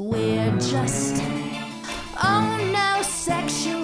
We're 0.00 0.50
just 0.58 1.22
oh 2.20 2.58
no 2.72 3.00
sexuals 3.04 3.83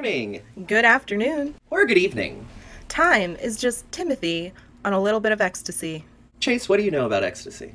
morning 0.00 0.40
Good 0.66 0.86
afternoon. 0.86 1.56
or 1.68 1.84
good 1.84 1.98
evening. 1.98 2.46
Time 2.88 3.36
is 3.36 3.58
just 3.58 3.84
Timothy 3.92 4.54
on 4.82 4.94
a 4.94 4.98
little 4.98 5.20
bit 5.20 5.30
of 5.30 5.42
ecstasy. 5.42 6.06
Chase, 6.38 6.70
what 6.70 6.78
do 6.78 6.84
you 6.84 6.90
know 6.90 7.04
about 7.04 7.22
ecstasy? 7.22 7.74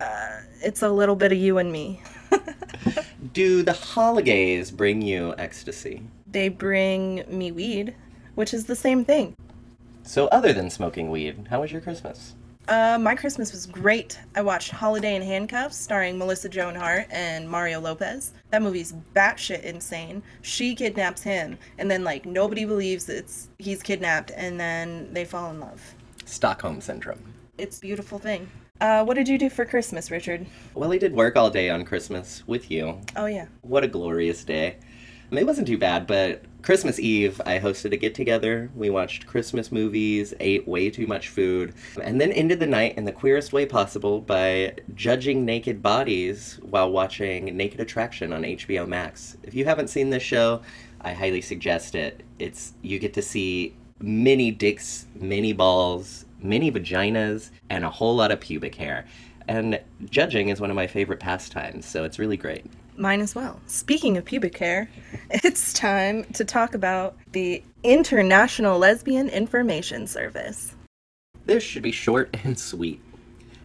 Uh, 0.00 0.42
it's 0.62 0.82
a 0.82 0.88
little 0.88 1.16
bit 1.16 1.32
of 1.32 1.38
you 1.38 1.58
and 1.58 1.72
me. 1.72 2.00
Do 3.32 3.64
the 3.64 3.72
holidays 3.72 4.70
bring 4.70 5.02
you 5.02 5.34
ecstasy? 5.38 6.02
They 6.30 6.50
bring 6.50 7.24
me 7.26 7.50
weed, 7.50 7.96
which 8.36 8.54
is 8.54 8.66
the 8.66 8.76
same 8.76 9.04
thing. 9.04 9.34
So, 10.04 10.28
other 10.28 10.52
than 10.52 10.70
smoking 10.70 11.10
weed, 11.10 11.48
how 11.50 11.62
was 11.62 11.72
your 11.72 11.80
Christmas? 11.80 12.36
Uh, 12.68 12.98
my 13.00 13.14
Christmas 13.14 13.52
was 13.52 13.64
great. 13.64 14.18
I 14.34 14.42
watched 14.42 14.72
Holiday 14.72 15.14
in 15.14 15.22
Handcuffs 15.22 15.76
starring 15.76 16.18
Melissa 16.18 16.48
Joan 16.48 16.74
Hart 16.74 17.06
and 17.10 17.48
Mario 17.48 17.80
Lopez. 17.80 18.32
That 18.50 18.60
movie's 18.60 18.92
batshit 19.14 19.62
insane. 19.62 20.20
She 20.42 20.74
kidnaps 20.74 21.22
him, 21.22 21.58
and 21.78 21.88
then 21.88 22.02
like 22.02 22.26
nobody 22.26 22.64
believes 22.64 23.08
it's 23.08 23.48
he's 23.58 23.82
kidnapped, 23.82 24.32
and 24.34 24.58
then 24.58 25.12
they 25.12 25.24
fall 25.24 25.50
in 25.50 25.60
love. 25.60 25.80
Stockholm 26.24 26.80
Syndrome. 26.80 27.22
It's 27.56 27.78
a 27.78 27.80
beautiful 27.80 28.18
thing. 28.18 28.50
Uh, 28.80 29.04
what 29.04 29.14
did 29.14 29.28
you 29.28 29.38
do 29.38 29.48
for 29.48 29.64
Christmas, 29.64 30.10
Richard? 30.10 30.44
Well, 30.74 30.92
I 30.92 30.98
did 30.98 31.14
work 31.14 31.36
all 31.36 31.50
day 31.50 31.70
on 31.70 31.84
Christmas 31.84 32.46
with 32.48 32.70
you. 32.70 33.00
Oh 33.14 33.26
yeah. 33.26 33.46
What 33.62 33.84
a 33.84 33.88
glorious 33.88 34.42
day. 34.44 34.76
It 35.30 35.46
wasn't 35.46 35.66
too 35.66 35.78
bad, 35.78 36.06
but 36.06 36.42
Christmas 36.62 37.00
Eve, 37.00 37.40
I 37.46 37.58
hosted 37.58 37.92
a 37.92 37.96
get 37.96 38.14
together. 38.14 38.70
We 38.74 38.90
watched 38.90 39.26
Christmas 39.26 39.72
movies, 39.72 40.34
ate 40.40 40.66
way 40.66 40.88
too 40.90 41.06
much 41.06 41.28
food, 41.28 41.74
and 42.02 42.20
then 42.20 42.32
ended 42.32 42.60
the 42.60 42.66
night 42.66 42.96
in 42.96 43.04
the 43.04 43.12
queerest 43.12 43.52
way 43.52 43.66
possible 43.66 44.20
by 44.20 44.74
judging 44.94 45.44
naked 45.44 45.82
bodies 45.82 46.60
while 46.62 46.90
watching 46.90 47.56
Naked 47.56 47.80
Attraction 47.80 48.32
on 48.32 48.42
HBO 48.42 48.86
Max. 48.86 49.36
If 49.42 49.54
you 49.54 49.64
haven't 49.64 49.90
seen 49.90 50.10
this 50.10 50.22
show, 50.22 50.62
I 51.00 51.12
highly 51.12 51.40
suggest 51.40 51.94
it. 51.94 52.22
It's 52.38 52.74
you 52.82 52.98
get 52.98 53.14
to 53.14 53.22
see 53.22 53.76
many 54.00 54.50
dicks, 54.50 55.06
many 55.18 55.52
balls, 55.52 56.24
many 56.40 56.70
vaginas, 56.70 57.50
and 57.70 57.84
a 57.84 57.90
whole 57.90 58.14
lot 58.14 58.30
of 58.30 58.40
pubic 58.40 58.74
hair. 58.74 59.06
And 59.48 59.80
judging 60.10 60.48
is 60.48 60.60
one 60.60 60.70
of 60.70 60.76
my 60.76 60.86
favorite 60.86 61.20
pastimes, 61.20 61.86
so 61.86 62.04
it's 62.04 62.18
really 62.18 62.36
great. 62.36 62.66
Mine 62.96 63.20
as 63.20 63.34
well. 63.34 63.60
Speaking 63.66 64.16
of 64.16 64.24
pubic 64.24 64.56
hair, 64.56 64.88
it's 65.30 65.72
time 65.72 66.24
to 66.34 66.44
talk 66.44 66.74
about 66.74 67.16
the 67.32 67.62
International 67.82 68.78
Lesbian 68.78 69.28
Information 69.28 70.06
Service. 70.06 70.74
This 71.46 71.64
should 71.64 71.82
be 71.82 71.92
short 71.92 72.36
and 72.44 72.58
sweet. 72.58 73.00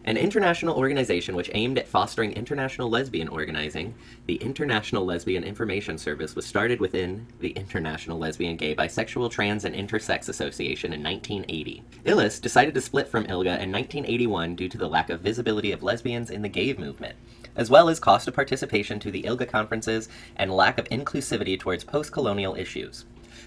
An 0.04 0.16
international 0.16 0.76
organization 0.76 1.36
which 1.36 1.50
aimed 1.54 1.78
at 1.78 1.86
fostering 1.86 2.32
international 2.32 2.90
lesbian 2.90 3.28
organizing, 3.28 3.94
the 4.26 4.34
International 4.34 5.04
Lesbian 5.04 5.44
Information 5.44 5.96
Service 5.96 6.34
was 6.34 6.44
started 6.44 6.80
within 6.80 7.24
the 7.38 7.50
International 7.50 8.18
Lesbian, 8.18 8.56
Gay, 8.56 8.74
Bisexual, 8.74 9.30
Trans, 9.30 9.64
and 9.64 9.76
Intersex 9.76 10.28
Association 10.28 10.92
in 10.92 11.04
1980. 11.04 11.84
ILIS 12.04 12.40
decided 12.40 12.74
to 12.74 12.80
split 12.80 13.06
from 13.06 13.26
ILGA 13.26 13.60
in 13.60 13.70
1981 13.70 14.56
due 14.56 14.68
to 14.68 14.78
the 14.78 14.88
lack 14.88 15.08
of 15.08 15.20
visibility 15.20 15.70
of 15.70 15.84
lesbians 15.84 16.30
in 16.30 16.42
the 16.42 16.48
gay 16.48 16.72
movement, 16.72 17.14
as 17.54 17.70
well 17.70 17.88
as 17.88 18.00
cost 18.00 18.26
of 18.26 18.34
participation 18.34 18.98
to 18.98 19.12
the 19.12 19.22
ILGA 19.22 19.48
conferences 19.48 20.08
and 20.34 20.50
lack 20.50 20.78
of 20.78 20.88
inclusivity 20.88 21.58
towards 21.58 21.84
post 21.84 22.10
colonial 22.10 22.56
issues. 22.56 23.04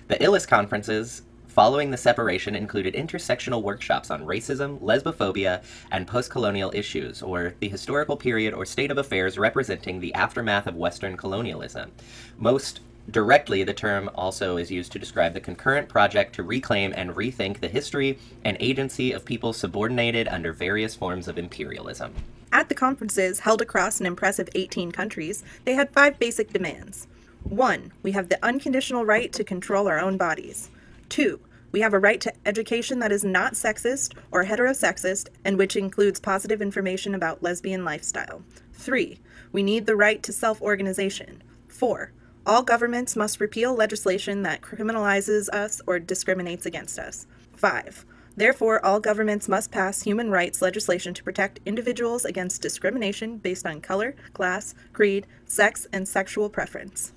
The 0.07 0.23
ILIS 0.23 0.45
conferences 0.45 1.23
following 1.55 1.89
the 1.89 1.95
separation 1.95 2.53
included 2.53 2.93
intersectional 2.95 3.63
workshops 3.63 4.11
on 4.11 4.25
racism, 4.25 4.77
lesbophobia, 4.81 5.63
and 5.89 6.05
post 6.05 6.29
colonial 6.29 6.69
issues, 6.75 7.21
or 7.21 7.53
the 7.61 7.69
historical 7.69 8.17
period 8.17 8.53
or 8.53 8.65
state 8.65 8.91
of 8.91 8.97
affairs 8.97 9.37
representing 9.37 10.01
the 10.01 10.13
aftermath 10.15 10.67
of 10.67 10.75
Western 10.75 11.15
colonialism. 11.15 11.89
Most 12.37 12.81
directly, 13.09 13.63
the 13.63 13.73
term 13.73 14.09
also 14.15 14.57
is 14.57 14.69
used 14.69 14.91
to 14.91 14.99
describe 14.99 15.33
the 15.33 15.39
concurrent 15.39 15.87
project 15.87 16.35
to 16.35 16.43
reclaim 16.43 16.93
and 16.97 17.15
rethink 17.15 17.61
the 17.61 17.69
history 17.69 18.19
and 18.43 18.57
agency 18.59 19.13
of 19.13 19.23
people 19.23 19.53
subordinated 19.53 20.27
under 20.27 20.51
various 20.51 20.93
forms 20.93 21.29
of 21.29 21.37
imperialism. 21.37 22.13
At 22.51 22.67
the 22.67 22.75
conferences, 22.75 23.39
held 23.39 23.61
across 23.61 24.01
an 24.01 24.05
impressive 24.05 24.49
18 24.55 24.91
countries, 24.91 25.41
they 25.63 25.75
had 25.75 25.89
five 25.91 26.19
basic 26.19 26.51
demands. 26.51 27.07
One, 27.43 27.93
we 28.03 28.11
have 28.11 28.27
the 28.27 28.43
unconditional 28.43 29.05
right 29.05 29.31
to 29.31 29.45
control 29.45 29.87
our 29.87 29.99
own 29.99 30.17
bodies. 30.17 30.69
Two, 31.09 31.39
we 31.75 31.81
have 31.81 31.93
a 31.93 31.99
right 31.99 32.21
to 32.21 32.31
education 32.45 32.99
that 32.99 33.11
is 33.11 33.25
not 33.25 33.51
sexist 33.51 34.13
or 34.31 34.45
heterosexist 34.45 35.27
and 35.43 35.57
which 35.57 35.75
includes 35.75 36.21
positive 36.21 36.61
information 36.61 37.13
about 37.13 37.43
lesbian 37.43 37.83
lifestyle. 37.83 38.43
Three, 38.71 39.19
we 39.51 39.61
need 39.61 39.85
the 39.85 39.97
right 39.97 40.23
to 40.23 40.31
self 40.31 40.61
organization. 40.61 41.43
Four, 41.67 42.13
all 42.45 42.63
governments 42.63 43.17
must 43.17 43.41
repeal 43.41 43.75
legislation 43.75 44.41
that 44.43 44.61
criminalizes 44.61 45.49
us 45.49 45.81
or 45.85 45.99
discriminates 45.99 46.65
against 46.65 46.97
us. 46.97 47.27
Five, 47.57 48.05
Therefore, 48.37 48.85
all 48.85 49.01
governments 49.01 49.49
must 49.49 49.69
pass 49.69 50.01
human 50.01 50.31
rights 50.31 50.61
legislation 50.61 51.13
to 51.13 51.23
protect 51.25 51.59
individuals 51.65 52.23
against 52.23 52.61
discrimination 52.61 53.37
based 53.37 53.65
on 53.65 53.81
color, 53.81 54.15
class, 54.31 54.75
creed, 54.93 55.27
sex, 55.45 55.87
and 55.91 56.07
sexual 56.07 56.49
preference. 56.49 57.11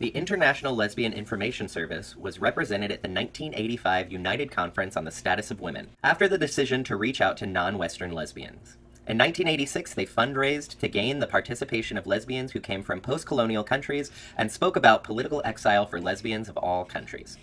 The 0.00 0.08
International 0.08 0.74
Lesbian 0.74 1.12
Information 1.12 1.68
Service 1.68 2.16
was 2.16 2.40
represented 2.40 2.90
at 2.90 3.02
the 3.02 3.08
1985 3.10 4.10
United 4.10 4.50
Conference 4.50 4.96
on 4.96 5.04
the 5.04 5.10
Status 5.10 5.50
of 5.50 5.60
Women 5.60 5.90
after 6.02 6.26
the 6.26 6.38
decision 6.38 6.82
to 6.84 6.96
reach 6.96 7.20
out 7.20 7.36
to 7.36 7.46
non 7.46 7.76
Western 7.76 8.10
lesbians. 8.12 8.78
In 9.06 9.18
1986, 9.18 9.92
they 9.92 10.06
fundraised 10.06 10.78
to 10.78 10.88
gain 10.88 11.18
the 11.18 11.26
participation 11.26 11.98
of 11.98 12.06
lesbians 12.06 12.52
who 12.52 12.60
came 12.60 12.82
from 12.82 13.02
post 13.02 13.26
colonial 13.26 13.62
countries 13.62 14.10
and 14.38 14.50
spoke 14.50 14.74
about 14.74 15.04
political 15.04 15.42
exile 15.44 15.84
for 15.84 16.00
lesbians 16.00 16.48
of 16.48 16.56
all 16.56 16.86
countries. 16.86 17.36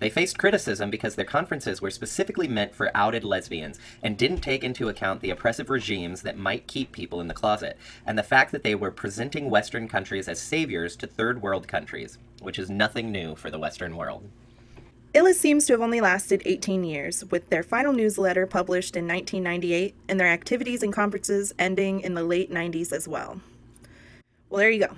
They 0.00 0.10
faced 0.10 0.38
criticism 0.38 0.90
because 0.90 1.14
their 1.14 1.26
conferences 1.26 1.80
were 1.80 1.90
specifically 1.90 2.48
meant 2.48 2.74
for 2.74 2.90
outed 2.94 3.22
lesbians 3.22 3.78
and 4.02 4.16
didn't 4.16 4.40
take 4.40 4.64
into 4.64 4.88
account 4.88 5.20
the 5.20 5.30
oppressive 5.30 5.68
regimes 5.68 6.22
that 6.22 6.38
might 6.38 6.66
keep 6.66 6.90
people 6.90 7.20
in 7.20 7.28
the 7.28 7.34
closet, 7.34 7.76
and 8.06 8.18
the 8.18 8.22
fact 8.22 8.50
that 8.50 8.62
they 8.62 8.74
were 8.74 8.90
presenting 8.90 9.50
Western 9.50 9.86
countries 9.86 10.26
as 10.26 10.40
saviors 10.40 10.96
to 10.96 11.06
third 11.06 11.42
world 11.42 11.68
countries, 11.68 12.18
which 12.40 12.58
is 12.58 12.70
nothing 12.70 13.12
new 13.12 13.36
for 13.36 13.50
the 13.50 13.58
Western 13.58 13.94
world. 13.94 14.26
ILIS 15.14 15.40
seems 15.40 15.66
to 15.66 15.74
have 15.74 15.82
only 15.82 16.00
lasted 16.00 16.40
18 16.46 16.82
years, 16.82 17.24
with 17.26 17.50
their 17.50 17.62
final 17.62 17.92
newsletter 17.92 18.46
published 18.46 18.96
in 18.96 19.06
1998 19.06 19.94
and 20.08 20.18
their 20.18 20.28
activities 20.28 20.82
and 20.82 20.94
conferences 20.94 21.52
ending 21.58 22.00
in 22.00 22.14
the 22.14 22.22
late 22.22 22.50
90s 22.50 22.90
as 22.92 23.06
well. 23.06 23.40
Well, 24.48 24.60
there 24.60 24.70
you 24.70 24.86
go. 24.86 24.94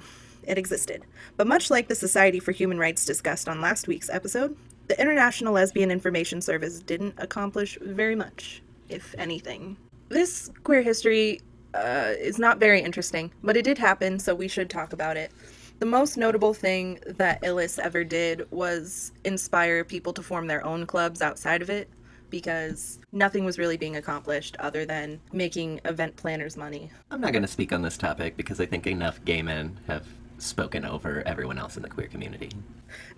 It 0.46 0.58
existed. 0.58 1.04
But 1.36 1.46
much 1.46 1.70
like 1.70 1.88
the 1.88 1.94
Society 1.94 2.38
for 2.38 2.52
Human 2.52 2.78
Rights 2.78 3.04
discussed 3.04 3.48
on 3.48 3.60
last 3.60 3.88
week's 3.88 4.10
episode, 4.10 4.56
the 4.92 5.00
International 5.00 5.54
Lesbian 5.54 5.91
Information 5.91 6.42
Service 6.42 6.80
didn't 6.80 7.14
accomplish 7.16 7.78
very 7.80 8.14
much, 8.14 8.62
if 8.90 9.14
anything. 9.16 9.75
This 10.11 10.50
queer 10.64 10.82
history 10.82 11.40
uh, 11.72 12.12
is 12.19 12.38
not 12.38 12.61
very 12.61 12.82
interesting, 12.82 13.32
but 13.43 13.56
it 13.56 13.62
did 13.62 13.78
happen, 13.78 14.19
so 14.19 14.34
we 14.34 14.49
should 14.49 14.69
talk 14.69 14.93
about 14.93 15.16
it. 15.16 15.32
The 15.78 15.87
most 15.87 16.19
notable 16.19 16.52
thing 16.52 16.99
that 17.06 17.43
ILIS 17.43 17.78
ever 17.78 18.05
did 18.05 18.46
was 18.50 19.12
inspire 19.25 19.82
people 19.82 20.12
to 20.12 20.22
form 20.22 20.46
their 20.46 20.62
own 20.62 20.84
clubs 20.84 21.22
outside 21.22 21.62
of 21.62 21.70
it 21.70 21.88
because 22.28 22.99
nothing 23.12 23.46
was 23.46 23.58
really 23.58 23.78
being 23.78 23.96
accomplished 23.96 24.58
other 24.58 24.84
than 24.84 25.20
making 25.32 25.81
event 25.87 26.16
planners 26.16 26.58
money. 26.58 26.90
I'm 27.11 27.22
not 27.22 27.32
going 27.32 27.43
to 27.43 27.49
speak 27.49 27.72
on 27.72 27.81
this 27.81 27.96
topic 27.96 28.37
because 28.37 28.61
I 28.61 28.66
think 28.66 28.87
enough 28.87 29.25
gay 29.25 29.40
men 29.40 29.81
have 29.87 30.06
spoken 30.42 30.84
over 30.84 31.22
everyone 31.26 31.58
else 31.58 31.76
in 31.76 31.82
the 31.82 31.88
queer 31.88 32.08
community. 32.08 32.50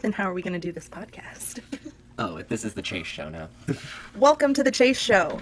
Then 0.00 0.12
how 0.12 0.30
are 0.30 0.34
we 0.34 0.42
going 0.42 0.52
to 0.52 0.58
do 0.58 0.72
this 0.72 0.88
podcast? 0.88 1.60
Oh, 2.16 2.40
this 2.42 2.64
is 2.64 2.74
the 2.74 2.82
Chase 2.82 3.08
show 3.08 3.28
now. 3.28 3.48
Welcome 4.16 4.54
to 4.54 4.62
the 4.62 4.70
Chase 4.70 5.00
Show, 5.00 5.40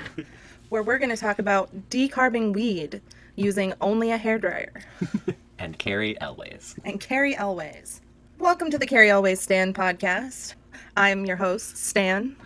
where 0.70 0.82
we're 0.82 0.96
going 0.96 1.10
to 1.10 1.18
talk 1.18 1.38
about 1.38 1.68
decarbing 1.90 2.54
weed 2.54 3.02
using 3.36 3.74
only 3.82 4.10
a 4.10 4.18
hairdryer. 4.18 4.70
and 5.58 5.78
Cary 5.78 6.18
Elwes. 6.22 6.74
and 6.86 6.98
Cary 6.98 7.36
Elwes. 7.36 8.00
Welcome 8.38 8.70
to 8.70 8.78
the 8.78 8.86
Cary 8.86 9.10
Elwes 9.10 9.38
Stan 9.38 9.74
podcast. 9.74 10.54
I'm 10.96 11.26
your 11.26 11.36
host, 11.36 11.76
Stan. 11.76 12.36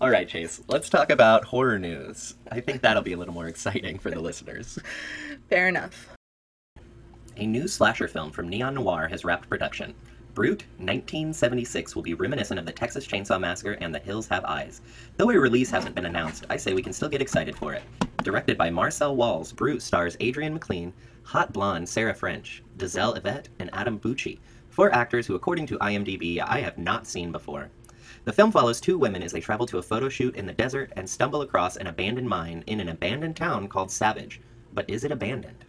All 0.00 0.08
right, 0.08 0.26
Chase, 0.26 0.62
let's 0.68 0.88
talk 0.88 1.10
about 1.10 1.44
horror 1.44 1.78
news. 1.78 2.34
I 2.50 2.60
think 2.60 2.80
that'll 2.80 3.02
be 3.02 3.12
a 3.12 3.18
little 3.18 3.34
more 3.34 3.48
exciting 3.48 3.98
for 3.98 4.10
the 4.10 4.20
listeners. 4.20 4.78
Fair 5.50 5.68
enough. 5.68 6.11
A 7.38 7.46
new 7.46 7.66
slasher 7.66 8.08
film 8.08 8.30
from 8.30 8.48
Neon 8.48 8.74
Noir 8.74 9.08
has 9.08 9.24
wrapped 9.24 9.48
production. 9.48 9.94
Brute 10.34 10.64
1976 10.76 11.96
will 11.96 12.02
be 12.02 12.12
reminiscent 12.12 12.60
of 12.60 12.66
the 12.66 12.72
Texas 12.72 13.06
Chainsaw 13.06 13.40
Massacre 13.40 13.78
and 13.80 13.94
The 13.94 14.00
Hills 14.00 14.28
Have 14.28 14.44
Eyes. 14.44 14.82
Though 15.16 15.30
a 15.30 15.38
release 15.38 15.70
hasn't 15.70 15.94
been 15.94 16.04
announced, 16.04 16.44
I 16.50 16.58
say 16.58 16.74
we 16.74 16.82
can 16.82 16.92
still 16.92 17.08
get 17.08 17.22
excited 17.22 17.56
for 17.56 17.72
it. 17.72 17.84
Directed 18.18 18.58
by 18.58 18.68
Marcel 18.68 19.16
Walz, 19.16 19.50
Brute 19.50 19.80
stars 19.80 20.14
Adrian 20.20 20.52
McLean, 20.52 20.92
hot 21.22 21.54
blonde 21.54 21.88
Sarah 21.88 22.14
French, 22.14 22.62
Giselle 22.78 23.14
Yvette, 23.14 23.48
and 23.58 23.70
Adam 23.72 23.98
Bucci, 23.98 24.38
four 24.68 24.94
actors 24.94 25.26
who, 25.26 25.34
according 25.34 25.66
to 25.68 25.78
IMDb, 25.78 26.38
I 26.38 26.60
have 26.60 26.76
not 26.76 27.06
seen 27.06 27.32
before. 27.32 27.70
The 28.24 28.32
film 28.34 28.52
follows 28.52 28.78
two 28.78 28.98
women 28.98 29.22
as 29.22 29.32
they 29.32 29.40
travel 29.40 29.66
to 29.68 29.78
a 29.78 29.82
photo 29.82 30.10
shoot 30.10 30.36
in 30.36 30.46
the 30.46 30.52
desert 30.52 30.92
and 30.96 31.08
stumble 31.08 31.40
across 31.40 31.76
an 31.78 31.86
abandoned 31.86 32.28
mine 32.28 32.62
in 32.66 32.78
an 32.78 32.90
abandoned 32.90 33.36
town 33.36 33.68
called 33.68 33.90
Savage. 33.90 34.42
But 34.74 34.88
is 34.90 35.02
it 35.02 35.12
abandoned? 35.12 35.64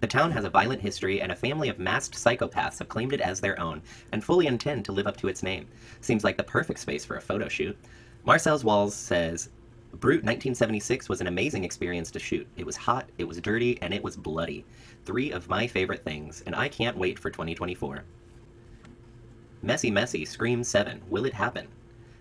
The 0.00 0.06
town 0.06 0.30
has 0.32 0.44
a 0.44 0.50
violent 0.50 0.80
history, 0.80 1.20
and 1.20 1.30
a 1.30 1.36
family 1.36 1.68
of 1.68 1.78
masked 1.78 2.16
psychopaths 2.16 2.78
have 2.78 2.88
claimed 2.88 3.12
it 3.12 3.20
as 3.20 3.40
their 3.40 3.60
own 3.60 3.82
and 4.12 4.24
fully 4.24 4.46
intend 4.46 4.84
to 4.86 4.92
live 4.92 5.06
up 5.06 5.18
to 5.18 5.28
its 5.28 5.42
name. 5.42 5.68
Seems 6.00 6.24
like 6.24 6.38
the 6.38 6.42
perfect 6.42 6.80
space 6.80 7.04
for 7.04 7.16
a 7.16 7.20
photo 7.20 7.48
shoot. 7.48 7.76
Marcel's 8.24 8.64
Walz 8.64 8.94
says, 8.94 9.50
Brute 9.94 10.24
1976 10.24 11.08
was 11.08 11.20
an 11.20 11.26
amazing 11.26 11.64
experience 11.64 12.10
to 12.12 12.18
shoot. 12.18 12.46
It 12.56 12.64
was 12.64 12.76
hot, 12.76 13.10
it 13.18 13.24
was 13.28 13.40
dirty, 13.40 13.80
and 13.82 13.92
it 13.92 14.02
was 14.02 14.16
bloody. 14.16 14.64
Three 15.04 15.32
of 15.32 15.48
my 15.48 15.66
favorite 15.66 16.04
things, 16.04 16.42
and 16.46 16.54
I 16.54 16.68
can't 16.68 16.96
wait 16.96 17.18
for 17.18 17.28
2024. 17.28 18.04
Messy 19.62 19.90
Messy 19.90 20.24
Scream 20.24 20.64
7 20.64 21.02
Will 21.10 21.26
It 21.26 21.34
Happen? 21.34 21.66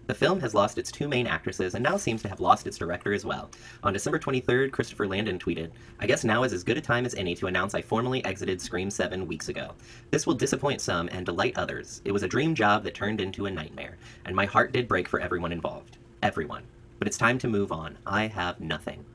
The 0.10 0.16
film 0.16 0.40
has 0.40 0.56
lost 0.56 0.80
its 0.80 0.92
two 0.92 1.08
main 1.08 1.28
actresses 1.28 1.76
and 1.76 1.84
now 1.84 1.96
seems 1.96 2.24
to 2.24 2.30
have 2.30 2.40
lost 2.40 2.66
its 2.66 2.80
director 2.80 3.14
as 3.14 3.26
well. 3.26 3.52
On 3.84 3.94
December 3.94 4.18
23rd, 4.18 4.72
Christopher 4.72 5.06
Landon 5.06 5.38
tweeted, 5.38 5.70
I 6.00 6.08
guess 6.08 6.24
now 6.24 6.42
is 6.42 6.52
as 6.52 6.64
good 6.64 6.80
a 6.80 6.82
time 6.82 7.06
as 7.06 7.14
any 7.14 7.36
to 7.36 7.46
announce 7.46 7.76
I 7.76 7.84
formally 7.84 8.26
exited 8.26 8.60
Scream 8.60 8.90
7 8.90 9.28
weeks 9.28 9.50
ago. 9.50 9.76
This 10.10 10.26
will 10.26 10.34
disappoint 10.34 10.82
some 10.82 11.10
and 11.12 11.28
delight 11.28 11.56
others. 11.60 12.02
It 12.06 12.12
was 12.12 12.24
a 12.24 12.28
dream 12.28 12.56
job 12.56 12.84
that 12.86 12.96
turned 12.96 13.22
into 13.22 13.46
a 13.46 13.52
nightmare, 13.52 14.00
and 14.26 14.36
my 14.36 14.48
heart 14.48 14.72
did 14.72 14.88
break 14.88 15.08
for 15.08 15.20
everyone 15.20 15.52
involved. 15.52 16.00
Everyone. 16.24 16.64
But 16.98 17.08
it's 17.08 17.16
time 17.16 17.38
to 17.38 17.48
move 17.48 17.72
on. 17.72 17.96
I 18.08 18.26
have 18.26 18.60
nothing. 18.60 19.06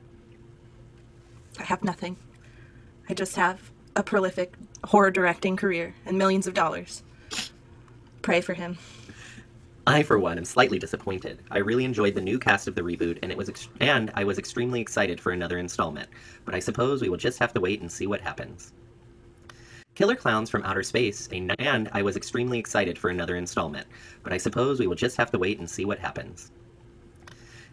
I 1.59 1.63
have 1.63 1.83
nothing. 1.83 2.15
I 3.09 3.15
just 3.15 3.35
have 3.35 3.69
a 3.97 4.01
prolific 4.01 4.53
horror 4.85 5.11
directing 5.11 5.57
career 5.57 5.93
and 6.05 6.17
millions 6.17 6.47
of 6.47 6.53
dollars. 6.53 7.03
Pray 8.21 8.39
for 8.39 8.53
him. 8.53 8.77
I, 9.87 10.01
for 10.01 10.17
one, 10.17 10.39
am 10.39 10.45
slightly 10.45 10.79
disappointed. 10.79 11.43
I 11.51 11.59
really 11.59 11.85
enjoyed 11.85 12.15
the 12.15 12.21
new 12.21 12.39
cast 12.39 12.67
of 12.67 12.73
the 12.73 12.81
reboot, 12.81 13.19
and 13.21 13.31
it 13.31 13.37
was 13.37 13.49
ex- 13.49 13.69
and 13.79 14.11
I 14.15 14.23
was 14.23 14.39
extremely 14.39 14.81
excited 14.81 15.21
for 15.21 15.31
another 15.31 15.59
installment. 15.59 16.09
But 16.43 16.55
I 16.55 16.59
suppose 16.59 17.01
we 17.01 17.09
will 17.09 17.17
just 17.17 17.37
have 17.37 17.53
to 17.53 17.61
wait 17.61 17.81
and 17.81 17.91
see 17.91 18.07
what 18.07 18.21
happens. 18.21 18.73
Killer 19.93 20.15
Klowns 20.15 20.49
from 20.49 20.63
Outer 20.63 20.81
Space, 20.81 21.29
and 21.31 21.89
I 21.93 22.01
was 22.01 22.17
extremely 22.17 22.57
excited 22.57 22.97
for 22.97 23.11
another 23.11 23.35
installment. 23.35 23.85
But 24.23 24.33
I 24.33 24.37
suppose 24.37 24.79
we 24.79 24.87
will 24.87 24.95
just 24.95 25.17
have 25.17 25.31
to 25.31 25.39
wait 25.39 25.59
and 25.59 25.69
see 25.69 25.85
what 25.85 25.99
happens. 25.99 26.51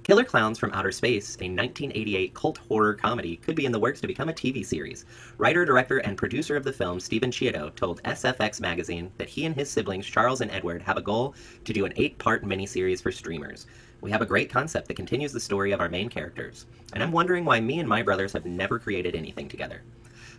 Killer 0.04 0.24
Klowns 0.24 0.58
from 0.58 0.72
Outer 0.72 0.90
Space, 0.90 1.36
a 1.36 1.46
1988 1.46 2.34
cult 2.34 2.58
horror 2.58 2.92
comedy, 2.92 3.36
could 3.36 3.54
be 3.54 3.66
in 3.66 3.70
the 3.70 3.78
works 3.78 4.00
to 4.00 4.08
become 4.08 4.28
a 4.28 4.32
TV 4.32 4.66
series. 4.66 5.04
Writer, 5.38 5.64
director, 5.64 5.98
and 5.98 6.18
producer 6.18 6.56
of 6.56 6.64
the 6.64 6.72
film, 6.72 6.98
Stephen 6.98 7.30
Chiodo, 7.30 7.72
told 7.76 8.02
SFX 8.02 8.60
magazine 8.60 9.12
that 9.18 9.28
he 9.28 9.44
and 9.44 9.54
his 9.54 9.70
siblings, 9.70 10.04
Charles 10.04 10.40
and 10.40 10.50
Edward, 10.50 10.82
have 10.82 10.96
a 10.96 11.02
goal 11.02 11.36
to 11.64 11.72
do 11.72 11.84
an 11.84 11.92
eight 11.94 12.18
part 12.18 12.44
miniseries 12.44 13.00
for 13.00 13.12
streamers. 13.12 13.68
We 14.00 14.10
have 14.10 14.22
a 14.22 14.26
great 14.26 14.50
concept 14.50 14.88
that 14.88 14.96
continues 14.96 15.32
the 15.32 15.38
story 15.38 15.70
of 15.70 15.80
our 15.80 15.88
main 15.88 16.08
characters, 16.08 16.66
and 16.94 17.00
I'm 17.00 17.12
wondering 17.12 17.44
why 17.44 17.60
me 17.60 17.78
and 17.78 17.88
my 17.88 18.02
brothers 18.02 18.32
have 18.32 18.44
never 18.44 18.80
created 18.80 19.14
anything 19.14 19.48
together. 19.48 19.82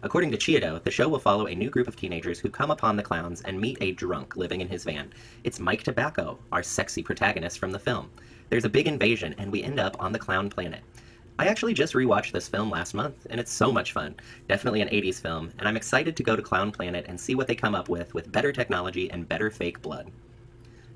According 0.01 0.31
to 0.31 0.37
Chiodo, 0.37 0.83
the 0.83 0.91
show 0.91 1.07
will 1.07 1.19
follow 1.19 1.47
a 1.47 1.55
new 1.55 1.69
group 1.69 1.87
of 1.87 1.95
teenagers 1.95 2.37
who 2.37 2.49
come 2.49 2.69
upon 2.69 2.97
the 2.97 3.03
clowns 3.03 3.39
and 3.43 3.61
meet 3.61 3.77
a 3.79 3.93
drunk 3.93 4.35
living 4.35 4.59
in 4.59 4.67
his 4.67 4.83
van. 4.83 5.13
It's 5.45 5.61
Mike 5.61 5.83
Tobacco, 5.83 6.37
our 6.51 6.61
sexy 6.63 7.01
protagonist 7.01 7.57
from 7.57 7.71
the 7.71 7.79
film. 7.79 8.09
There's 8.53 8.65
a 8.65 8.69
big 8.69 8.87
invasion, 8.87 9.33
and 9.39 9.51
we 9.51 9.63
end 9.63 9.79
up 9.79 9.95
on 9.99 10.11
the 10.11 10.19
clown 10.19 10.47
planet. 10.47 10.81
I 11.39 11.47
actually 11.47 11.73
just 11.73 11.95
rewatched 11.95 12.33
this 12.33 12.47
film 12.47 12.69
last 12.69 12.93
month, 12.93 13.25
and 13.31 13.39
it's 13.39 13.51
so 13.51 13.71
much 13.71 13.93
fun. 13.93 14.13
Definitely 14.47 14.81
an 14.81 14.89
80s 14.89 15.19
film, 15.19 15.51
and 15.57 15.67
I'm 15.67 15.75
excited 15.75 16.15
to 16.15 16.21
go 16.21 16.35
to 16.35 16.41
Clown 16.43 16.71
Planet 16.71 17.07
and 17.09 17.19
see 17.19 17.33
what 17.33 17.47
they 17.47 17.55
come 17.55 17.73
up 17.73 17.89
with 17.89 18.13
with 18.13 18.31
better 18.31 18.51
technology 18.51 19.09
and 19.09 19.27
better 19.27 19.49
fake 19.49 19.81
blood. 19.81 20.11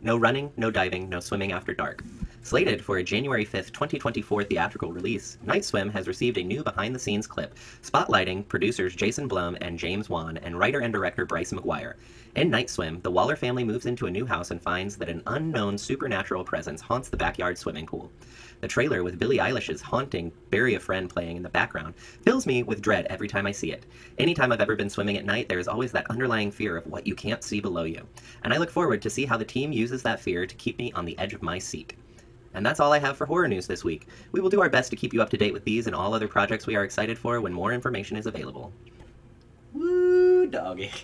No 0.04 0.18
running, 0.18 0.52
no 0.56 0.70
diving, 0.70 1.10
no 1.10 1.20
swimming 1.20 1.52
after 1.52 1.74
dark. 1.74 2.04
Slated 2.44 2.86
for 2.86 2.98
a 2.98 3.04
January 3.04 3.44
5th, 3.44 3.72
2024 3.74 4.44
theatrical 4.44 4.94
release, 4.94 5.40
Night 5.44 5.66
Swim 5.66 5.90
has 5.90 6.08
received 6.08 6.38
a 6.38 6.44
new 6.44 6.64
behind 6.64 6.94
the 6.94 7.00
scenes 7.00 7.26
clip 7.26 7.56
spotlighting 7.82 8.48
producers 8.48 8.96
Jason 8.96 9.28
Blum 9.28 9.58
and 9.62 9.80
James 9.80 10.12
Wan 10.12 10.38
and 10.38 10.60
writer 10.60 10.82
and 10.82 10.94
director 10.94 11.26
Bryce 11.26 11.52
McGuire. 11.52 11.96
In 12.38 12.52
Night 12.52 12.70
Swim, 12.70 13.02
the 13.02 13.10
Waller 13.10 13.36
family 13.36 13.64
moves 13.64 13.88
into 13.88 14.06
a 14.06 14.12
new 14.12 14.24
house 14.24 14.52
and 14.52 14.62
finds 14.62 14.96
that 14.98 15.10
an 15.10 15.24
unknown 15.26 15.76
supernatural 15.76 16.44
presence 16.44 16.82
haunts 16.82 17.10
the 17.10 17.18
backyard 17.18 17.58
swimming 17.58 17.88
pool. 17.88 18.12
The 18.62 18.68
trailer 18.68 19.04
with 19.04 19.18
Billie 19.18 19.40
Eilish's 19.40 19.82
haunting 19.82 20.32
Bury 20.52 20.76
a 20.76 20.80
Friend 20.80 21.10
playing 21.10 21.38
in 21.38 21.42
the 21.42 21.50
background 21.50 21.96
fills 21.98 22.46
me 22.46 22.62
with 22.62 22.80
dread 22.84 23.08
every 23.10 23.28
time 23.28 23.48
I 23.48 23.52
see 23.52 23.72
it. 23.72 23.88
Anytime 24.20 24.52
I've 24.52 24.62
ever 24.62 24.76
been 24.76 24.92
swimming 24.92 25.18
at 25.18 25.26
night, 25.26 25.50
there 25.50 25.58
is 25.58 25.68
always 25.68 25.92
that 25.94 26.06
underlying 26.12 26.52
fear 26.52 26.78
of 26.78 26.86
what 26.86 27.08
you 27.08 27.16
can't 27.16 27.44
see 27.44 27.60
below 27.60 27.86
you. 27.86 28.06
And 28.44 28.54
I 28.54 28.58
look 28.58 28.70
forward 28.70 29.02
to 29.02 29.10
see 29.10 29.26
how 29.26 29.38
the 29.38 29.44
team 29.44 29.72
uses 29.72 30.04
that 30.04 30.20
fear 30.20 30.46
to 30.46 30.56
keep 30.58 30.78
me 30.78 30.92
on 30.92 31.06
the 31.06 31.18
edge 31.18 31.34
of 31.34 31.42
my 31.42 31.58
seat. 31.58 31.96
And 32.54 32.64
that's 32.64 32.80
all 32.80 32.94
I 32.94 33.00
have 33.00 33.18
for 33.18 33.26
horror 33.26 33.48
news 33.48 33.66
this 33.66 33.84
week. 33.84 34.10
We 34.32 34.42
will 34.42 34.52
do 34.52 34.62
our 34.62 34.70
best 34.70 34.92
to 34.92 34.96
keep 34.96 35.12
you 35.12 35.24
up 35.24 35.32
to 35.32 35.38
date 35.38 35.54
with 35.54 35.66
these 35.66 35.88
and 35.88 35.96
all 35.96 36.14
other 36.14 36.28
projects 36.28 36.68
we 36.68 36.76
are 36.76 36.84
excited 36.84 37.18
for 37.18 37.42
when 37.42 37.52
more 37.52 37.74
information 37.74 38.16
is 38.16 38.28
available. 38.28 38.72
Woo, 39.74 40.46
doggy. 40.46 40.92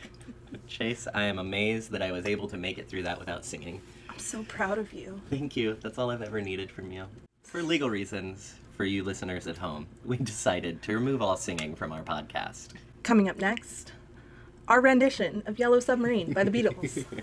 Chase, 0.67 1.07
I 1.13 1.23
am 1.23 1.39
amazed 1.39 1.91
that 1.91 2.01
I 2.01 2.11
was 2.11 2.25
able 2.25 2.47
to 2.49 2.57
make 2.57 2.77
it 2.77 2.87
through 2.87 3.03
that 3.03 3.19
without 3.19 3.45
singing. 3.45 3.81
I'm 4.09 4.19
so 4.19 4.43
proud 4.43 4.77
of 4.77 4.93
you. 4.93 5.21
Thank 5.29 5.55
you. 5.55 5.77
That's 5.81 5.97
all 5.97 6.11
I've 6.11 6.21
ever 6.21 6.41
needed 6.41 6.71
from 6.71 6.91
you. 6.91 7.05
For 7.43 7.61
legal 7.61 7.89
reasons, 7.89 8.55
for 8.75 8.85
you 8.85 9.03
listeners 9.03 9.47
at 9.47 9.57
home, 9.57 9.87
we 10.05 10.17
decided 10.17 10.81
to 10.83 10.93
remove 10.93 11.21
all 11.21 11.37
singing 11.37 11.75
from 11.75 11.91
our 11.91 12.03
podcast. 12.03 12.69
Coming 13.03 13.29
up 13.29 13.37
next, 13.37 13.91
our 14.67 14.81
rendition 14.81 15.43
of 15.45 15.59
Yellow 15.59 15.79
Submarine 15.79 16.33
by 16.33 16.43
the 16.43 16.51
Beatles. 16.51 17.05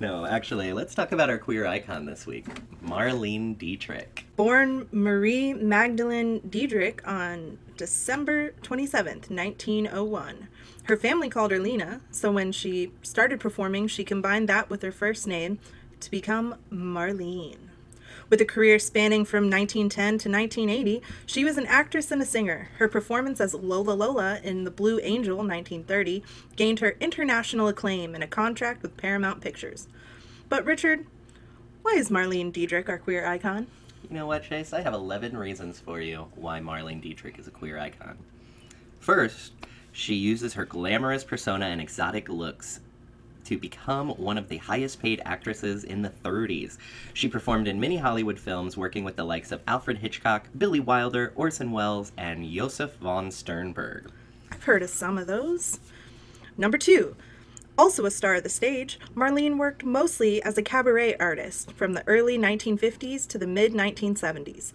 No, 0.00 0.26
actually, 0.26 0.72
let's 0.72 0.94
talk 0.94 1.12
about 1.12 1.30
our 1.30 1.38
queer 1.38 1.66
icon 1.66 2.06
this 2.06 2.26
week, 2.26 2.46
Marlene 2.84 3.56
Dietrich. 3.56 4.26
Born 4.34 4.88
Marie 4.90 5.54
Magdalene 5.54 6.40
Dietrich 6.48 7.06
on 7.06 7.58
December 7.76 8.50
27th, 8.62 9.30
1901. 9.30 10.48
Her 10.84 10.96
family 10.96 11.28
called 11.28 11.52
her 11.52 11.60
Lena, 11.60 12.00
so 12.10 12.32
when 12.32 12.50
she 12.50 12.92
started 13.02 13.38
performing, 13.38 13.86
she 13.86 14.04
combined 14.04 14.48
that 14.48 14.68
with 14.68 14.82
her 14.82 14.92
first 14.92 15.26
name 15.26 15.58
to 16.00 16.10
become 16.10 16.56
Marlene. 16.70 17.68
With 18.28 18.40
a 18.40 18.46
career 18.46 18.78
spanning 18.78 19.24
from 19.24 19.50
1910 19.50 20.18
to 20.18 20.28
1980, 20.30 21.02
she 21.26 21.44
was 21.44 21.58
an 21.58 21.66
actress 21.66 22.10
and 22.10 22.20
a 22.20 22.24
singer. 22.24 22.70
Her 22.78 22.88
performance 22.88 23.40
as 23.40 23.54
Lola 23.54 23.92
Lola 23.92 24.40
in 24.42 24.64
The 24.64 24.70
Blue 24.70 24.98
Angel 25.02 25.36
1930 25.36 26.24
gained 26.56 26.80
her 26.80 26.96
international 26.98 27.68
acclaim 27.68 28.14
and 28.14 28.24
a 28.24 28.26
contract 28.26 28.82
with 28.82 28.96
Paramount 28.96 29.40
Pictures. 29.40 29.86
But 30.48 30.64
Richard, 30.64 31.06
why 31.82 31.92
is 31.92 32.08
Marlene 32.08 32.52
Dietrich 32.52 32.88
our 32.88 32.98
queer 32.98 33.26
icon? 33.26 33.66
You 34.08 34.16
know 34.16 34.26
what, 34.26 34.44
Chase? 34.44 34.72
I 34.72 34.80
have 34.80 34.94
11 34.94 35.36
reasons 35.36 35.78
for 35.78 36.00
you 36.00 36.26
why 36.34 36.58
Marlene 36.60 37.00
Dietrich 37.00 37.38
is 37.38 37.46
a 37.46 37.52
queer 37.52 37.78
icon. 37.78 38.18
First, 38.98 39.52
she 39.92 40.14
uses 40.14 40.54
her 40.54 40.64
glamorous 40.64 41.22
persona 41.22 41.66
and 41.66 41.80
exotic 41.80 42.28
looks 42.28 42.80
to 43.44 43.58
become 43.58 44.10
one 44.10 44.38
of 44.38 44.48
the 44.48 44.56
highest 44.56 45.00
paid 45.02 45.20
actresses 45.24 45.84
in 45.84 46.02
the 46.02 46.10
30s. 46.10 46.78
She 47.12 47.28
performed 47.28 47.68
in 47.68 47.80
many 47.80 47.96
Hollywood 47.96 48.38
films 48.38 48.76
working 48.76 49.04
with 49.04 49.16
the 49.16 49.24
likes 49.24 49.52
of 49.52 49.60
Alfred 49.66 49.98
Hitchcock, 49.98 50.46
Billy 50.56 50.80
Wilder, 50.80 51.32
Orson 51.36 51.72
Welles, 51.72 52.12
and 52.16 52.50
Josef 52.50 52.94
von 52.96 53.30
Sternberg. 53.30 54.10
I've 54.50 54.64
heard 54.64 54.82
of 54.82 54.90
some 54.90 55.18
of 55.18 55.26
those. 55.26 55.80
Number 56.56 56.78
two, 56.78 57.16
also 57.76 58.04
a 58.04 58.10
star 58.10 58.36
of 58.36 58.42
the 58.42 58.48
stage, 58.48 58.98
Marlene 59.14 59.56
worked 59.56 59.84
mostly 59.84 60.42
as 60.42 60.56
a 60.58 60.62
cabaret 60.62 61.16
artist 61.16 61.72
from 61.72 61.94
the 61.94 62.06
early 62.06 62.38
1950s 62.38 63.26
to 63.28 63.38
the 63.38 63.46
mid 63.46 63.72
1970s. 63.72 64.72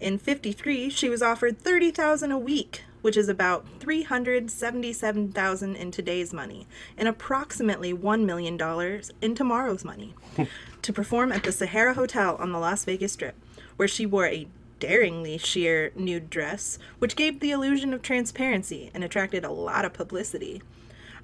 In 0.00 0.16
53, 0.16 0.90
she 0.90 1.08
was 1.08 1.22
offered 1.22 1.58
30,000 1.58 2.30
a 2.30 2.38
week, 2.38 2.84
which 3.02 3.16
is 3.16 3.28
about 3.28 3.66
377,000 3.80 5.74
in 5.74 5.90
today's 5.90 6.32
money 6.32 6.68
and 6.96 7.08
approximately 7.08 7.92
1 7.92 8.24
million 8.24 8.56
dollars 8.56 9.10
in 9.20 9.34
tomorrow's 9.34 9.84
money, 9.84 10.14
to 10.82 10.92
perform 10.92 11.32
at 11.32 11.42
the 11.42 11.50
Sahara 11.50 11.94
Hotel 11.94 12.36
on 12.36 12.52
the 12.52 12.60
Las 12.60 12.84
Vegas 12.84 13.14
Strip, 13.14 13.34
where 13.76 13.88
she 13.88 14.06
wore 14.06 14.26
a 14.26 14.46
daringly 14.78 15.36
sheer 15.36 15.90
nude 15.96 16.30
dress, 16.30 16.78
which 17.00 17.16
gave 17.16 17.40
the 17.40 17.50
illusion 17.50 17.92
of 17.92 18.00
transparency 18.00 18.92
and 18.94 19.02
attracted 19.02 19.44
a 19.44 19.50
lot 19.50 19.84
of 19.84 19.92
publicity. 19.92 20.62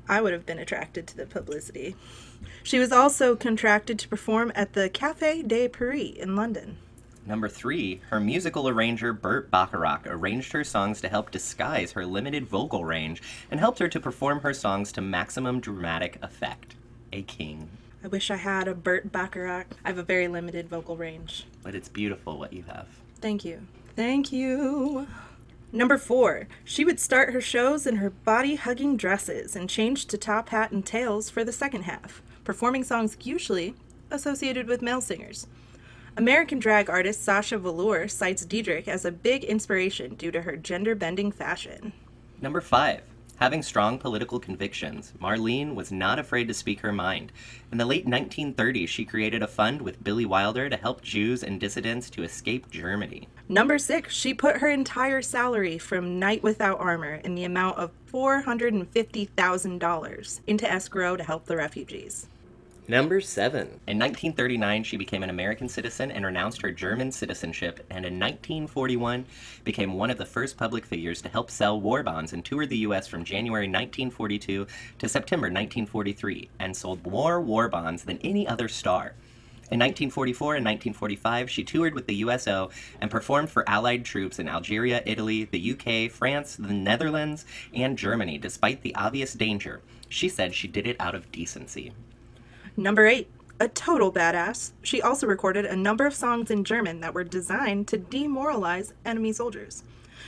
I 0.09 0.21
would 0.21 0.33
have 0.33 0.45
been 0.45 0.59
attracted 0.59 1.07
to 1.07 1.17
the 1.17 1.27
publicity. 1.27 1.95
She 2.65 2.81
was 2.81 2.91
also 2.91 3.37
contracted 3.37 4.01
to 4.01 4.09
perform 4.09 4.51
at 4.57 4.73
the 4.73 4.91
Café 4.91 5.47
de 5.47 5.69
Paris 5.69 6.17
in 6.17 6.35
London. 6.35 6.79
Number 7.27 7.49
three, 7.49 8.01
her 8.11 8.21
musical 8.21 8.69
arranger 8.69 9.15
Burt 9.15 9.51
Bacharach 9.51 10.07
arranged 10.07 10.53
her 10.53 10.63
songs 10.63 11.01
to 11.01 11.09
help 11.09 11.31
disguise 11.31 11.93
her 11.93 12.05
limited 12.05 12.47
vocal 12.47 12.85
range 12.85 13.23
and 13.51 13.59
helped 13.59 13.79
her 13.79 13.89
to 13.89 14.01
perform 14.01 14.41
her 14.41 14.53
songs 14.53 14.93
to 14.93 15.01
maximum 15.01 15.61
dramatic 15.61 16.19
effect. 16.23 16.75
A 17.13 17.23
king. 17.23 17.71
I 18.03 18.09
wish 18.09 18.31
I 18.31 18.37
had 18.37 18.69
a 18.69 18.75
Burt 18.75 19.11
Bacharach. 19.11 19.69
I 19.85 19.89
have 19.89 19.97
a 19.97 20.03
very 20.03 20.29
limited 20.29 20.69
vocal 20.69 20.97
range. 20.97 21.47
But 21.63 21.75
it's 21.75 21.89
beautiful 21.89 22.39
what 22.39 22.53
you 22.53 22.65
have. 22.65 22.89
Thank 23.23 23.45
you. 23.45 23.67
Thank 23.97 24.31
you. 24.31 25.07
Number 25.73 25.97
four, 25.97 26.47
she 26.63 26.85
would 26.85 27.01
start 27.01 27.33
her 27.33 27.41
shows 27.41 27.87
in 27.87 27.97
her 27.97 28.11
body 28.11 28.57
hugging 28.57 28.99
dresses 28.99 29.57
and 29.57 29.71
change 29.71 30.05
to 30.07 30.19
top 30.19 30.51
hat 30.51 30.73
and 30.73 30.85
tails 30.85 31.31
for 31.31 31.43
the 31.43 31.53
second 31.53 31.83
half, 31.83 32.21
performing 32.45 32.85
songs 32.85 33.17
usually 33.23 33.75
associated 34.11 34.67
with 34.67 34.83
male 34.83 35.01
singers. 35.01 35.47
American 36.17 36.61
drag 36.61 36.89
artist 36.89 37.25
Sasha 37.25 37.59
Velour 37.59 38.07
cites 38.07 38.45
Dietrich 38.45 38.87
as 38.87 39.05
a 39.05 39.11
big 39.11 39.43
inspiration 39.43 40.15
due 40.15 40.31
to 40.31 40.43
her 40.43 40.57
gender 40.57 40.95
bending 40.95 41.33
fashion. 41.33 41.93
Number 42.41 42.61
five, 42.61 43.01
having 43.39 43.65
strong 43.65 43.99
political 43.99 44.39
convictions, 44.39 45.13
Marlene 45.21 45.75
was 45.75 45.91
not 45.91 46.21
afraid 46.21 46.47
to 46.47 46.55
speak 46.55 46.79
her 46.81 46.93
mind. 46.93 47.33
In 47.73 47.79
the 47.79 47.85
late 47.85 48.07
1930s, 48.07 48.87
she 48.87 49.05
created 49.05 49.43
a 49.43 49.49
fund 49.49 49.83
with 49.83 50.05
Billy 50.05 50.25
Wilder 50.25 50.71
to 50.71 50.77
help 50.77 51.03
Jews 51.03 51.43
and 51.43 51.59
dissidents 51.59 52.09
to 52.11 52.23
escape 52.23 52.71
Germany. 52.71 53.27
Number 53.49 53.77
six, 53.77 54.15
she 54.15 54.35
put 54.35 54.59
her 54.59 54.71
entire 54.71 55.21
salary 55.21 55.79
from 55.79 56.21
Knight 56.21 56.45
Without 56.45 56.79
Armor 56.79 57.15
in 57.25 57.35
the 57.35 57.43
amount 57.43 57.79
of 57.79 57.91
$450,000 58.13 60.41
into 60.47 60.71
escrow 60.71 61.17
to 61.17 61.25
help 61.25 61.47
the 61.47 61.57
refugees. 61.57 62.29
Number 62.87 63.23
seven. 63.23 63.81
In 63.87 63.99
1939, 63.99 64.85
she 64.85 64.99
became 64.99 65.23
an 65.23 65.31
American 65.31 65.71
citizen 65.71 66.11
and 66.11 66.23
renounced 66.23 66.61
her 66.61 66.71
German 66.71 67.13
citizenship, 67.13 67.79
and 67.89 68.05
in 68.05 68.21
1941 68.21 69.25
became 69.65 69.95
one 69.95 70.11
of 70.11 70.19
the 70.19 70.27
first 70.27 70.59
public 70.59 70.85
figures 70.85 71.23
to 71.23 71.31
help 71.31 71.51
sell 71.51 71.81
war 71.81 72.03
bonds 72.03 72.35
and 72.35 72.45
toured 72.45 72.69
the 72.69 72.77
U.S. 72.79 73.09
from 73.09 73.25
January 73.25 73.65
1942 73.69 74.67
to 74.99 75.09
September 75.09 75.47
1943, 75.47 76.51
and 76.59 76.77
sold 76.77 77.07
more 77.07 77.41
war 77.41 77.71
bonds 77.71 78.05
than 78.05 78.19
any 78.19 78.47
other 78.47 78.69
star. 78.69 79.15
In 79.71 79.81
1944 79.81 80.57
and 80.57 80.65
1945, 80.67 81.49
she 81.49 81.65
toured 81.65 81.95
with 81.95 82.07
the 82.07 82.17
USO 82.17 82.69
and 83.01 83.11
performed 83.11 83.49
for 83.49 83.67
Allied 83.67 84.05
troops 84.05 84.39
in 84.39 84.47
Algeria, 84.47 85.03
Italy, 85.07 85.45
the 85.45 85.73
UK, 85.73 86.13
France, 86.13 86.55
the 86.57 86.75
Netherlands, 86.75 87.47
and 87.73 87.97
Germany, 87.97 88.37
despite 88.37 88.83
the 88.83 88.95
obvious 88.95 89.33
danger. 89.33 89.81
She 90.11 90.29
said 90.29 90.55
she 90.55 90.69
did 90.69 90.87
it 90.87 91.01
out 91.01 91.15
of 91.15 91.33
decency. 91.33 91.95
Number 92.77 93.07
eight, 93.07 93.31
a 93.61 93.69
total 93.69 94.13
badass. 94.13 94.73
She 94.83 95.01
also 95.01 95.29
recorded 95.29 95.65
a 95.65 95.77
number 95.77 96.07
of 96.07 96.15
songs 96.15 96.51
in 96.51 96.65
German 96.65 97.01
that 97.01 97.15
were 97.15 97.23
designed 97.23 97.87
to 97.89 97.99
demoralize 97.99 98.93
enemy 99.05 99.33
soldiers. 99.33 99.85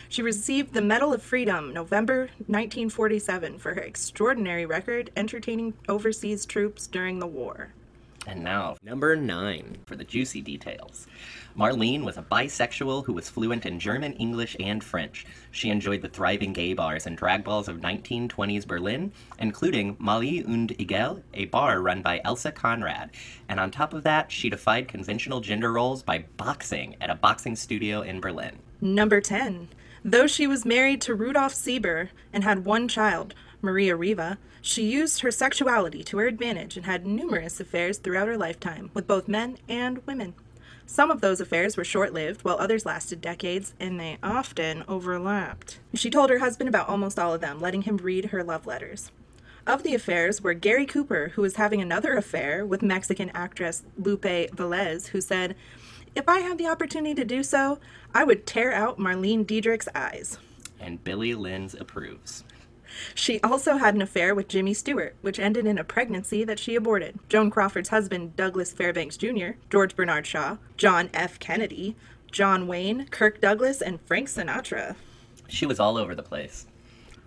She 0.08 0.22
received 0.22 0.72
the 0.72 0.80
Medal 0.80 1.12
of 1.12 1.22
Freedom 1.22 1.72
November 1.72 2.30
1947 2.46 3.58
for 3.58 3.74
her 3.74 3.80
extraordinary 3.80 4.64
record 4.64 5.10
entertaining 5.16 5.74
overseas 5.88 6.46
troops 6.46 6.86
during 6.86 7.18
the 7.18 7.26
war. 7.26 7.72
And 8.26 8.42
now, 8.42 8.76
number 8.82 9.14
nine 9.14 9.78
for 9.86 9.94
the 9.94 10.04
juicy 10.04 10.40
details. 10.40 11.06
Marlene 11.56 12.04
was 12.04 12.16
a 12.16 12.22
bisexual 12.22 13.06
who 13.06 13.12
was 13.12 13.30
fluent 13.30 13.64
in 13.64 13.78
German, 13.78 14.12
English, 14.14 14.56
and 14.58 14.82
French. 14.82 15.24
She 15.52 15.70
enjoyed 15.70 16.02
the 16.02 16.08
thriving 16.08 16.52
gay 16.52 16.74
bars 16.74 17.06
and 17.06 17.16
drag 17.16 17.44
balls 17.44 17.68
of 17.68 17.76
1920s 17.76 18.66
Berlin, 18.66 19.12
including 19.38 19.96
Mali 19.98 20.42
und 20.42 20.72
Igel, 20.78 21.22
a 21.34 21.44
bar 21.46 21.80
run 21.80 22.02
by 22.02 22.20
Elsa 22.24 22.50
Conrad. 22.50 23.10
And 23.48 23.60
on 23.60 23.70
top 23.70 23.94
of 23.94 24.02
that, 24.02 24.30
she 24.30 24.50
defied 24.50 24.88
conventional 24.88 25.40
gender 25.40 25.72
roles 25.72 26.02
by 26.02 26.24
boxing 26.36 26.96
at 27.00 27.10
a 27.10 27.14
boxing 27.14 27.54
studio 27.54 28.02
in 28.02 28.20
Berlin. 28.20 28.58
Number 28.80 29.20
10. 29.20 29.68
Though 30.04 30.26
she 30.26 30.46
was 30.46 30.64
married 30.64 31.00
to 31.02 31.14
Rudolf 31.14 31.54
Sieber 31.54 32.10
and 32.32 32.44
had 32.44 32.64
one 32.64 32.86
child, 32.86 33.34
Maria 33.62 33.96
Riva, 33.96 34.38
she 34.60 34.84
used 34.84 35.20
her 35.20 35.30
sexuality 35.30 36.02
to 36.04 36.18
her 36.18 36.26
advantage 36.26 36.76
and 36.76 36.86
had 36.86 37.06
numerous 37.06 37.60
affairs 37.60 37.98
throughout 37.98 38.28
her 38.28 38.36
lifetime 38.36 38.90
with 38.94 39.06
both 39.06 39.28
men 39.28 39.58
and 39.68 40.04
women. 40.06 40.34
Some 40.86 41.10
of 41.10 41.20
those 41.20 41.40
affairs 41.40 41.76
were 41.76 41.84
short 41.84 42.12
lived, 42.12 42.44
while 42.44 42.58
others 42.58 42.86
lasted 42.86 43.20
decades, 43.20 43.74
and 43.80 43.98
they 43.98 44.18
often 44.22 44.84
overlapped. 44.86 45.80
She 45.94 46.10
told 46.10 46.30
her 46.30 46.38
husband 46.38 46.68
about 46.68 46.88
almost 46.88 47.18
all 47.18 47.34
of 47.34 47.40
them, 47.40 47.60
letting 47.60 47.82
him 47.82 47.96
read 47.96 48.26
her 48.26 48.44
love 48.44 48.66
letters. 48.66 49.10
Of 49.66 49.82
the 49.82 49.96
affairs 49.96 50.40
were 50.40 50.54
Gary 50.54 50.86
Cooper, 50.86 51.32
who 51.34 51.42
was 51.42 51.56
having 51.56 51.80
another 51.80 52.16
affair 52.16 52.64
with 52.64 52.82
Mexican 52.82 53.30
actress 53.30 53.82
Lupe 53.98 54.22
Velez, 54.22 55.08
who 55.08 55.20
said, 55.20 55.56
If 56.14 56.28
I 56.28 56.38
had 56.38 56.56
the 56.56 56.68
opportunity 56.68 57.16
to 57.16 57.24
do 57.24 57.42
so, 57.42 57.80
I 58.14 58.22
would 58.22 58.46
tear 58.46 58.72
out 58.72 58.98
Marlene 58.98 59.44
Dietrich's 59.44 59.88
eyes. 59.92 60.38
And 60.78 61.02
Billy 61.02 61.34
Lynn's 61.34 61.74
approves. 61.74 62.44
She 63.14 63.40
also 63.40 63.76
had 63.76 63.94
an 63.94 64.02
affair 64.02 64.34
with 64.34 64.48
Jimmy 64.48 64.74
Stewart, 64.74 65.16
which 65.20 65.38
ended 65.38 65.66
in 65.66 65.78
a 65.78 65.84
pregnancy 65.84 66.44
that 66.44 66.58
she 66.58 66.74
aborted. 66.74 67.18
Joan 67.28 67.50
Crawford's 67.50 67.90
husband, 67.90 68.36
Douglas 68.36 68.72
Fairbanks 68.72 69.16
Jr., 69.16 69.52
George 69.70 69.96
Bernard 69.96 70.26
Shaw, 70.26 70.56
John 70.76 71.10
F. 71.14 71.38
Kennedy, 71.38 71.96
John 72.30 72.66
Wayne, 72.66 73.06
Kirk 73.06 73.40
Douglas, 73.40 73.80
and 73.80 74.00
Frank 74.02 74.28
Sinatra. 74.28 74.96
She 75.48 75.66
was 75.66 75.80
all 75.80 75.96
over 75.96 76.14
the 76.14 76.22
place. 76.22 76.66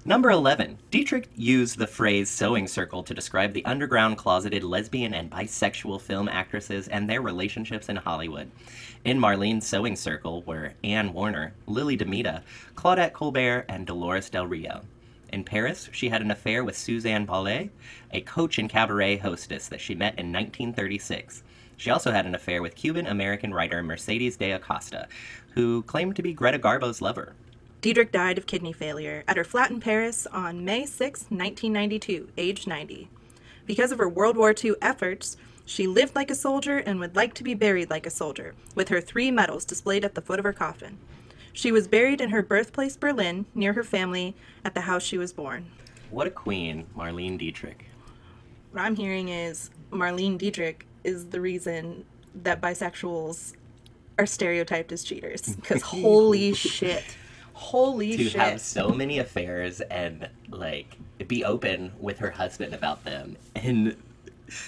Number 0.05 0.31
11. 0.31 0.77
Dietrich 0.91 1.29
used 1.35 1.77
the 1.77 1.85
phrase 1.85 2.29
sewing 2.29 2.67
circle 2.67 3.03
to 3.03 3.13
describe 3.13 3.53
the 3.53 3.65
underground 3.65 4.17
closeted 4.17 4.63
lesbian 4.63 5.13
and 5.13 5.29
bisexual 5.29 5.99
film 5.99 6.29
actresses 6.29 6.87
and 6.87 7.09
their 7.09 7.21
relationships 7.21 7.89
in 7.89 7.97
Hollywood. 7.97 8.49
In 9.03 9.19
Marlene's 9.19 9.67
sewing 9.67 9.97
circle 9.97 10.41
were 10.43 10.73
Anne 10.83 11.11
Warner, 11.11 11.53
Lili 11.67 11.97
Damita, 11.97 12.43
Claudette 12.75 13.13
Colbert, 13.13 13.65
and 13.67 13.85
Dolores 13.85 14.29
Del 14.29 14.47
Rio. 14.47 14.81
In 15.31 15.43
Paris, 15.43 15.89
she 15.91 16.09
had 16.09 16.21
an 16.21 16.31
affair 16.31 16.63
with 16.63 16.77
Suzanne 16.77 17.25
Ballet, 17.25 17.69
a 18.11 18.21
coach 18.21 18.57
and 18.57 18.69
cabaret 18.69 19.17
hostess 19.17 19.67
that 19.67 19.81
she 19.81 19.93
met 19.93 20.17
in 20.17 20.31
1936. 20.31 21.43
She 21.77 21.89
also 21.89 22.11
had 22.11 22.25
an 22.25 22.35
affair 22.35 22.61
with 22.61 22.75
Cuban 22.75 23.05
American 23.05 23.53
writer 23.53 23.81
Mercedes 23.83 24.37
de 24.37 24.51
Acosta, 24.51 25.07
who 25.51 25.83
claimed 25.83 26.15
to 26.15 26.21
be 26.21 26.33
Greta 26.33 26.57
Garbo's 26.57 27.01
lover. 27.01 27.33
Dietrich 27.81 28.11
died 28.11 28.37
of 28.37 28.47
kidney 28.47 28.73
failure 28.73 29.23
at 29.27 29.37
her 29.37 29.45
flat 29.45 29.71
in 29.71 29.79
Paris 29.79 30.27
on 30.27 30.65
May 30.65 30.85
6, 30.85 31.21
1992, 31.29 32.29
aged 32.37 32.67
90. 32.67 33.07
Because 33.65 33.91
of 33.91 33.99
her 33.99 34.09
World 34.09 34.35
War 34.35 34.53
II 34.53 34.73
efforts, 34.81 35.37
she 35.63 35.87
lived 35.87 36.15
like 36.15 36.31
a 36.31 36.35
soldier 36.35 36.79
and 36.79 36.99
would 36.99 37.15
like 37.15 37.33
to 37.35 37.43
be 37.43 37.53
buried 37.53 37.89
like 37.89 38.05
a 38.05 38.09
soldier, 38.09 38.55
with 38.75 38.89
her 38.89 38.99
three 38.99 39.31
medals 39.31 39.63
displayed 39.63 40.03
at 40.03 40.15
the 40.15 40.21
foot 40.21 40.39
of 40.39 40.45
her 40.45 40.51
coffin. 40.51 40.97
She 41.59 41.73
was 41.73 41.89
buried 41.89 42.21
in 42.21 42.29
her 42.29 42.41
birthplace, 42.41 42.95
Berlin, 42.95 43.45
near 43.53 43.73
her 43.73 43.83
family, 43.83 44.33
at 44.63 44.75
the 44.75 44.79
house 44.79 45.03
she 45.03 45.17
was 45.17 45.33
born. 45.33 45.65
What 46.09 46.25
a 46.25 46.31
queen, 46.31 46.87
Marlene 46.95 47.37
Dietrich. 47.37 47.85
What 48.71 48.83
I'm 48.83 48.95
hearing 48.95 49.27
is 49.27 49.69
Marlene 49.91 50.37
Dietrich 50.37 50.87
is 51.03 51.25
the 51.25 51.41
reason 51.41 52.05
that 52.33 52.61
bisexuals 52.61 53.55
are 54.17 54.25
stereotyped 54.25 54.93
as 54.93 55.03
cheaters. 55.03 55.57
Because 55.57 55.81
holy 56.01 56.53
shit. 56.53 57.03
Holy 57.51 58.15
shit. 58.15 58.31
To 58.31 58.39
have 58.39 58.61
so 58.61 58.91
many 58.91 59.19
affairs 59.19 59.81
and, 59.81 60.29
like, 60.49 60.95
be 61.27 61.43
open 61.43 61.91
with 61.99 62.19
her 62.19 62.31
husband 62.31 62.73
about 62.73 63.03
them. 63.03 63.35
And, 63.55 63.97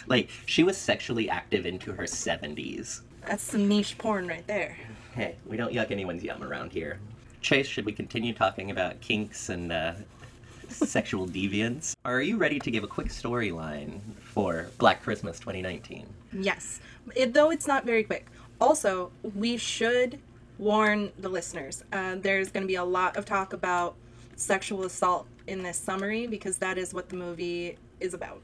like, 0.07 0.29
she 0.45 0.63
was 0.63 0.75
sexually 0.75 1.29
active 1.29 1.65
into 1.65 1.93
her 1.93 2.03
70s. 2.03 2.99
That's 3.25 3.43
some 3.43 3.69
niche 3.69 3.97
porn 3.97 4.27
right 4.27 4.45
there. 4.45 4.75
Hey, 5.13 5.35
we 5.45 5.57
don't 5.57 5.73
yuck 5.73 5.91
anyone's 5.91 6.23
yum 6.23 6.41
around 6.41 6.71
here. 6.71 6.97
Chase, 7.41 7.67
should 7.67 7.85
we 7.85 7.91
continue 7.91 8.33
talking 8.33 8.71
about 8.71 9.01
kinks 9.01 9.49
and 9.49 9.69
uh, 9.69 9.93
sexual 10.69 11.27
deviance? 11.27 11.95
Are 12.05 12.21
you 12.21 12.37
ready 12.37 12.59
to 12.59 12.71
give 12.71 12.85
a 12.85 12.87
quick 12.87 13.07
storyline 13.07 13.99
for 14.21 14.69
Black 14.77 15.03
Christmas 15.03 15.37
2019? 15.39 16.07
Yes. 16.31 16.79
It, 17.13 17.33
though 17.33 17.51
it's 17.51 17.67
not 17.67 17.85
very 17.85 18.03
quick. 18.03 18.27
Also, 18.61 19.11
we 19.35 19.57
should 19.57 20.17
warn 20.57 21.11
the 21.19 21.27
listeners. 21.27 21.83
Uh, 21.91 22.15
there's 22.15 22.49
going 22.49 22.63
to 22.63 22.67
be 22.67 22.75
a 22.75 22.83
lot 22.83 23.17
of 23.17 23.25
talk 23.25 23.51
about 23.51 23.95
sexual 24.37 24.85
assault 24.85 25.27
in 25.47 25.61
this 25.61 25.77
summary 25.77 26.25
because 26.25 26.57
that 26.59 26.77
is 26.77 26.93
what 26.93 27.09
the 27.09 27.17
movie 27.17 27.77
is 27.99 28.13
about. 28.13 28.41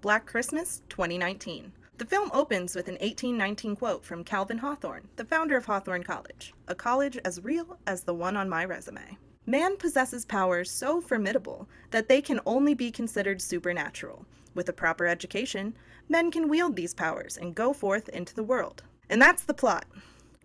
Black 0.00 0.24
Christmas 0.24 0.80
2019. 0.88 1.70
The 1.98 2.04
film 2.04 2.30
opens 2.34 2.76
with 2.76 2.88
an 2.88 2.96
1819 2.96 3.74
quote 3.76 4.04
from 4.04 4.22
Calvin 4.22 4.58
Hawthorne, 4.58 5.08
the 5.16 5.24
founder 5.24 5.56
of 5.56 5.64
Hawthorne 5.64 6.02
College, 6.02 6.52
a 6.68 6.74
college 6.74 7.16
as 7.24 7.42
real 7.42 7.78
as 7.86 8.02
the 8.02 8.12
one 8.12 8.36
on 8.36 8.50
my 8.50 8.66
resume. 8.66 9.16
Man 9.46 9.78
possesses 9.78 10.26
powers 10.26 10.70
so 10.70 11.00
formidable 11.00 11.66
that 11.92 12.06
they 12.06 12.20
can 12.20 12.40
only 12.44 12.74
be 12.74 12.90
considered 12.90 13.40
supernatural. 13.40 14.26
With 14.54 14.68
a 14.68 14.74
proper 14.74 15.06
education, 15.06 15.74
men 16.06 16.30
can 16.30 16.50
wield 16.50 16.76
these 16.76 16.92
powers 16.92 17.38
and 17.38 17.54
go 17.54 17.72
forth 17.72 18.10
into 18.10 18.34
the 18.34 18.42
world. 18.42 18.82
And 19.08 19.22
that's 19.22 19.44
the 19.44 19.54
plot. 19.54 19.86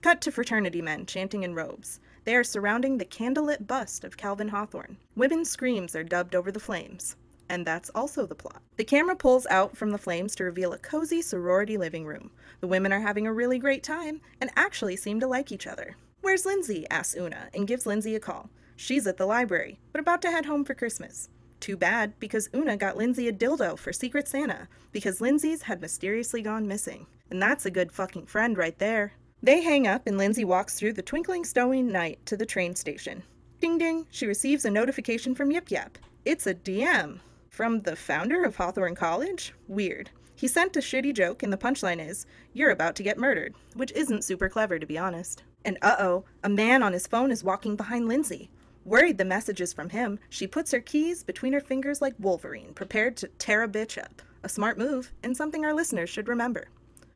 Cut 0.02 0.22
to 0.22 0.32
fraternity 0.32 0.82
men 0.82 1.06
chanting 1.06 1.44
in 1.44 1.54
robes. 1.54 2.00
They 2.24 2.36
are 2.38 2.46
surrounding 2.46 2.98
the 2.98 3.04
candlelit 3.04 3.68
bust 3.68 4.06
of 4.06 4.16
Calvin 4.16 4.48
Hawthorne. 4.48 4.96
Women's 5.18 5.50
screams 5.50 5.98
are 5.98 6.04
dubbed 6.04 6.34
over 6.34 6.50
the 6.50 6.62
flames. 6.62 7.18
And 7.52 7.68
that's 7.68 7.90
also 7.90 8.26
the 8.26 8.34
plot. 8.34 8.62
The 8.78 8.86
camera 8.86 9.16
pulls 9.16 9.46
out 9.48 9.76
from 9.76 9.92
the 9.92 9.98
flames 9.98 10.36
to 10.36 10.46
reveal 10.46 10.72
a 10.72 10.78
cozy 10.78 11.22
sorority 11.22 11.78
living 11.78 12.06
room. 12.06 12.32
The 12.62 12.68
women 12.68 12.94
are 12.94 13.02
having 13.02 13.28
a 13.28 13.34
really 13.34 13.60
great 13.60 13.84
time 13.84 14.22
and 14.40 14.50
actually 14.56 14.96
seem 14.96 15.20
to 15.20 15.28
like 15.28 15.52
each 15.52 15.68
other. 15.68 15.98
Where's 16.22 16.46
Lindsay? 16.46 16.88
asks 16.90 17.14
Una 17.14 17.50
and 17.54 17.68
gives 17.68 17.86
Lindsay 17.86 18.16
a 18.16 18.22
call. 18.22 18.50
She's 18.78 19.06
at 19.06 19.18
the 19.18 19.26
library, 19.26 19.80
but 19.92 20.00
about 20.00 20.22
to 20.22 20.32
head 20.32 20.46
home 20.46 20.64
for 20.64 20.74
Christmas. 20.74 21.28
Too 21.60 21.76
bad, 21.76 22.18
because 22.22 22.50
Una 22.56 22.78
got 22.78 22.96
Lindsay 22.96 23.28
a 23.28 23.34
dildo 23.34 23.78
for 23.78 23.92
Secret 23.92 24.30
Santa, 24.30 24.70
because 24.94 25.20
Lindsay's 25.20 25.64
had 25.64 25.82
mysteriously 25.82 26.42
gone 26.42 26.66
missing. 26.66 27.06
And 27.30 27.42
that's 27.42 27.66
a 27.66 27.72
good 27.72 27.92
fucking 27.92 28.28
friend 28.28 28.58
right 28.58 28.80
there. 28.80 29.12
They 29.44 29.62
hang 29.62 29.88
up, 29.88 30.08
and 30.08 30.18
Lindsay 30.18 30.46
walks 30.46 30.80
through 30.80 30.94
the 30.94 31.02
twinkling 31.02 31.44
snowy 31.44 31.82
night 31.82 32.26
to 32.28 32.38
the 32.38 32.46
train 32.46 32.76
station. 32.76 33.24
Ding 33.60 33.78
ding, 33.78 34.08
she 34.10 34.26
receives 34.26 34.64
a 34.64 34.72
notification 34.72 35.36
from 35.36 35.52
Yip 35.52 35.70
Yap. 35.70 35.98
It's 36.24 36.48
a 36.48 36.56
DM. 36.56 37.20
From 37.52 37.82
the 37.82 37.98
founder 37.98 38.46
of 38.46 38.56
Hawthorne 38.56 38.96
College? 38.96 39.54
Weird. 39.68 40.10
He 40.36 40.48
sent 40.48 40.78
a 40.78 40.80
shitty 40.80 41.14
joke, 41.14 41.44
and 41.44 41.52
the 41.52 41.58
punchline 41.58 42.00
is, 42.00 42.26
You're 42.54 42.72
about 42.72 42.96
to 42.96 43.04
get 43.04 43.18
murdered, 43.18 43.54
which 43.76 43.92
isn't 43.92 44.24
super 44.24 44.48
clever, 44.48 44.80
to 44.80 44.86
be 44.86 44.98
honest. 44.98 45.44
And 45.66 45.78
uh 45.82 45.98
oh, 46.00 46.24
a 46.46 46.50
man 46.50 46.82
on 46.82 46.94
his 46.94 47.08
phone 47.08 47.30
is 47.30 47.44
walking 47.44 47.76
behind 47.76 48.08
Lindsay. 48.08 48.50
Worried 48.86 49.18
the 49.18 49.26
message 49.26 49.60
is 49.60 49.74
from 49.74 49.90
him, 49.90 50.18
she 50.30 50.48
puts 50.48 50.72
her 50.72 50.80
keys 50.80 51.24
between 51.24 51.52
her 51.52 51.60
fingers 51.60 52.02
like 52.02 52.16
Wolverine, 52.18 52.74
prepared 52.74 53.18
to 53.18 53.28
tear 53.38 53.64
a 53.64 53.68
bitch 53.68 54.02
up. 54.02 54.22
A 54.44 54.50
smart 54.50 54.78
move, 54.78 55.12
and 55.22 55.36
something 55.36 55.66
our 55.66 55.74
listeners 55.74 56.10
should 56.10 56.30
remember. 56.30 56.70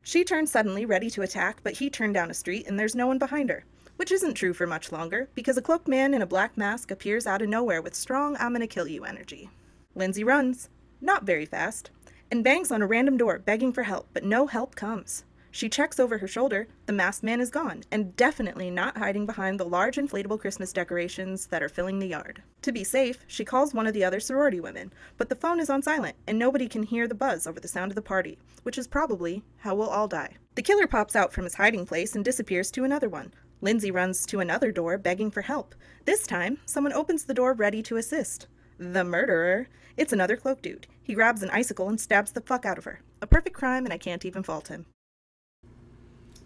She 0.04 0.25
turns 0.25 0.51
suddenly, 0.51 0.86
ready 0.86 1.10
to 1.12 1.22
attack, 1.22 1.62
but 1.63 1.77
he 1.77 1.89
turned 1.89 2.13
down 2.13 2.30
a 2.30 2.34
street 2.34 2.68
and 2.68 2.77
there's 2.77 2.94
no 2.94 3.08
one 3.08 3.20
behind 3.20 3.50
her. 3.50 3.63
Which 3.96 4.12
isn't 4.12 4.34
true 4.34 4.54
for 4.54 4.68
much 4.68 4.92
longer, 4.92 5.30
because 5.34 5.56
a 5.56 5.62
cloaked 5.62 5.88
man 5.88 6.13
in 6.13 6.22
a 6.22 6.27
black 6.27 6.58
mask 6.58 6.92
appears 6.92 7.25
out 7.25 7.42
of 7.42 7.48
nowhere 7.48 7.82
with 7.82 7.96
strong 7.96 8.36
I'm 8.38 8.51
gonna 8.51 8.68
kill 8.68 8.86
you 8.86 9.06
energy. 9.06 9.50
Lindsay 9.96 10.24
runs, 10.24 10.70
not 11.00 11.24
very 11.24 11.46
fast, 11.46 11.90
and 12.30 12.44
bangs 12.44 12.72
on 12.72 12.82
a 12.82 12.88
random 12.88 13.16
door, 13.18 13.40
begging 13.40 13.72
for 13.72 13.84
help, 13.84 14.10
but 14.14 14.24
no 14.24 14.48
help 14.48 14.75
comes. 14.75 15.24
She 15.52 15.70
checks 15.70 16.02
over 16.02 16.18
her 16.18 16.28
shoulder, 16.28 16.68
the 16.86 16.92
masked 16.92 17.24
man 17.24 17.40
is 17.40 17.50
gone, 17.50 17.84
and 17.90 18.14
definitely 18.18 18.70
not 18.70 18.98
hiding 18.98 19.25
behind 19.25 19.58
the 19.58 19.64
large 19.64 19.96
inflatable 19.96 20.38
Christmas 20.38 20.74
decorations 20.74 21.48
that 21.48 21.64
are 21.64 21.70
filling 21.70 22.00
the 22.00 22.08
yard. 22.08 22.44
To 22.64 22.74
be 22.74 22.84
safe, 22.84 23.24
she 23.25 23.46
calls 23.46 23.74
one 23.74 23.88
of 23.88 23.94
the 23.94 24.04
other 24.04 24.20
sorority 24.20 24.60
women, 24.60 24.92
but 25.18 25.30
the 25.30 25.36
phone 25.36 25.62
is 25.62 25.70
on 25.70 25.82
silent, 25.82 26.18
and 26.28 26.38
nobody 26.38 26.68
can 26.68 26.84
hear 26.84 27.08
the 27.08 27.16
buzz 27.16 27.48
over 27.48 27.62
the 27.62 27.70
sound 27.70 27.90
of 27.90 27.96
the 27.96 28.02
party, 28.02 28.38
which 28.64 28.78
is 28.78 28.86
probably 28.86 29.44
how 29.60 29.75
we'll 29.75 29.88
all 29.88 30.10
die. 30.10 30.36
The 30.56 30.62
killer 30.62 30.88
pops 30.88 31.16
out 31.16 31.32
from 31.32 31.46
his 31.46 31.56
hiding 31.56 31.86
place 31.86 32.16
and 32.16 32.25
disappears 32.25 32.70
to 32.72 32.84
another 32.84 33.08
one. 33.08 33.34
Lindsay 33.62 33.92
runs 33.92 34.25
to 34.25 34.42
another 34.42 34.74
door, 34.74 34.98
begging 34.98 35.32
for 35.32 35.44
help. 35.44 35.74
This 36.04 36.28
time, 36.28 36.58
someone 36.66 36.92
opens 36.92 37.24
the 37.24 37.34
door 37.34 37.54
ready 37.54 37.82
to 37.84 37.96
assist. 37.96 38.48
The 38.77 39.03
murderer. 39.03 39.67
It's 39.98 40.13
another 40.13 40.36
cloak 40.36 40.62
dude. 40.62 40.88
He 41.01 41.13
grabs 41.13 41.41
an 41.41 41.50
icicle 41.51 41.88
and 41.88 42.00
stabs 42.00 42.32
the 42.32 42.41
fuck 42.41 42.65
out 42.65 42.77
of 42.77 42.84
her. 42.84 43.00
A 43.22 43.27
perfect 43.27 43.55
crime, 43.55 43.86
and 43.86 43.94
I 43.94 43.98
can't 43.98 44.25
even 44.25 44.44
fault 44.44 44.67
him. 44.67 44.86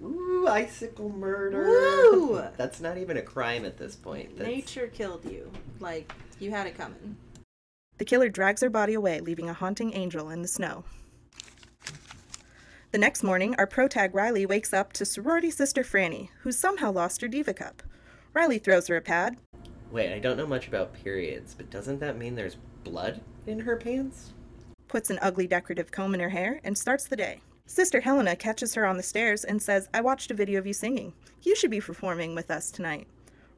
Ooh, 0.01 0.47
icicle 0.47 1.09
murder. 1.09 1.65
Woo! 1.65 2.43
That's 2.57 2.79
not 2.79 2.97
even 2.97 3.17
a 3.17 3.21
crime 3.21 3.65
at 3.65 3.77
this 3.77 3.95
point. 3.95 4.37
That's... 4.37 4.47
Nature 4.47 4.87
killed 4.87 5.25
you. 5.25 5.51
Like, 5.79 6.13
you 6.39 6.51
had 6.51 6.67
it 6.67 6.77
coming. 6.77 7.17
The 7.97 8.05
killer 8.05 8.29
drags 8.29 8.61
her 8.61 8.69
body 8.69 8.93
away, 8.93 9.19
leaving 9.19 9.49
a 9.49 9.53
haunting 9.53 9.93
angel 9.93 10.29
in 10.29 10.41
the 10.41 10.47
snow. 10.47 10.85
The 12.91 12.97
next 12.97 13.23
morning, 13.23 13.55
our 13.57 13.67
protag 13.67 14.15
Riley 14.15 14.45
wakes 14.45 14.73
up 14.73 14.93
to 14.93 15.05
sorority 15.05 15.51
sister 15.51 15.83
Franny, 15.83 16.29
who's 16.41 16.57
somehow 16.57 16.91
lost 16.91 17.21
her 17.21 17.27
diva 17.27 17.53
cup. 17.53 17.83
Riley 18.33 18.57
throws 18.57 18.87
her 18.87 18.95
a 18.95 19.01
pad. 19.01 19.37
Wait, 19.91 20.13
I 20.13 20.19
don't 20.19 20.37
know 20.37 20.47
much 20.47 20.67
about 20.67 20.93
periods, 20.93 21.53
but 21.55 21.69
doesn't 21.69 21.99
that 21.99 22.17
mean 22.17 22.35
there's 22.35 22.57
blood 22.83 23.21
in 23.47 23.59
her 23.61 23.75
pants? 23.75 24.33
puts 24.89 25.09
an 25.09 25.19
ugly 25.21 25.47
decorative 25.47 25.91
comb 25.91 26.13
in 26.13 26.19
her 26.19 26.29
hair, 26.29 26.59
and 26.65 26.77
starts 26.77 27.05
the 27.05 27.15
day. 27.15 27.39
Sister 27.65 28.01
Helena 28.01 28.35
catches 28.35 28.73
her 28.73 28.85
on 28.85 28.97
the 28.97 29.03
stairs 29.03 29.45
and 29.45 29.61
says, 29.61 29.87
I 29.93 30.01
watched 30.01 30.31
a 30.31 30.33
video 30.33 30.59
of 30.59 30.67
you 30.67 30.73
singing. 30.73 31.13
You 31.43 31.55
should 31.55 31.71
be 31.71 31.79
performing 31.79 32.35
with 32.35 32.51
us 32.51 32.71
tonight. 32.71 33.07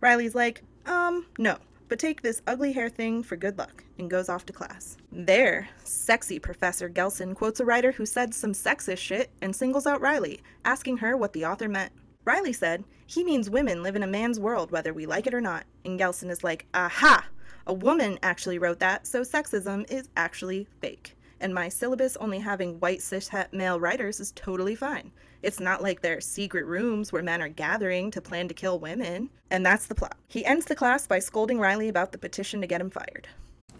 Riley's 0.01 0.35
like, 0.35 0.61
um, 0.85 1.25
no, 1.39 1.57
but 1.87 1.97
take 1.97 2.21
this 2.21 2.41
ugly 2.45 2.73
hair 2.73 2.89
thing 2.89 3.23
for 3.23 3.37
good 3.37 3.57
luck, 3.57 3.83
and 3.97 4.09
goes 4.09 4.27
off 4.29 4.45
to 4.47 4.53
class. 4.53 4.97
There, 5.11 5.69
sexy 5.83 6.37
Professor 6.37 6.89
Gelson 6.89 7.33
quotes 7.33 7.61
a 7.61 7.65
writer 7.65 7.93
who 7.93 8.05
said 8.05 8.33
some 8.33 8.51
sexist 8.51 8.97
shit 8.97 9.31
and 9.41 9.55
singles 9.55 9.87
out 9.87 10.01
Riley, 10.01 10.41
asking 10.65 10.97
her 10.97 11.15
what 11.15 11.33
the 11.33 11.45
author 11.45 11.69
meant. 11.69 11.93
Riley 12.25 12.53
said, 12.53 12.83
he 13.05 13.23
means 13.23 13.49
women 13.49 13.83
live 13.83 13.95
in 13.95 14.03
a 14.03 14.07
man's 14.07 14.39
world 14.39 14.71
whether 14.71 14.93
we 14.93 15.05
like 15.05 15.27
it 15.27 15.33
or 15.33 15.41
not, 15.41 15.65
and 15.85 15.99
Gelson 15.99 16.29
is 16.29 16.43
like, 16.43 16.65
aha! 16.73 17.25
A 17.67 17.73
woman 17.73 18.19
actually 18.23 18.59
wrote 18.59 18.79
that, 18.79 19.05
so 19.05 19.21
sexism 19.21 19.89
is 19.91 20.09
actually 20.15 20.67
fake 20.79 21.15
and 21.41 21.53
my 21.53 21.67
syllabus 21.67 22.15
only 22.17 22.39
having 22.39 22.79
white 22.79 22.99
cishet 22.99 23.51
male 23.51 23.79
writers 23.79 24.19
is 24.19 24.31
totally 24.33 24.75
fine. 24.75 25.11
It's 25.41 25.59
not 25.59 25.81
like 25.81 26.01
there 26.01 26.17
are 26.17 26.21
secret 26.21 26.65
rooms 26.65 27.11
where 27.11 27.23
men 27.23 27.41
are 27.41 27.49
gathering 27.49 28.11
to 28.11 28.21
plan 28.21 28.47
to 28.47 28.53
kill 28.53 28.79
women. 28.79 29.29
And 29.49 29.65
that's 29.65 29.87
the 29.87 29.95
plot. 29.95 30.17
He 30.27 30.45
ends 30.45 30.67
the 30.67 30.75
class 30.75 31.07
by 31.07 31.19
scolding 31.19 31.59
Riley 31.59 31.89
about 31.89 32.11
the 32.11 32.19
petition 32.19 32.61
to 32.61 32.67
get 32.67 32.79
him 32.79 32.91
fired. 32.91 33.27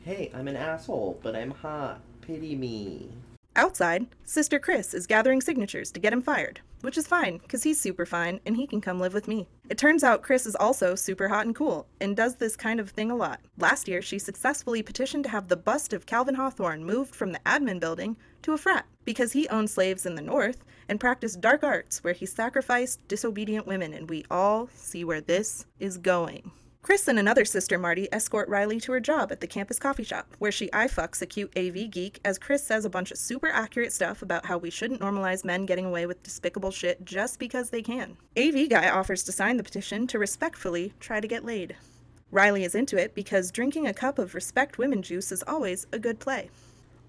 Hey, 0.04 0.32
I'm 0.34 0.48
an 0.48 0.56
asshole, 0.56 1.20
but 1.22 1.36
I'm 1.36 1.52
hot. 1.52 2.02
Pity 2.22 2.56
me. 2.56 3.10
Outside, 3.56 4.08
Sister 4.24 4.60
Chris 4.60 4.94
is 4.94 5.06
gathering 5.06 5.42
signatures 5.42 5.92
to 5.92 6.00
get 6.00 6.14
him 6.14 6.22
fired, 6.22 6.62
which 6.82 6.98
is 6.98 7.06
fine, 7.06 7.38
because 7.38 7.64
he's 7.64 7.82
super 7.82 8.06
fine 8.06 8.40
and 8.46 8.56
he 8.56 8.66
can 8.66 8.80
come 8.80 8.98
live 8.98 9.14
with 9.14 9.28
me. 9.28 9.50
It 9.70 9.78
turns 9.78 10.06
out 10.06 10.22
Chris 10.22 10.46
is 10.46 10.56
also 10.56 10.96
super 10.96 11.28
hot 11.28 11.46
and 11.46 11.54
cool 11.54 11.86
and 12.00 12.16
does 12.16 12.38
this 12.38 12.56
kind 12.56 12.80
of 12.80 12.92
thing 12.92 13.12
a 13.12 13.16
lot. 13.16 13.42
Last 13.58 13.90
year, 13.90 14.02
she 14.02 14.20
successfully 14.20 14.82
petitioned 14.82 15.26
to 15.26 15.30
have 15.32 15.50
the 15.50 15.58
bust 15.58 15.92
of 15.92 16.06
Calvin 16.06 16.36
Hawthorne 16.36 16.86
moved 16.86 17.14
from 17.14 17.34
the 17.34 17.42
admin 17.46 17.82
building 17.82 18.16
to 18.44 18.54
a 18.54 18.58
frat 18.58 18.86
because 19.04 19.34
he 19.34 19.50
owned 19.50 19.70
slaves 19.70 20.06
in 20.06 20.16
the 20.16 20.22
North 20.22 20.64
and 20.88 20.98
practiced 20.98 21.42
dark 21.42 21.62
arts 21.62 22.04
where 22.06 22.14
he 22.14 22.26
sacrificed 22.26 23.06
disobedient 23.10 23.68
women, 23.68 23.94
and 23.94 24.10
we 24.10 24.24
all 24.32 24.70
see 24.74 25.04
where 25.04 25.22
this 25.22 25.66
is 25.78 25.98
going. 25.98 26.52
Chris 26.82 27.08
and 27.08 27.20
another 27.20 27.46
sister, 27.46 27.78
Marty, 27.78 28.08
escort 28.12 28.50
Riley 28.50 28.80
to 28.80 28.92
her 28.92 29.00
job 29.00 29.32
at 29.32 29.40
the 29.40 29.46
campus 29.46 29.78
coffee 29.78 30.04
shop, 30.04 30.36
where 30.40 30.52
she 30.52 30.74
eye 30.74 30.88
fucks 30.88 31.22
a 31.22 31.28
cute 31.28 31.56
AV 31.56 31.92
geek 31.92 32.20
as 32.26 32.40
Chris 32.40 32.64
says 32.64 32.86
a 32.86 32.90
bunch 32.90 33.12
of 33.12 33.20
super 33.20 33.50
accurate 33.50 33.94
stuff 33.94 34.24
about 34.24 34.48
how 34.48 34.58
we 34.58 34.72
shouldn't 34.72 35.00
normalize 35.00 35.46
men 35.46 35.68
getting 35.68 35.86
away 35.86 36.08
with 36.08 36.24
despicable 36.24 36.72
shit 36.72 37.06
just 37.06 37.38
because 37.38 37.70
they 37.70 37.84
can. 37.84 38.18
AV 38.36 38.68
guy 38.68 38.90
offers 38.90 39.22
to 39.24 39.32
sign 39.32 39.58
the 39.58 39.64
petition 39.64 40.08
to 40.08 40.18
respectfully 40.18 40.92
try 41.00 41.20
to 41.20 41.28
get 41.28 41.46
laid. 41.46 41.76
Riley 42.32 42.64
is 42.64 42.74
into 42.74 42.98
it 42.98 43.14
because 43.14 43.52
drinking 43.52 43.86
a 43.86 43.94
cup 43.94 44.18
of 44.18 44.34
respect 44.34 44.80
women 44.80 45.04
juice 45.04 45.32
is 45.32 45.44
always 45.46 45.86
a 45.92 46.00
good 46.00 46.20
play. 46.20 46.50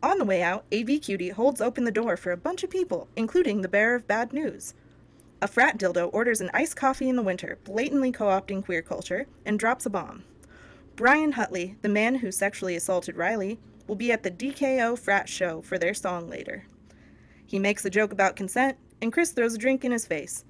On 0.02 0.18
the 0.18 0.26
way 0.26 0.42
out, 0.42 0.66
AV 0.70 1.00
Cutie 1.00 1.30
holds 1.30 1.62
open 1.62 1.84
the 1.84 1.90
door 1.90 2.18
for 2.18 2.32
a 2.32 2.36
bunch 2.36 2.62
of 2.62 2.68
people, 2.68 3.08
including 3.16 3.62
the 3.62 3.68
bearer 3.68 3.94
of 3.94 4.06
bad 4.06 4.34
news. 4.34 4.74
A 5.42 5.48
frat 5.48 5.76
dildo 5.76 6.08
orders 6.12 6.40
an 6.40 6.52
iced 6.54 6.76
coffee 6.76 7.08
in 7.08 7.16
the 7.16 7.22
winter, 7.22 7.58
blatantly 7.64 8.12
co 8.12 8.26
opting 8.26 8.64
queer 8.64 8.80
culture, 8.80 9.26
and 9.44 9.58
drops 9.58 9.84
a 9.84 9.90
bomb. 9.90 10.22
Brian 10.94 11.32
Huntley, 11.32 11.74
the 11.82 11.88
man 11.88 12.14
who 12.14 12.30
sexually 12.30 12.76
assaulted 12.76 13.16
Riley, 13.16 13.58
will 13.88 13.96
be 13.96 14.12
at 14.12 14.22
the 14.22 14.30
DKO 14.30 14.96
frat 14.96 15.28
show 15.28 15.60
for 15.60 15.78
their 15.78 15.94
song 15.94 16.30
later. 16.30 16.66
He 17.44 17.58
makes 17.58 17.84
a 17.84 17.90
joke 17.90 18.12
about 18.12 18.36
consent, 18.36 18.78
and 19.00 19.12
Chris 19.12 19.32
throws 19.32 19.54
a 19.54 19.58
drink 19.58 19.84
in 19.84 19.90
his 19.90 20.06
face. 20.06 20.44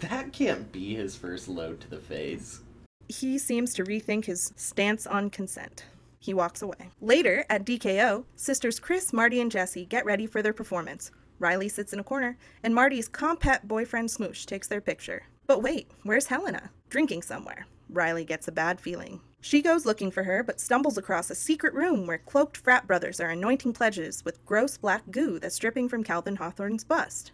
That 0.00 0.30
can't 0.34 0.70
be 0.70 0.94
his 0.94 1.16
first 1.16 1.48
load 1.48 1.80
to 1.80 1.88
the 1.88 1.96
face. 1.96 2.60
He 3.08 3.38
seems 3.38 3.72
to 3.72 3.82
rethink 3.82 4.26
his 4.26 4.52
stance 4.56 5.06
on 5.06 5.30
consent. 5.30 5.86
He 6.20 6.34
walks 6.34 6.60
away. 6.60 6.90
Later, 7.00 7.46
at 7.48 7.64
DKO, 7.64 8.24
sisters 8.36 8.78
Chris, 8.78 9.10
Marty, 9.10 9.40
and 9.40 9.50
Jesse 9.50 9.86
get 9.86 10.04
ready 10.04 10.26
for 10.26 10.42
their 10.42 10.52
performance. 10.52 11.10
Riley 11.42 11.68
sits 11.68 11.92
in 11.92 11.98
a 11.98 12.04
corner, 12.04 12.38
and 12.62 12.72
Marty's 12.72 13.08
compact 13.08 13.66
boyfriend 13.66 14.08
Smoosh 14.08 14.46
takes 14.46 14.68
their 14.68 14.80
picture. 14.80 15.24
But 15.48 15.60
wait, 15.60 15.90
where's 16.04 16.26
Helena? 16.26 16.70
Drinking 16.88 17.22
somewhere. 17.22 17.66
Riley 17.90 18.24
gets 18.24 18.46
a 18.46 18.52
bad 18.52 18.80
feeling. 18.80 19.20
She 19.40 19.60
goes 19.60 19.84
looking 19.84 20.12
for 20.12 20.22
her, 20.22 20.44
but 20.44 20.60
stumbles 20.60 20.96
across 20.96 21.30
a 21.30 21.34
secret 21.34 21.74
room 21.74 22.06
where 22.06 22.18
cloaked 22.18 22.56
frat 22.56 22.86
brothers 22.86 23.18
are 23.18 23.28
anointing 23.28 23.72
pledges 23.72 24.24
with 24.24 24.46
gross 24.46 24.78
black 24.78 25.02
goo 25.10 25.40
that's 25.40 25.58
dripping 25.58 25.88
from 25.88 26.04
Calvin 26.04 26.36
Hawthorne's 26.36 26.84
bust. 26.84 27.32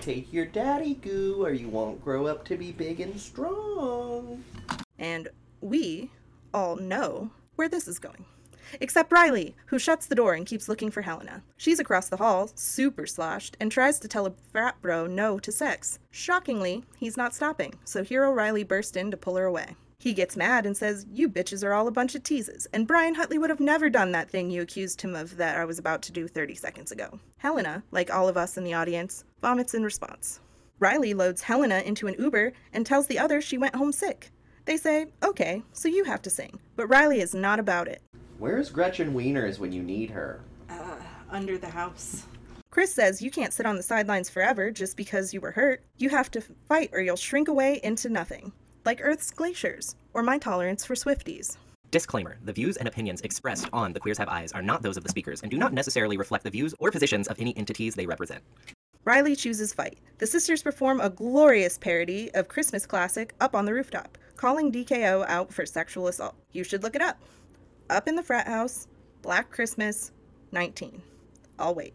Take 0.00 0.32
your 0.32 0.46
daddy 0.46 0.94
goo, 0.94 1.44
or 1.44 1.52
you 1.52 1.68
won't 1.68 2.02
grow 2.02 2.26
up 2.26 2.42
to 2.46 2.56
be 2.56 2.72
big 2.72 3.00
and 3.00 3.20
strong. 3.20 4.42
And 4.98 5.28
we 5.60 6.10
all 6.54 6.76
know 6.76 7.30
where 7.56 7.68
this 7.68 7.86
is 7.86 7.98
going. 7.98 8.24
Except 8.80 9.12
Riley, 9.12 9.54
who 9.66 9.78
shuts 9.78 10.06
the 10.06 10.14
door 10.14 10.34
and 10.34 10.46
keeps 10.46 10.68
looking 10.68 10.90
for 10.90 11.02
Helena. 11.02 11.42
She's 11.56 11.80
across 11.80 12.08
the 12.08 12.16
hall, 12.16 12.50
super 12.54 13.06
sloshed, 13.06 13.56
and 13.60 13.70
tries 13.70 13.98
to 14.00 14.08
tell 14.08 14.26
a 14.26 14.34
frat 14.52 14.80
bro 14.80 15.06
no 15.06 15.38
to 15.38 15.52
sex. 15.52 15.98
Shockingly, 16.10 16.84
he's 16.98 17.16
not 17.16 17.34
stopping, 17.34 17.74
so 17.84 18.02
Hero 18.02 18.32
Riley 18.32 18.64
bursts 18.64 18.96
in 18.96 19.10
to 19.10 19.16
pull 19.16 19.36
her 19.36 19.44
away. 19.44 19.76
He 19.98 20.12
gets 20.12 20.36
mad 20.36 20.66
and 20.66 20.76
says, 20.76 21.06
You 21.10 21.30
bitches 21.30 21.64
are 21.64 21.72
all 21.72 21.88
a 21.88 21.90
bunch 21.90 22.14
of 22.14 22.22
teases, 22.22 22.66
and 22.74 22.86
Brian 22.86 23.14
Huntley 23.14 23.38
would 23.38 23.48
have 23.48 23.58
never 23.58 23.88
done 23.88 24.12
that 24.12 24.28
thing 24.28 24.50
you 24.50 24.60
accused 24.60 25.00
him 25.00 25.14
of 25.14 25.38
that 25.38 25.56
I 25.56 25.64
was 25.64 25.78
about 25.78 26.02
to 26.02 26.12
do 26.12 26.28
30 26.28 26.54
seconds 26.54 26.92
ago. 26.92 27.18
Helena, 27.38 27.82
like 27.90 28.12
all 28.12 28.28
of 28.28 28.36
us 28.36 28.58
in 28.58 28.64
the 28.64 28.74
audience, 28.74 29.24
vomits 29.40 29.72
in 29.72 29.82
response. 29.82 30.40
Riley 30.78 31.14
loads 31.14 31.40
Helena 31.40 31.78
into 31.78 32.06
an 32.06 32.16
Uber 32.18 32.52
and 32.72 32.84
tells 32.84 33.06
the 33.06 33.18
others 33.18 33.44
she 33.44 33.56
went 33.56 33.76
home 33.76 33.92
sick. 33.92 34.30
They 34.66 34.76
say, 34.76 35.06
Okay, 35.22 35.62
so 35.72 35.88
you 35.88 36.04
have 36.04 36.20
to 36.20 36.30
sing, 36.30 36.58
but 36.76 36.88
Riley 36.88 37.20
is 37.20 37.34
not 37.34 37.58
about 37.58 37.88
it. 37.88 38.02
Where's 38.38 38.68
Gretchen 38.68 39.14
Wieners 39.14 39.58
when 39.58 39.72
you 39.72 39.82
need 39.82 40.10
her? 40.10 40.40
Uh, 40.68 40.96
under 41.30 41.56
the 41.56 41.68
house. 41.68 42.24
Chris 42.70 42.92
says 42.92 43.22
you 43.22 43.30
can't 43.30 43.52
sit 43.52 43.66
on 43.66 43.76
the 43.76 43.82
sidelines 43.82 44.28
forever 44.28 44.72
just 44.72 44.96
because 44.96 45.32
you 45.32 45.40
were 45.40 45.52
hurt. 45.52 45.84
You 45.98 46.08
have 46.08 46.30
to 46.32 46.40
fight 46.40 46.90
or 46.92 47.00
you'll 47.00 47.16
shrink 47.16 47.46
away 47.46 47.78
into 47.84 48.08
nothing, 48.08 48.52
like 48.84 49.00
Earth's 49.00 49.30
glaciers, 49.30 49.94
or 50.12 50.24
my 50.24 50.38
tolerance 50.38 50.84
for 50.84 50.96
Swifties. 50.96 51.56
Disclaimer 51.92 52.36
The 52.44 52.52
views 52.52 52.76
and 52.76 52.88
opinions 52.88 53.20
expressed 53.20 53.68
on 53.72 53.92
The 53.92 54.00
Queers 54.00 54.18
Have 54.18 54.28
Eyes 54.28 54.50
are 54.50 54.62
not 54.62 54.82
those 54.82 54.96
of 54.96 55.04
the 55.04 55.08
speakers 55.08 55.42
and 55.42 55.50
do 55.50 55.56
not 55.56 55.72
necessarily 55.72 56.16
reflect 56.16 56.42
the 56.42 56.50
views 56.50 56.74
or 56.80 56.90
positions 56.90 57.28
of 57.28 57.38
any 57.38 57.56
entities 57.56 57.94
they 57.94 58.06
represent. 58.06 58.42
Riley 59.04 59.36
chooses 59.36 59.72
fight. 59.72 59.98
The 60.18 60.26
sisters 60.26 60.62
perform 60.62 61.00
a 61.00 61.10
glorious 61.10 61.78
parody 61.78 62.34
of 62.34 62.48
Christmas 62.48 62.84
classic 62.86 63.34
Up 63.40 63.54
on 63.54 63.64
the 63.64 63.74
Rooftop, 63.74 64.18
calling 64.36 64.72
DKO 64.72 65.24
out 65.28 65.52
for 65.52 65.64
sexual 65.64 66.08
assault. 66.08 66.34
You 66.50 66.64
should 66.64 66.82
look 66.82 66.96
it 66.96 67.02
up. 67.02 67.20
Up 67.90 68.08
in 68.08 68.14
the 68.14 68.22
Frat 68.22 68.46
House, 68.46 68.88
Black 69.20 69.50
Christmas, 69.50 70.10
19. 70.52 71.02
I'll 71.58 71.74
wait. 71.74 71.92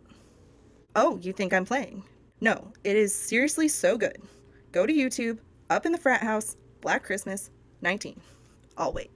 Oh, 0.95 1.17
you 1.17 1.33
think 1.33 1.51
I'm 1.51 1.65
playing? 1.65 2.03
No, 2.41 2.71
it 2.83 2.95
is 2.95 3.13
seriously 3.13 3.67
so 3.67 3.97
good. 3.97 4.21
Go 4.71 4.85
to 4.85 4.93
YouTube, 4.93 5.39
Up 5.71 5.87
in 5.87 5.91
the 5.91 5.97
Frat 5.97 6.21
House, 6.21 6.57
Black 6.81 7.03
Christmas, 7.03 7.49
19. 7.81 8.21
I'll 8.77 8.93
wait. 8.93 9.09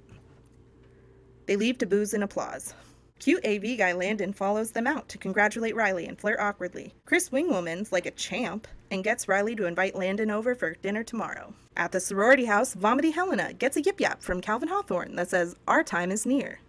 They 1.46 1.58
leave 1.58 1.78
to 1.78 1.86
booze 1.86 2.16
and 2.16 2.24
applause. 2.24 2.74
Cute 3.24 3.48
AV 3.48 3.78
guy 3.78 3.94
Landon 3.94 4.34
follows 4.34 4.72
them 4.72 4.86
out 4.86 5.08
to 5.08 5.18
congratulate 5.18 5.78
Riley 5.78 6.08
and 6.08 6.20
flirt 6.20 6.42
awkwardly. 6.42 6.94
Chris 7.06 7.30
Wingwoman's 7.30 7.94
like 7.94 8.06
a 8.06 8.12
champ 8.12 8.68
and 8.92 9.02
gets 9.02 9.30
Riley 9.30 9.56
to 9.56 9.66
invite 9.66 9.96
Landon 9.96 10.30
over 10.30 10.54
for 10.54 10.74
dinner 10.74 11.06
tomorrow. 11.06 11.54
At 11.78 11.94
the 11.94 12.02
sorority 12.02 12.44
house, 12.44 12.74
Vomity 12.74 13.12
Helena 13.12 13.54
gets 13.54 13.78
a 13.78 13.82
yip 13.82 14.02
yap 14.02 14.22
from 14.22 14.42
Calvin 14.42 14.68
Hawthorne 14.68 15.16
that 15.16 15.30
says, 15.30 15.56
Our 15.70 15.86
time 15.86 16.12
is 16.12 16.26
near. 16.26 16.60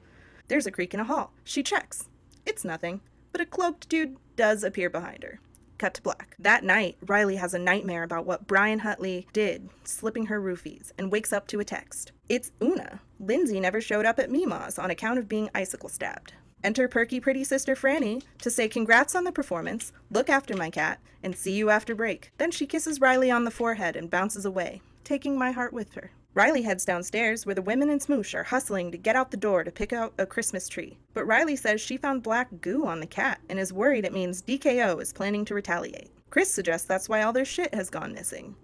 There's 0.47 0.65
a 0.65 0.71
creak 0.71 0.95
in 0.95 1.01
a 1.01 1.05
hall. 1.05 1.33
She 1.43 1.65
checks. 1.65 2.09
It's 2.47 2.65
nothing, 2.65 3.01
but 3.33 3.41
a 3.41 3.47
cloaked 3.47 3.89
dude 3.89 4.17
does 4.37 4.63
appear 4.63 4.89
behind 4.89 5.25
her. 5.25 5.41
Cut 5.79 5.95
to 5.95 6.03
black. 6.03 6.37
That 6.39 6.63
night, 6.63 6.99
Riley 7.05 7.35
has 7.35 7.55
a 7.55 7.59
nightmare 7.59 8.05
about 8.05 8.27
what 8.27 8.47
Brian 8.47 8.79
Huntley 8.79 9.27
did, 9.33 9.71
slipping 9.83 10.27
her 10.27 10.41
roofies, 10.41 10.93
and 10.99 11.11
wakes 11.11 11.33
up 11.33 11.49
to 11.49 11.59
a 11.59 11.65
text. 11.65 12.13
It's 12.29 12.53
Una. 12.63 13.01
Lindsay 13.19 13.59
never 13.59 13.81
showed 13.81 14.07
up 14.07 14.21
at 14.21 14.31
Mima's 14.31 14.79
on 14.79 14.93
account 14.93 15.19
of 15.19 15.29
being 15.29 15.51
icicle 15.53 15.89
stabbed. 15.89 16.35
Enter 16.65 16.89
perky 16.89 17.21
pretty 17.21 17.45
sister 17.45 17.77
Franny 17.77 18.23
to 18.39 18.51
say 18.51 18.69
congrats 18.69 19.15
on 19.15 19.25
the 19.25 19.33
performance, 19.33 19.93
look 20.11 20.31
after 20.31 20.57
my 20.57 20.71
cat, 20.71 20.99
and 21.23 21.37
see 21.37 21.53
you 21.53 21.69
after 21.69 21.95
break. 21.95 22.31
Then 22.39 22.51
she 22.51 22.65
kisses 22.65 23.03
Riley 23.03 23.31
on 23.31 23.45
the 23.45 23.51
forehead 23.51 23.97
and 23.97 24.09
bounces 24.09 24.47
away, 24.47 24.81
taking 25.05 25.39
my 25.39 25.51
heart 25.51 25.75
with 25.75 25.93
her. 25.93 26.11
Riley 26.33 26.63
heads 26.63 26.87
downstairs 26.87 27.45
where 27.45 27.55
the 27.55 27.61
women 27.61 27.91
in 27.91 27.99
Smoosh 27.99 28.35
are 28.35 28.45
hustling 28.45 28.91
to 28.93 28.97
get 28.97 29.15
out 29.15 29.31
the 29.31 29.37
door 29.37 29.63
to 29.63 29.71
pick 29.71 29.93
out 29.93 30.15
a 30.17 30.25
Christmas 30.25 30.67
tree. 30.67 30.97
But 31.13 31.27
Riley 31.27 31.55
says 31.55 31.83
she 31.83 31.99
found 31.99 32.23
black 32.23 32.49
goo 32.63 32.87
on 32.87 32.99
the 32.99 33.07
cat 33.07 33.41
and 33.51 33.59
is 33.59 33.71
worried 33.71 34.07
it 34.07 34.15
means 34.15 34.41
DKO 34.41 35.03
is 35.03 35.13
planning 35.13 35.45
to 35.45 35.55
retaliate. 35.55 36.11
Chris 36.31 36.51
suggests 36.51 36.89
that's 36.89 37.11
why 37.11 37.23
all 37.23 37.35
their 37.35 37.45
shit 37.45 37.75
has 37.75 37.91
gone 37.91 38.15
missing. 38.15 38.57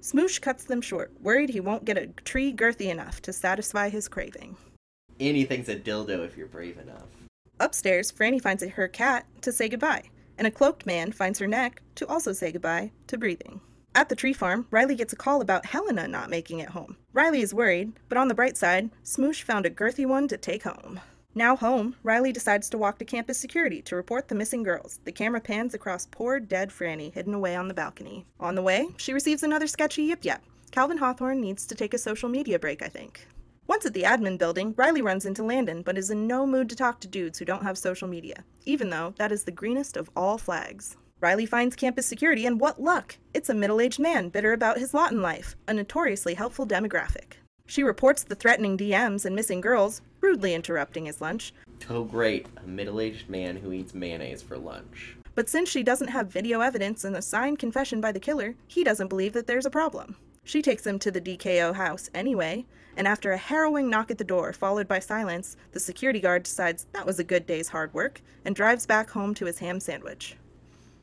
Smoosh 0.00 0.40
cuts 0.40 0.62
them 0.62 0.80
short, 0.80 1.10
worried 1.20 1.50
he 1.50 1.60
won't 1.60 1.84
get 1.84 1.98
a 1.98 2.06
tree 2.06 2.52
girthy 2.52 2.88
enough 2.88 3.20
to 3.22 3.32
satisfy 3.32 3.88
his 3.88 4.06
craving. 4.06 4.56
Anything's 5.18 5.68
a 5.68 5.74
dildo 5.74 6.24
if 6.24 6.36
you're 6.36 6.46
brave 6.46 6.78
enough. 6.78 7.21
Upstairs, 7.62 8.10
Franny 8.10 8.42
finds 8.42 8.64
her 8.64 8.88
cat 8.88 9.24
to 9.40 9.52
say 9.52 9.68
goodbye, 9.68 10.10
and 10.36 10.48
a 10.48 10.50
cloaked 10.50 10.84
man 10.84 11.12
finds 11.12 11.38
her 11.38 11.46
neck 11.46 11.80
to 11.94 12.06
also 12.08 12.32
say 12.32 12.50
goodbye 12.50 12.90
to 13.06 13.16
breathing. 13.16 13.60
At 13.94 14.08
the 14.08 14.16
tree 14.16 14.32
farm, 14.32 14.66
Riley 14.72 14.96
gets 14.96 15.12
a 15.12 15.16
call 15.16 15.40
about 15.40 15.66
Helena 15.66 16.08
not 16.08 16.28
making 16.28 16.58
it 16.58 16.70
home. 16.70 16.96
Riley 17.12 17.40
is 17.40 17.54
worried, 17.54 17.92
but 18.08 18.18
on 18.18 18.26
the 18.26 18.34
bright 18.34 18.56
side, 18.56 18.90
Smoosh 19.04 19.42
found 19.42 19.64
a 19.64 19.70
girthy 19.70 20.04
one 20.04 20.26
to 20.28 20.36
take 20.36 20.64
home. 20.64 21.00
Now 21.34 21.54
home, 21.54 21.94
Riley 22.02 22.32
decides 22.32 22.68
to 22.70 22.78
walk 22.78 22.98
to 22.98 23.04
campus 23.04 23.38
security 23.38 23.80
to 23.82 23.96
report 23.96 24.26
the 24.26 24.34
missing 24.34 24.64
girls. 24.64 24.98
The 25.04 25.12
camera 25.12 25.40
pans 25.40 25.72
across 25.72 26.08
poor 26.10 26.40
dead 26.40 26.70
Franny 26.70 27.14
hidden 27.14 27.32
away 27.32 27.54
on 27.54 27.68
the 27.68 27.74
balcony. 27.74 28.26
On 28.40 28.54
the 28.54 28.62
way, 28.62 28.88
she 28.96 29.12
receives 29.12 29.42
another 29.42 29.66
sketchy 29.68 30.02
yip 30.02 30.24
yap. 30.24 30.42
Calvin 30.72 30.98
Hawthorne 30.98 31.40
needs 31.40 31.66
to 31.66 31.74
take 31.74 31.94
a 31.94 31.98
social 31.98 32.28
media 32.28 32.58
break, 32.58 32.82
I 32.82 32.88
think. 32.88 33.26
Once 33.72 33.86
at 33.86 33.94
the 33.94 34.02
admin 34.02 34.36
building, 34.36 34.74
Riley 34.76 35.00
runs 35.00 35.24
into 35.24 35.42
Landon, 35.42 35.80
but 35.80 35.96
is 35.96 36.10
in 36.10 36.26
no 36.26 36.46
mood 36.46 36.68
to 36.68 36.76
talk 36.76 37.00
to 37.00 37.08
dudes 37.08 37.38
who 37.38 37.46
don't 37.46 37.62
have 37.62 37.78
social 37.78 38.06
media, 38.06 38.44
even 38.66 38.90
though 38.90 39.14
that 39.16 39.32
is 39.32 39.44
the 39.44 39.50
greenest 39.50 39.96
of 39.96 40.10
all 40.14 40.36
flags. 40.36 40.98
Riley 41.20 41.46
finds 41.46 41.74
campus 41.74 42.04
security, 42.04 42.44
and 42.44 42.60
what 42.60 42.82
luck! 42.82 43.16
It's 43.32 43.48
a 43.48 43.54
middle 43.54 43.80
aged 43.80 43.98
man 43.98 44.28
bitter 44.28 44.52
about 44.52 44.76
his 44.76 44.92
lot 44.92 45.10
in 45.10 45.22
life, 45.22 45.56
a 45.66 45.72
notoriously 45.72 46.34
helpful 46.34 46.66
demographic. 46.66 47.38
She 47.64 47.82
reports 47.82 48.22
the 48.22 48.34
threatening 48.34 48.76
DMs 48.76 49.24
and 49.24 49.34
missing 49.34 49.62
girls, 49.62 50.02
rudely 50.20 50.52
interrupting 50.52 51.06
his 51.06 51.22
lunch, 51.22 51.54
Oh, 51.88 52.04
great. 52.04 52.48
A 52.62 52.68
middle 52.68 53.00
aged 53.00 53.30
man 53.30 53.56
who 53.56 53.72
eats 53.72 53.94
mayonnaise 53.94 54.42
for 54.42 54.58
lunch. 54.58 55.16
but 55.34 55.48
since 55.48 55.70
she 55.70 55.82
doesn't 55.82 56.08
have 56.08 56.28
video 56.28 56.60
evidence 56.60 57.04
and 57.04 57.16
a 57.16 57.22
signed 57.22 57.58
confession 57.58 58.02
by 58.02 58.12
the 58.12 58.20
killer, 58.20 58.54
he 58.66 58.84
doesn't 58.84 59.08
believe 59.08 59.32
that 59.32 59.46
there's 59.46 59.64
a 59.64 59.70
problem. 59.70 60.16
She 60.44 60.60
takes 60.60 60.86
him 60.86 60.98
to 60.98 61.10
the 61.10 61.22
DKO 61.22 61.74
house 61.74 62.10
anyway, 62.14 62.66
and 62.96 63.06
after 63.06 63.32
a 63.32 63.36
harrowing 63.36 63.88
knock 63.88 64.10
at 64.10 64.18
the 64.18 64.24
door, 64.24 64.52
followed 64.52 64.88
by 64.88 64.98
silence, 64.98 65.56
the 65.72 65.80
security 65.80 66.20
guard 66.20 66.42
decides 66.42 66.86
that 66.92 67.06
was 67.06 67.18
a 67.18 67.24
good 67.24 67.46
day's 67.46 67.68
hard 67.68 67.92
work 67.94 68.20
and 68.44 68.54
drives 68.54 68.86
back 68.86 69.10
home 69.10 69.34
to 69.34 69.46
his 69.46 69.58
ham 69.58 69.80
sandwich. 69.80 70.36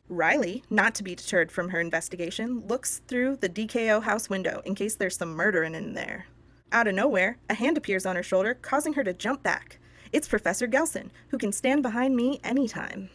Riley, 0.08 0.64
not 0.70 0.96
to 0.96 1.04
be 1.04 1.14
deterred 1.14 1.52
from 1.52 1.70
her 1.70 1.80
investigation, 1.80 2.66
looks 2.68 3.02
through 3.08 3.38
the 3.38 3.50
DKO 3.50 4.02
house 4.04 4.30
window 4.30 4.62
in 4.66 4.74
case 4.74 4.96
there's 4.96 5.18
some 5.18 5.36
murdering 5.36 5.76
in 5.76 5.94
there. 5.94 6.26
Out 6.72 6.88
of 6.88 6.96
nowhere, 6.96 7.38
a 7.50 7.54
hand 7.54 7.78
appears 7.78 8.06
on 8.06 8.16
her 8.16 8.24
shoulder, 8.24 8.56
causing 8.56 8.94
her 8.94 9.04
to 9.04 9.14
jump 9.14 9.44
back. 9.44 9.80
It's 10.12 10.28
Professor 10.28 10.68
Gelson, 10.68 11.10
who 11.30 11.38
can 11.38 11.52
stand 11.52 11.84
behind 11.84 12.16
me 12.16 12.40
anytime. 12.44 13.10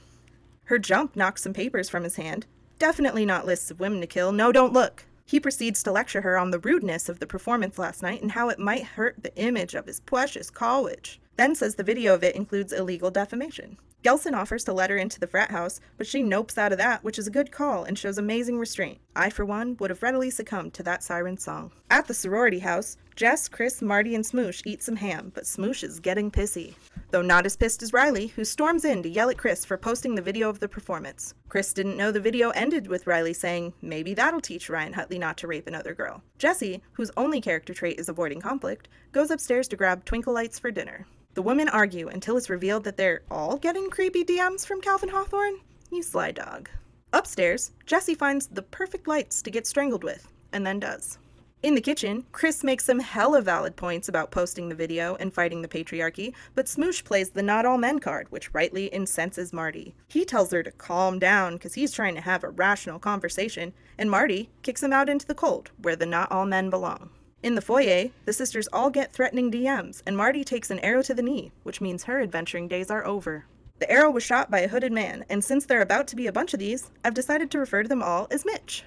Her 0.65 0.79
jump 0.79 1.17
knocks 1.17 1.43
some 1.43 1.53
papers 1.53 1.89
from 1.89 2.05
his 2.05 2.17
hand. 2.17 2.47
Definitely 2.79 3.27
not 3.27 3.47
lists 3.47 3.71
of 3.71 3.81
women 3.81 4.01
to 4.01 4.07
kill. 4.07 4.33
No, 4.33 4.53
don't 4.53 4.73
look. 4.73 5.05
He 5.27 5.41
proceeds 5.41 5.83
to 5.83 5.93
lecture 5.93 6.21
her 6.21 6.37
on 6.37 6.51
the 6.51 6.59
rudeness 6.59 7.09
of 7.09 7.19
the 7.19 7.27
performance 7.27 7.79
last 7.79 8.03
night 8.03 8.21
and 8.21 8.33
how 8.33 8.51
it 8.51 8.59
might 8.59 8.85
hurt 8.85 9.23
the 9.23 9.35
image 9.37 9.75
of 9.75 9.87
his 9.87 10.01
precious 10.01 10.51
college. 10.51 11.21
Then 11.37 11.55
says 11.55 11.75
the 11.75 11.83
video 11.83 12.15
of 12.15 12.23
it 12.23 12.37
includes 12.37 12.73
illegal 12.73 13.11
defamation. 13.11 13.79
Gelson 14.05 14.35
offers 14.35 14.65
to 14.65 14.73
let 14.75 14.91
her 14.91 14.99
into 14.99 15.19
the 15.19 15.27
frat 15.27 15.51
house, 15.51 15.81
but 15.97 16.07
she 16.07 16.23
nopes 16.23 16.59
out 16.59 16.73
of 16.73 16.79
that, 16.79 17.03
which 17.03 17.19
is 17.19 17.27
a 17.27 17.31
good 17.31 17.51
call 17.51 17.85
and 17.85 17.99
shows 17.99 18.19
amazing 18.19 18.59
restraint. 18.59 18.99
I, 19.17 19.31
for 19.31 19.47
one, 19.47 19.79
would 19.81 19.89
have 19.89 20.03
readily 20.03 20.29
succumbed 20.29 20.75
to 20.75 20.83
that 20.83 21.03
siren 21.03 21.39
song. 21.39 21.73
At 21.91 22.07
the 22.07 22.13
sorority 22.13 22.59
house, 22.59 22.99
Jess, 23.17 23.47
Chris, 23.47 23.81
Marty, 23.81 24.17
and 24.17 24.25
Smoosh 24.25 24.63
eat 24.67 24.83
some 24.83 24.97
ham, 24.97 25.31
but 25.37 25.45
Smoosh 25.45 25.85
is 25.85 26.01
getting 26.01 26.33
pissy. 26.33 26.75
Though 27.13 27.23
not 27.23 27.47
as 27.47 27.57
pissed 27.57 27.81
as 27.81 27.93
Riley, 27.93 28.27
who 28.27 28.45
storms 28.45 28.85
in 28.85 29.05
to 29.05 29.09
yell 29.09 29.31
at 29.31 29.39
Chris 29.39 29.65
for 29.65 29.77
posting 29.77 30.17
the 30.17 30.23
video 30.23 30.49
of 30.49 30.59
the 30.59 30.67
performance. 30.67 31.33
Chris 31.49 31.73
didn't 31.73 31.97
know 31.97 32.11
the 32.11 32.19
video 32.19 32.51
ended 32.51 32.89
with 32.89 33.07
Riley 33.07 33.33
saying, 33.33 33.73
maybe 33.81 34.15
that'll 34.15 34.41
teach 34.41 34.69
Ryan 34.69 34.95
Huntley 34.95 35.21
not 35.21 35.37
to 35.39 35.47
rape 35.47 35.69
another 35.69 35.95
girl. 35.95 36.25
Jesse, 36.39 36.83
whose 36.95 37.13
only 37.17 37.41
character 37.41 37.73
trait 37.73 38.01
is 38.01 38.09
avoiding 38.09 38.41
conflict, 38.41 38.89
goes 39.13 39.31
upstairs 39.31 39.69
to 39.69 39.77
grab 39.77 40.05
twinkle 40.05 40.35
lights 40.35 40.59
for 40.59 40.73
dinner. 40.73 41.07
The 41.35 41.43
women 41.43 41.69
argue 41.69 42.09
until 42.09 42.37
it's 42.37 42.51
revealed 42.51 42.83
that 42.83 42.97
they're 42.97 43.23
all 43.31 43.59
getting 43.59 43.91
creepy 43.91 44.25
DMs 44.25 44.67
from 44.67 44.81
Calvin 44.81 45.09
Hawthorne. 45.11 45.61
You 45.93 46.03
sly 46.03 46.33
dog. 46.33 46.69
Upstairs, 47.13 47.71
Jesse 47.87 48.17
finds 48.17 48.49
the 48.49 48.63
perfect 48.63 49.07
lights 49.07 49.41
to 49.43 49.53
get 49.53 49.69
strangled 49.69 50.03
with, 50.03 50.27
and 50.53 50.67
then 50.67 50.81
does. 50.81 51.19
In 51.65 51.75
the 51.75 51.81
kitchen, 51.81 52.27
Chris 52.31 52.63
makes 52.63 52.85
some 52.85 52.99
hella 52.99 53.41
valid 53.41 53.75
points 53.75 54.07
about 54.07 54.31
posting 54.31 54.69
the 54.69 54.75
video 54.75 55.15
and 55.15 55.33
fighting 55.33 55.63
the 55.63 55.67
patriarchy, 55.67 56.35
but 56.55 56.67
Smoosh 56.67 57.03
plays 57.05 57.31
the 57.31 57.43
not 57.43 57.65
all 57.65 57.79
men 57.79 58.01
card, 58.01 58.31
which 58.31 58.53
rightly 58.53 58.93
incenses 58.93 59.51
Marty. 59.51 59.95
He 60.07 60.27
tells 60.27 60.53
her 60.53 60.63
to 60.63 60.71
calm 60.71 61.19
down 61.19 61.55
because 61.55 61.73
he's 61.73 61.91
trying 61.91 62.17
to 62.17 62.21
have 62.21 62.45
a 62.45 62.51
rational 62.51 62.99
conversation, 62.99 63.73
and 63.97 64.11
Marty 64.11 64.51
kicks 64.61 64.83
him 64.83 64.93
out 64.93 65.09
into 65.09 65.27
the 65.27 65.35
cold, 65.35 65.71
where 65.81 65.97
the 65.97 66.05
not 66.05 66.31
all 66.31 66.45
men 66.45 66.69
belong. 66.69 67.09
In 67.43 67.55
the 67.55 67.63
foyer, 67.63 68.11
the 68.27 68.35
sisters 68.35 68.69
all 68.71 68.91
get 68.91 69.15
threatening 69.15 69.51
DMs, 69.51 70.03
and 70.07 70.19
Marty 70.19 70.45
takes 70.45 70.71
an 70.71 70.81
arrow 70.81 71.01
to 71.01 71.15
the 71.15 71.23
knee, 71.23 71.51
which 71.63 71.81
means 71.81 72.05
her 72.05 72.21
adventuring 72.21 72.69
days 72.69 72.91
are 72.91 73.07
over. 73.07 73.47
The 73.79 73.91
arrow 73.91 74.11
was 74.11 74.23
shot 74.23 74.51
by 74.51 74.61
a 74.61 74.69
hooded 74.69 74.93
man, 74.93 75.25
and 75.31 75.43
since 75.43 75.65
there 75.65 75.79
are 75.79 75.83
about 75.83 76.09
to 76.09 76.17
be 76.17 76.27
a 76.27 76.33
bunch 76.33 76.53
of 76.53 76.61
these, 76.61 76.91
I've 77.03 77.15
decided 77.15 77.51
to 77.53 77.59
refer 77.59 77.85
to 77.85 77.89
them 77.89 78.03
all 78.03 78.29
as 78.31 78.45
Mitch. 78.45 78.85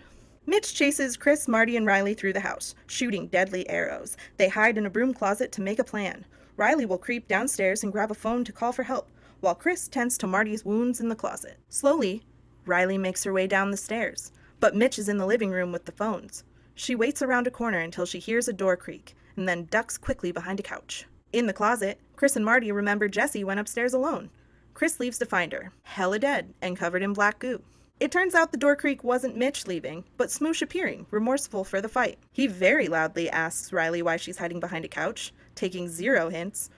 Mitch 0.50 0.74
chases 0.74 1.18
Chris, 1.18 1.46
Marty, 1.46 1.76
and 1.76 1.86
Riley 1.86 2.14
through 2.14 2.32
the 2.32 2.40
house, 2.40 2.74
shooting 2.88 3.28
deadly 3.28 3.70
arrows. 3.70 4.16
They 4.38 4.48
hide 4.48 4.78
in 4.78 4.86
a 4.86 4.90
broom 4.90 5.14
closet 5.14 5.52
to 5.52 5.62
make 5.62 5.78
a 5.78 5.84
plan. 5.84 6.26
Riley 6.56 6.86
will 6.86 6.98
creep 6.98 7.28
downstairs 7.28 7.84
and 7.84 7.92
grab 7.92 8.12
a 8.12 8.16
phone 8.16 8.46
to 8.46 8.54
call 8.54 8.72
for 8.72 8.84
help, 8.84 9.12
while 9.42 9.54
Chris 9.54 9.90
tends 9.90 10.18
to 10.20 10.26
Marty's 10.26 10.64
wounds 10.64 11.02
in 11.02 11.10
the 11.10 11.18
closet. 11.18 11.58
Slowly, 11.68 12.24
Riley 12.66 12.98
makes 12.98 13.26
her 13.26 13.34
way 13.34 13.46
down 13.46 13.72
the 13.72 13.78
stairs, 13.78 14.32
but 14.62 14.74
Mitch 14.74 14.98
is 14.98 15.10
in 15.10 15.18
the 15.18 15.26
living 15.26 15.52
room 15.52 15.74
with 15.74 15.84
the 15.84 15.92
phones. 15.92 16.46
She 16.76 16.96
waits 16.96 17.22
around 17.22 17.48
a 17.48 17.52
corner 17.52 17.80
until 17.80 18.06
she 18.06 18.20
hears 18.20 18.48
a 18.48 18.54
door 18.54 18.78
creak, 18.78 19.16
and 19.36 19.50
then 19.50 19.66
ducks 19.66 19.98
quickly 19.98 20.32
behind 20.32 20.62
a 20.62 20.64
couch. 20.64 21.08
In 21.34 21.48
the 21.48 21.54
closet, 21.54 22.00
Chris 22.16 22.38
and 22.38 22.46
Marty 22.46 22.72
remember 22.72 23.10
Jessie 23.10 23.44
went 23.44 23.60
upstairs 23.60 23.94
alone. 23.94 24.30
Chris 24.74 24.98
leaves 24.98 25.18
to 25.18 25.26
find 25.26 25.52
her, 25.52 25.74
hella 25.84 26.20
dead 26.20 26.54
and 26.62 26.78
covered 26.78 27.04
in 27.04 27.12
black 27.12 27.38
goo. 27.40 27.62
It 28.00 28.12
turns 28.12 28.36
out 28.36 28.52
the 28.52 28.58
door 28.58 28.76
creak 28.76 29.04
wasn't 29.04 29.38
Mitch 29.38 29.66
leaving, 29.66 30.04
but 30.18 30.30
Smoosh 30.30 30.62
appearing, 30.62 31.08
remorseful 31.10 31.64
for 31.64 31.82
the 31.82 31.90
fight. 31.90 32.20
He 32.32 32.46
very 32.46 32.88
loudly 32.88 33.28
asks 33.28 33.74
Riley 33.74 34.04
why 34.04 34.18
she's 34.18 34.38
hiding 34.38 34.60
behind 34.60 34.86
a 34.86 34.88
couch, 34.88 35.34
taking 35.56 35.90
zero 35.90 36.30
hints. 36.30 36.70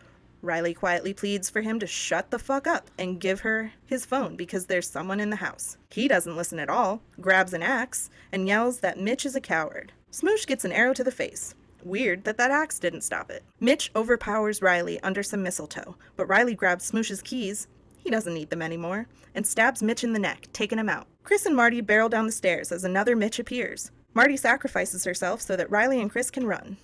Riley 0.41 0.73
quietly 0.73 1.13
pleads 1.13 1.49
for 1.49 1.59
him 1.59 1.77
to 1.79 1.87
shut 1.87 2.31
the 2.31 2.39
fuck 2.39 2.67
up 2.67 2.89
and 2.97 3.19
give 3.19 3.41
her 3.41 3.73
his 3.85 4.05
phone 4.05 4.37
because 4.37 4.67
there's 4.67 4.89
someone 4.89 5.19
in 5.19 5.29
the 5.29 5.35
house. 5.35 5.75
He 5.89 6.07
doesn't 6.07 6.37
listen 6.37 6.57
at 6.57 6.69
all, 6.69 7.01
grabs 7.19 7.51
an 7.51 7.63
axe, 7.63 8.09
and 8.31 8.47
yells 8.47 8.79
that 8.79 8.97
Mitch 8.97 9.25
is 9.25 9.35
a 9.35 9.41
coward. 9.41 9.91
Smoosh 10.13 10.47
gets 10.47 10.63
an 10.63 10.71
arrow 10.71 10.93
to 10.93 11.03
the 11.03 11.11
face. 11.11 11.53
Weird 11.83 12.23
that 12.23 12.37
that 12.37 12.51
axe 12.51 12.79
didn't 12.79 13.01
stop 13.01 13.29
it. 13.29 13.43
Mitch 13.59 13.91
overpowers 13.93 14.61
Riley 14.61 15.01
under 15.01 15.23
some 15.23 15.43
mistletoe, 15.43 15.97
but 16.15 16.27
Riley 16.27 16.55
grabs 16.55 16.89
Smoosh's 16.89 17.21
keys, 17.21 17.67
he 17.99 18.09
doesn't 18.09 18.33
need 18.33 18.49
them 18.49 18.61
anymore, 18.61 19.07
and 19.35 19.45
stabs 19.45 19.83
Mitch 19.83 20.03
in 20.03 20.13
the 20.13 20.19
neck, 20.19 20.47
taking 20.53 20.79
him 20.79 20.89
out. 20.89 21.07
Chris 21.23 21.45
and 21.45 21.55
Marty 21.55 21.81
barrel 21.81 22.09
down 22.09 22.25
the 22.25 22.31
stairs 22.31 22.71
as 22.71 22.83
another 22.83 23.15
Mitch 23.15 23.39
appears. 23.39 23.91
Marty 24.13 24.35
sacrifices 24.35 25.03
herself 25.03 25.41
so 25.41 25.55
that 25.55 25.69
Riley 25.69 26.01
and 26.01 26.09
Chris 26.09 26.31
can 26.31 26.47
run. 26.47 26.77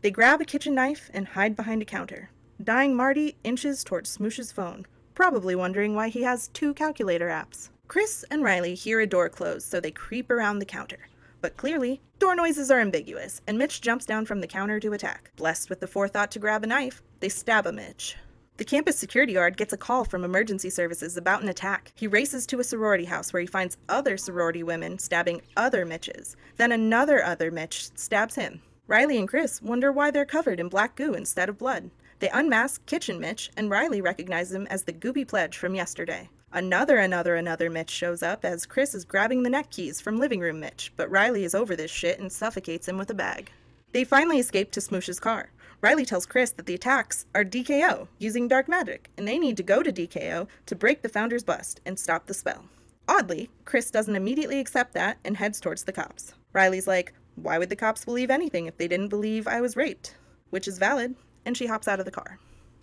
They 0.00 0.10
grab 0.10 0.40
a 0.40 0.44
kitchen 0.44 0.74
knife 0.74 1.10
and 1.14 1.28
hide 1.28 1.54
behind 1.54 1.80
a 1.80 1.84
counter. 1.84 2.30
Dying 2.62 2.96
Marty 2.96 3.36
inches 3.44 3.84
towards 3.84 4.10
Smoosh's 4.10 4.50
phone, 4.50 4.86
probably 5.14 5.54
wondering 5.54 5.94
why 5.94 6.08
he 6.08 6.22
has 6.22 6.48
two 6.48 6.74
calculator 6.74 7.28
apps. 7.28 7.70
Chris 7.86 8.24
and 8.30 8.42
Riley 8.42 8.74
hear 8.74 9.00
a 9.00 9.06
door 9.06 9.28
close, 9.28 9.64
so 9.64 9.78
they 9.78 9.90
creep 9.90 10.30
around 10.30 10.58
the 10.58 10.64
counter. 10.64 11.08
But 11.40 11.56
clearly, 11.56 12.00
door 12.18 12.34
noises 12.34 12.70
are 12.70 12.80
ambiguous, 12.80 13.40
and 13.46 13.58
Mitch 13.58 13.80
jumps 13.80 14.06
down 14.06 14.26
from 14.26 14.40
the 14.40 14.46
counter 14.46 14.80
to 14.80 14.92
attack. 14.92 15.30
Blessed 15.36 15.68
with 15.68 15.80
the 15.80 15.86
forethought 15.86 16.30
to 16.32 16.38
grab 16.38 16.64
a 16.64 16.66
knife, 16.66 17.02
they 17.20 17.28
stab 17.28 17.66
a 17.66 17.72
Mitch. 17.72 18.16
The 18.62 18.66
campus 18.66 18.96
security 18.96 19.32
guard 19.32 19.56
gets 19.56 19.72
a 19.72 19.76
call 19.76 20.04
from 20.04 20.22
emergency 20.22 20.70
services 20.70 21.16
about 21.16 21.42
an 21.42 21.48
attack. 21.48 21.90
He 21.96 22.06
races 22.06 22.46
to 22.46 22.60
a 22.60 22.62
sorority 22.62 23.06
house 23.06 23.32
where 23.32 23.40
he 23.40 23.46
finds 23.48 23.76
other 23.88 24.16
sorority 24.16 24.62
women 24.62 25.00
stabbing 25.00 25.42
other 25.56 25.84
Mitches. 25.84 26.36
Then 26.58 26.70
another 26.70 27.24
other 27.24 27.50
Mitch 27.50 27.88
stabs 27.96 28.36
him. 28.36 28.62
Riley 28.86 29.18
and 29.18 29.26
Chris 29.26 29.60
wonder 29.60 29.90
why 29.90 30.12
they're 30.12 30.24
covered 30.24 30.60
in 30.60 30.68
black 30.68 30.94
goo 30.94 31.12
instead 31.12 31.48
of 31.48 31.58
blood. 31.58 31.90
They 32.20 32.28
unmask 32.28 32.86
Kitchen 32.86 33.18
Mitch, 33.18 33.50
and 33.56 33.68
Riley 33.68 34.00
recognizes 34.00 34.54
him 34.54 34.68
as 34.68 34.84
the 34.84 34.92
Gooby 34.92 35.26
Pledge 35.26 35.56
from 35.56 35.74
yesterday. 35.74 36.30
Another, 36.52 36.98
another, 36.98 37.34
another 37.34 37.68
Mitch 37.68 37.90
shows 37.90 38.22
up 38.22 38.44
as 38.44 38.64
Chris 38.64 38.94
is 38.94 39.04
grabbing 39.04 39.42
the 39.42 39.50
neck 39.50 39.70
keys 39.70 40.00
from 40.00 40.20
Living 40.20 40.38
Room 40.38 40.60
Mitch, 40.60 40.92
but 40.96 41.10
Riley 41.10 41.42
is 41.42 41.56
over 41.56 41.74
this 41.74 41.90
shit 41.90 42.20
and 42.20 42.30
suffocates 42.30 42.86
him 42.86 42.96
with 42.96 43.10
a 43.10 43.14
bag. 43.14 43.50
They 43.90 44.04
finally 44.04 44.38
escape 44.38 44.70
to 44.70 44.80
Smoosh's 44.80 45.18
car. 45.18 45.50
Riley 45.82 46.04
tells 46.04 46.26
Chris 46.26 46.52
that 46.52 46.66
the 46.66 46.76
attacks 46.76 47.26
are 47.34 47.44
DKO, 47.44 48.06
using 48.20 48.46
dark 48.46 48.68
magic, 48.68 49.10
and 49.18 49.26
they 49.26 49.36
need 49.36 49.56
to 49.56 49.64
go 49.64 49.82
to 49.82 49.92
DKO 49.92 50.46
to 50.66 50.76
break 50.76 51.02
the 51.02 51.08
founder's 51.08 51.42
bust 51.42 51.80
and 51.84 51.98
stop 51.98 52.26
the 52.26 52.34
spell. 52.34 52.66
Oddly, 53.08 53.50
Chris 53.64 53.90
doesn't 53.90 54.14
immediately 54.14 54.60
accept 54.60 54.94
that 54.94 55.18
and 55.24 55.36
heads 55.36 55.60
towards 55.60 55.82
the 55.82 55.92
cops. 55.92 56.34
Riley's 56.52 56.86
like, 56.86 57.12
Why 57.34 57.58
would 57.58 57.68
the 57.68 57.74
cops 57.74 58.04
believe 58.04 58.30
anything 58.30 58.66
if 58.66 58.76
they 58.76 58.86
didn't 58.86 59.08
believe 59.08 59.48
I 59.48 59.60
was 59.60 59.76
raped? 59.76 60.14
Which 60.50 60.68
is 60.68 60.78
valid, 60.78 61.16
and 61.44 61.56
she 61.56 61.66
hops 61.66 61.88
out 61.88 61.98
of 61.98 62.04
the 62.04 62.12
car. 62.12 62.38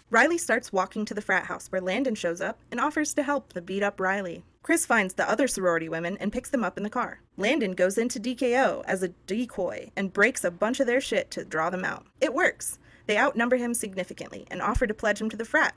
Riley 0.09 0.37
starts 0.37 0.73
walking 0.73 1.05
to 1.05 1.13
the 1.13 1.21
frat 1.21 1.45
house 1.45 1.67
where 1.71 1.79
Landon 1.79 2.15
shows 2.15 2.41
up 2.41 2.59
and 2.69 2.81
offers 2.81 3.13
to 3.13 3.23
help 3.23 3.53
the 3.53 3.61
beat 3.61 3.81
up 3.81 4.01
Riley. 4.01 4.43
Chris 4.61 4.85
finds 4.85 5.13
the 5.13 5.29
other 5.29 5.47
sorority 5.47 5.87
women 5.87 6.17
and 6.17 6.33
picks 6.33 6.49
them 6.49 6.65
up 6.65 6.75
in 6.75 6.83
the 6.83 6.89
car. 6.89 7.21
Landon 7.37 7.71
goes 7.71 7.97
into 7.97 8.19
DKO 8.19 8.83
as 8.85 9.03
a 9.03 9.13
decoy 9.25 9.89
and 9.95 10.11
breaks 10.11 10.43
a 10.43 10.51
bunch 10.51 10.81
of 10.81 10.87
their 10.87 10.99
shit 10.99 11.31
to 11.31 11.45
draw 11.45 11.69
them 11.69 11.85
out. 11.85 12.05
It 12.19 12.33
works. 12.33 12.77
They 13.09 13.17
outnumber 13.17 13.55
him 13.55 13.73
significantly 13.73 14.45
and 14.51 14.61
offer 14.61 14.85
to 14.85 14.93
pledge 14.93 15.19
him 15.19 15.31
to 15.31 15.35
the 15.35 15.43
frat, 15.43 15.73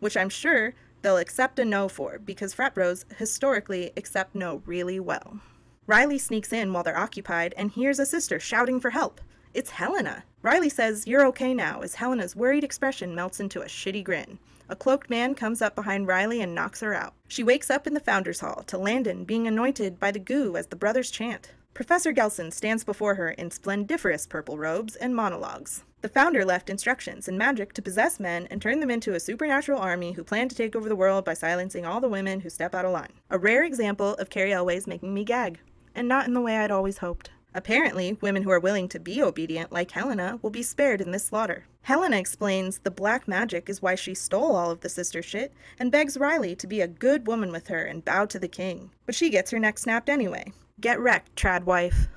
which 0.00 0.16
I'm 0.16 0.30
sure 0.30 0.72
they'll 1.02 1.18
accept 1.18 1.58
a 1.58 1.66
no 1.66 1.86
for 1.86 2.18
because 2.18 2.54
frat 2.54 2.74
bros 2.74 3.04
historically 3.18 3.92
accept 3.94 4.34
no 4.34 4.62
really 4.64 4.98
well. 4.98 5.40
Riley 5.86 6.16
sneaks 6.16 6.50
in 6.50 6.72
while 6.72 6.82
they're 6.82 6.96
occupied 6.96 7.52
and 7.58 7.70
hears 7.70 7.98
a 7.98 8.06
sister 8.06 8.40
shouting 8.40 8.80
for 8.80 8.88
help. 8.88 9.20
It's 9.52 9.72
Helena. 9.72 10.24
Riley 10.40 10.70
says, 10.70 11.06
You're 11.06 11.26
okay 11.26 11.52
now, 11.52 11.82
as 11.82 11.96
Helena's 11.96 12.34
worried 12.34 12.64
expression 12.64 13.14
melts 13.14 13.38
into 13.38 13.60
a 13.60 13.66
shitty 13.66 14.02
grin. 14.02 14.38
A 14.70 14.74
cloaked 14.74 15.10
man 15.10 15.34
comes 15.34 15.60
up 15.60 15.74
behind 15.74 16.06
Riley 16.06 16.40
and 16.40 16.54
knocks 16.54 16.80
her 16.80 16.94
out. 16.94 17.12
She 17.28 17.44
wakes 17.44 17.68
up 17.68 17.86
in 17.86 17.92
the 17.92 18.00
Founders 18.00 18.40
Hall 18.40 18.62
to 18.68 18.78
Landon 18.78 19.26
being 19.26 19.46
anointed 19.46 20.00
by 20.00 20.10
the 20.10 20.18
goo 20.18 20.56
as 20.56 20.68
the 20.68 20.76
brothers 20.76 21.10
chant. 21.10 21.50
Professor 21.74 22.14
Gelson 22.14 22.50
stands 22.50 22.82
before 22.82 23.16
her 23.16 23.28
in 23.32 23.50
splendiferous 23.50 24.26
purple 24.26 24.56
robes 24.56 24.96
and 24.96 25.14
monologues. 25.14 25.84
The 26.02 26.08
founder 26.08 26.44
left 26.44 26.68
instructions 26.68 27.28
and 27.28 27.38
magic 27.38 27.72
to 27.74 27.82
possess 27.82 28.18
men 28.18 28.48
and 28.50 28.60
turn 28.60 28.80
them 28.80 28.90
into 28.90 29.14
a 29.14 29.20
supernatural 29.20 29.78
army 29.78 30.12
who 30.12 30.24
plan 30.24 30.48
to 30.48 30.56
take 30.56 30.74
over 30.74 30.88
the 30.88 30.96
world 30.96 31.24
by 31.24 31.34
silencing 31.34 31.86
all 31.86 32.00
the 32.00 32.08
women 32.08 32.40
who 32.40 32.50
step 32.50 32.74
out 32.74 32.84
of 32.84 32.90
line. 32.90 33.12
A 33.30 33.38
rare 33.38 33.62
example 33.62 34.14
of 34.14 34.28
Cary 34.28 34.52
Elwes 34.52 34.88
making 34.88 35.14
me 35.14 35.22
gag, 35.22 35.60
and 35.94 36.08
not 36.08 36.26
in 36.26 36.34
the 36.34 36.40
way 36.40 36.56
I'd 36.56 36.72
always 36.72 36.98
hoped. 36.98 37.30
Apparently, 37.54 38.18
women 38.20 38.42
who 38.42 38.50
are 38.50 38.58
willing 38.58 38.88
to 38.88 38.98
be 38.98 39.22
obedient, 39.22 39.70
like 39.70 39.92
Helena, 39.92 40.40
will 40.42 40.50
be 40.50 40.62
spared 40.64 41.00
in 41.00 41.12
this 41.12 41.26
slaughter. 41.26 41.66
Helena 41.82 42.16
explains 42.16 42.78
the 42.78 42.90
black 42.90 43.28
magic 43.28 43.68
is 43.68 43.80
why 43.80 43.94
she 43.94 44.12
stole 44.12 44.56
all 44.56 44.72
of 44.72 44.80
the 44.80 44.88
sister 44.88 45.22
shit 45.22 45.52
and 45.78 45.92
begs 45.92 46.16
Riley 46.16 46.56
to 46.56 46.66
be 46.66 46.80
a 46.80 46.88
good 46.88 47.28
woman 47.28 47.52
with 47.52 47.68
her 47.68 47.84
and 47.84 48.04
bow 48.04 48.24
to 48.26 48.40
the 48.40 48.48
king. 48.48 48.90
But 49.06 49.14
she 49.14 49.30
gets 49.30 49.52
her 49.52 49.58
neck 49.60 49.78
snapped 49.78 50.08
anyway. 50.08 50.52
Get 50.80 50.98
wrecked, 50.98 51.36
trad 51.36 51.62
wife. 51.62 52.08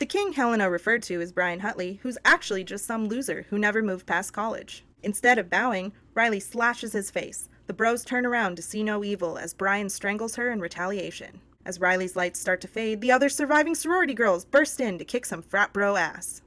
The 0.00 0.06
king 0.06 0.32
Helena 0.32 0.70
referred 0.70 1.02
to 1.04 1.20
is 1.20 1.30
Brian 1.30 1.60
Huntley, 1.60 2.00
who's 2.02 2.16
actually 2.24 2.64
just 2.64 2.86
some 2.86 3.06
loser 3.06 3.44
who 3.50 3.58
never 3.58 3.82
moved 3.82 4.06
past 4.06 4.32
college. 4.32 4.82
Instead 5.02 5.36
of 5.36 5.50
bowing, 5.50 5.92
Riley 6.14 6.40
slashes 6.40 6.94
his 6.94 7.10
face. 7.10 7.50
The 7.66 7.74
bros 7.74 8.02
turn 8.02 8.24
around 8.24 8.56
to 8.56 8.62
see 8.62 8.82
no 8.82 9.04
evil 9.04 9.36
as 9.36 9.52
Brian 9.52 9.90
strangles 9.90 10.36
her 10.36 10.50
in 10.50 10.58
retaliation. 10.58 11.42
As 11.66 11.80
Riley's 11.82 12.16
lights 12.16 12.40
start 12.40 12.62
to 12.62 12.66
fade, 12.66 13.02
the 13.02 13.12
other 13.12 13.28
surviving 13.28 13.74
sorority 13.74 14.14
girls 14.14 14.46
burst 14.46 14.80
in 14.80 14.96
to 14.96 15.04
kick 15.04 15.26
some 15.26 15.42
frat 15.42 15.74
bro 15.74 15.96
ass. 15.96 16.40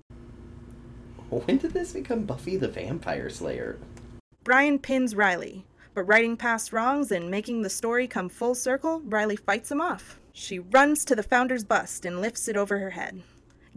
When 1.29 1.57
did 1.59 1.73
this 1.73 1.93
become 1.93 2.23
Buffy 2.23 2.57
the 2.57 2.67
Vampire 2.67 3.29
Slayer? 3.29 3.77
Brian 4.43 4.79
pins 4.79 5.13
Riley, 5.13 5.63
but 5.93 6.05
writing 6.05 6.37
past 6.37 6.73
wrongs 6.73 7.11
and 7.11 7.29
making 7.29 7.61
the 7.61 7.69
story 7.69 8.07
come 8.07 8.29
full 8.29 8.55
circle, 8.55 9.01
Riley 9.01 9.35
fights 9.35 9.71
him 9.71 9.79
off. 9.79 10.19
She 10.33 10.57
runs 10.57 11.05
to 11.05 11.15
the 11.15 11.21
founder's 11.21 11.63
bust 11.63 12.03
and 12.03 12.19
lifts 12.19 12.47
it 12.47 12.57
over 12.57 12.79
her 12.79 12.89
head. 12.89 13.21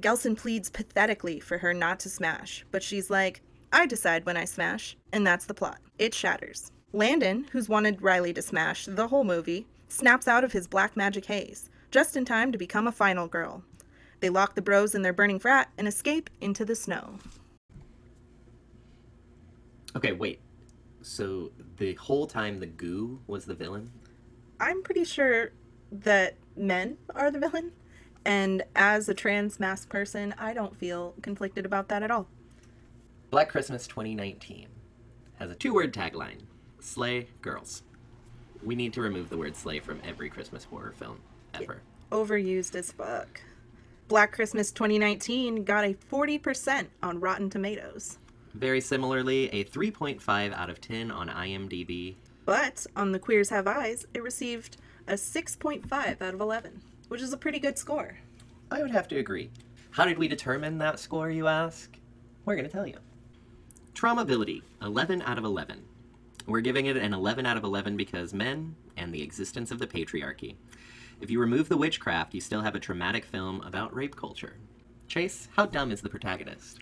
Gelson 0.00 0.36
pleads 0.36 0.68
pathetically 0.68 1.40
for 1.40 1.58
her 1.58 1.72
not 1.72 2.00
to 2.00 2.10
smash, 2.10 2.64
but 2.70 2.82
she's 2.82 3.08
like, 3.10 3.40
I 3.72 3.86
decide 3.86 4.26
when 4.26 4.36
I 4.36 4.44
smash, 4.44 4.96
and 5.12 5.26
that's 5.26 5.46
the 5.46 5.54
plot. 5.54 5.78
It 5.98 6.14
shatters. 6.14 6.70
Landon, 6.92 7.46
who's 7.50 7.68
wanted 7.68 8.02
Riley 8.02 8.32
to 8.34 8.42
smash 8.42 8.84
the 8.86 9.08
whole 9.08 9.24
movie, 9.24 9.66
snaps 9.88 10.28
out 10.28 10.44
of 10.44 10.52
his 10.52 10.68
black 10.68 10.96
magic 10.96 11.24
haze, 11.24 11.70
just 11.90 12.16
in 12.16 12.24
time 12.24 12.52
to 12.52 12.58
become 12.58 12.86
a 12.86 12.92
final 12.92 13.26
girl. 13.26 13.62
They 14.20 14.28
lock 14.28 14.54
the 14.54 14.62
bros 14.62 14.94
in 14.94 15.02
their 15.02 15.12
burning 15.12 15.38
frat 15.38 15.70
and 15.78 15.88
escape 15.88 16.30
into 16.40 16.64
the 16.64 16.74
snow. 16.74 17.18
Okay, 19.94 20.12
wait. 20.12 20.40
So 21.02 21.52
the 21.78 21.94
whole 21.94 22.26
time 22.26 22.58
the 22.58 22.66
goo 22.66 23.20
was 23.26 23.44
the 23.44 23.54
villain? 23.54 23.90
I'm 24.60 24.82
pretty 24.82 25.04
sure 25.04 25.52
that 25.92 26.36
men 26.56 26.98
are 27.14 27.30
the 27.30 27.38
villain, 27.38 27.72
and 28.26 28.62
as 28.74 29.08
a 29.08 29.14
trans 29.14 29.58
masked 29.60 29.88
person, 29.88 30.34
I 30.38 30.52
don't 30.52 30.76
feel 30.76 31.14
conflicted 31.22 31.64
about 31.64 31.88
that 31.88 32.02
at 32.02 32.10
all. 32.10 32.26
Black 33.30 33.48
Christmas 33.48 33.86
2019 33.86 34.66
has 35.38 35.50
a 35.50 35.54
two 35.54 35.72
word 35.72 35.94
tagline 35.94 36.40
Slay 36.80 37.28
Girls. 37.40 37.82
We 38.62 38.74
need 38.74 38.92
to 38.94 39.00
remove 39.00 39.28
the 39.30 39.36
word 39.36 39.54
slay 39.56 39.78
from 39.80 40.00
every 40.04 40.28
Christmas 40.28 40.64
horror 40.64 40.92
film 40.96 41.20
ever. 41.54 41.80
Overused 42.10 42.74
as 42.74 42.92
fuck. 42.92 43.40
Black 44.08 44.32
Christmas 44.32 44.70
2019 44.72 45.64
got 45.64 45.84
a 45.84 45.94
40% 45.94 46.86
on 47.02 47.20
Rotten 47.20 47.50
Tomatoes, 47.50 48.18
Very 48.54 48.80
similarly, 48.80 49.48
a 49.50 49.64
3.5 49.64 50.52
out 50.52 50.70
of 50.70 50.80
10 50.80 51.10
on 51.10 51.28
IMDb. 51.28 52.14
but 52.44 52.86
on 52.96 53.10
The 53.12 53.18
Queers 53.18 53.50
Have 53.50 53.66
Eyes, 53.66 54.06
it 54.14 54.22
received 54.22 54.76
a 55.08 55.14
6.5 55.14 56.22
out 56.22 56.34
of 56.34 56.40
11, 56.40 56.80
which 57.08 57.22
is 57.22 57.32
a 57.32 57.36
pretty 57.36 57.58
good 57.58 57.78
score. 57.78 58.16
I 58.70 58.82
would 58.82 58.90
have 58.90 59.08
to 59.08 59.18
agree. 59.18 59.50
How 59.90 60.04
did 60.04 60.18
we 60.18 60.28
determine 60.28 60.78
that 60.78 60.98
score, 60.98 61.30
you 61.30 61.46
ask? 61.46 61.96
We're 62.44 62.56
going 62.56 62.68
to 62.68 62.72
tell 62.72 62.86
you. 62.86 62.98
Traumability 63.94 64.62
11 64.82 65.22
out 65.22 65.38
of 65.38 65.44
11. 65.44 65.82
We're 66.46 66.60
giving 66.60 66.86
it 66.86 66.96
an 66.96 67.14
11 67.14 67.46
out 67.46 67.56
of 67.56 67.64
11 67.64 67.96
because 67.96 68.34
men 68.34 68.76
and 68.96 69.12
the 69.12 69.22
existence 69.22 69.70
of 69.70 69.78
the 69.78 69.86
patriarchy. 69.86 70.56
If 71.20 71.30
you 71.30 71.40
remove 71.40 71.68
the 71.68 71.76
witchcraft, 71.76 72.34
you 72.34 72.40
still 72.40 72.60
have 72.60 72.74
a 72.74 72.80
traumatic 72.80 73.24
film 73.24 73.62
about 73.62 73.94
rape 73.94 74.14
culture. 74.14 74.56
Chase, 75.08 75.48
how 75.56 75.66
dumb 75.66 75.90
is 75.90 76.02
the 76.02 76.10
protagonist? 76.10 76.80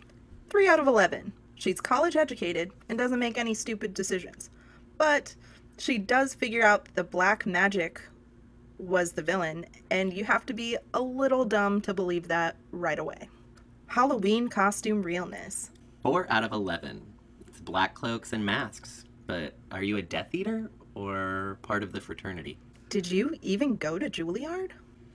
3 0.50 0.68
out 0.68 0.80
of 0.80 0.87
11. 0.87 1.32
She's 1.54 1.80
college 1.80 2.16
educated 2.16 2.72
and 2.88 2.98
doesn't 2.98 3.18
make 3.18 3.38
any 3.38 3.54
stupid 3.54 3.94
decisions. 3.94 4.50
But 4.98 5.34
she 5.78 5.98
does 5.98 6.34
figure 6.34 6.64
out 6.64 6.88
the 6.94 7.04
black 7.04 7.46
magic 7.46 8.02
was 8.78 9.12
the 9.12 9.22
villain, 9.22 9.66
and 9.90 10.12
you 10.12 10.24
have 10.24 10.44
to 10.46 10.54
be 10.54 10.76
a 10.92 11.00
little 11.00 11.44
dumb 11.44 11.80
to 11.82 11.94
believe 11.94 12.28
that 12.28 12.56
right 12.72 12.98
away. 12.98 13.28
Halloween 13.87 14.48
costume 14.48 15.02
realness. 15.02 15.70
4 16.02 16.26
out 16.28 16.44
of 16.44 16.52
11. 16.52 17.00
It's 17.46 17.60
black 17.60 17.94
cloaks 17.94 18.32
and 18.32 18.44
masks. 18.44 19.04
But 19.26 19.54
are 19.72 19.82
you 19.82 19.96
a 19.96 20.02
Death 20.02 20.34
Eater 20.34 20.70
or 20.94 21.58
part 21.62 21.82
of 21.82 21.92
the 21.92 22.00
fraternity? 22.00 22.58
Did 22.90 23.10
you 23.10 23.37
even 23.40 23.76
go 23.76 23.98
to 23.98 24.10
Juilliard? 24.10 24.72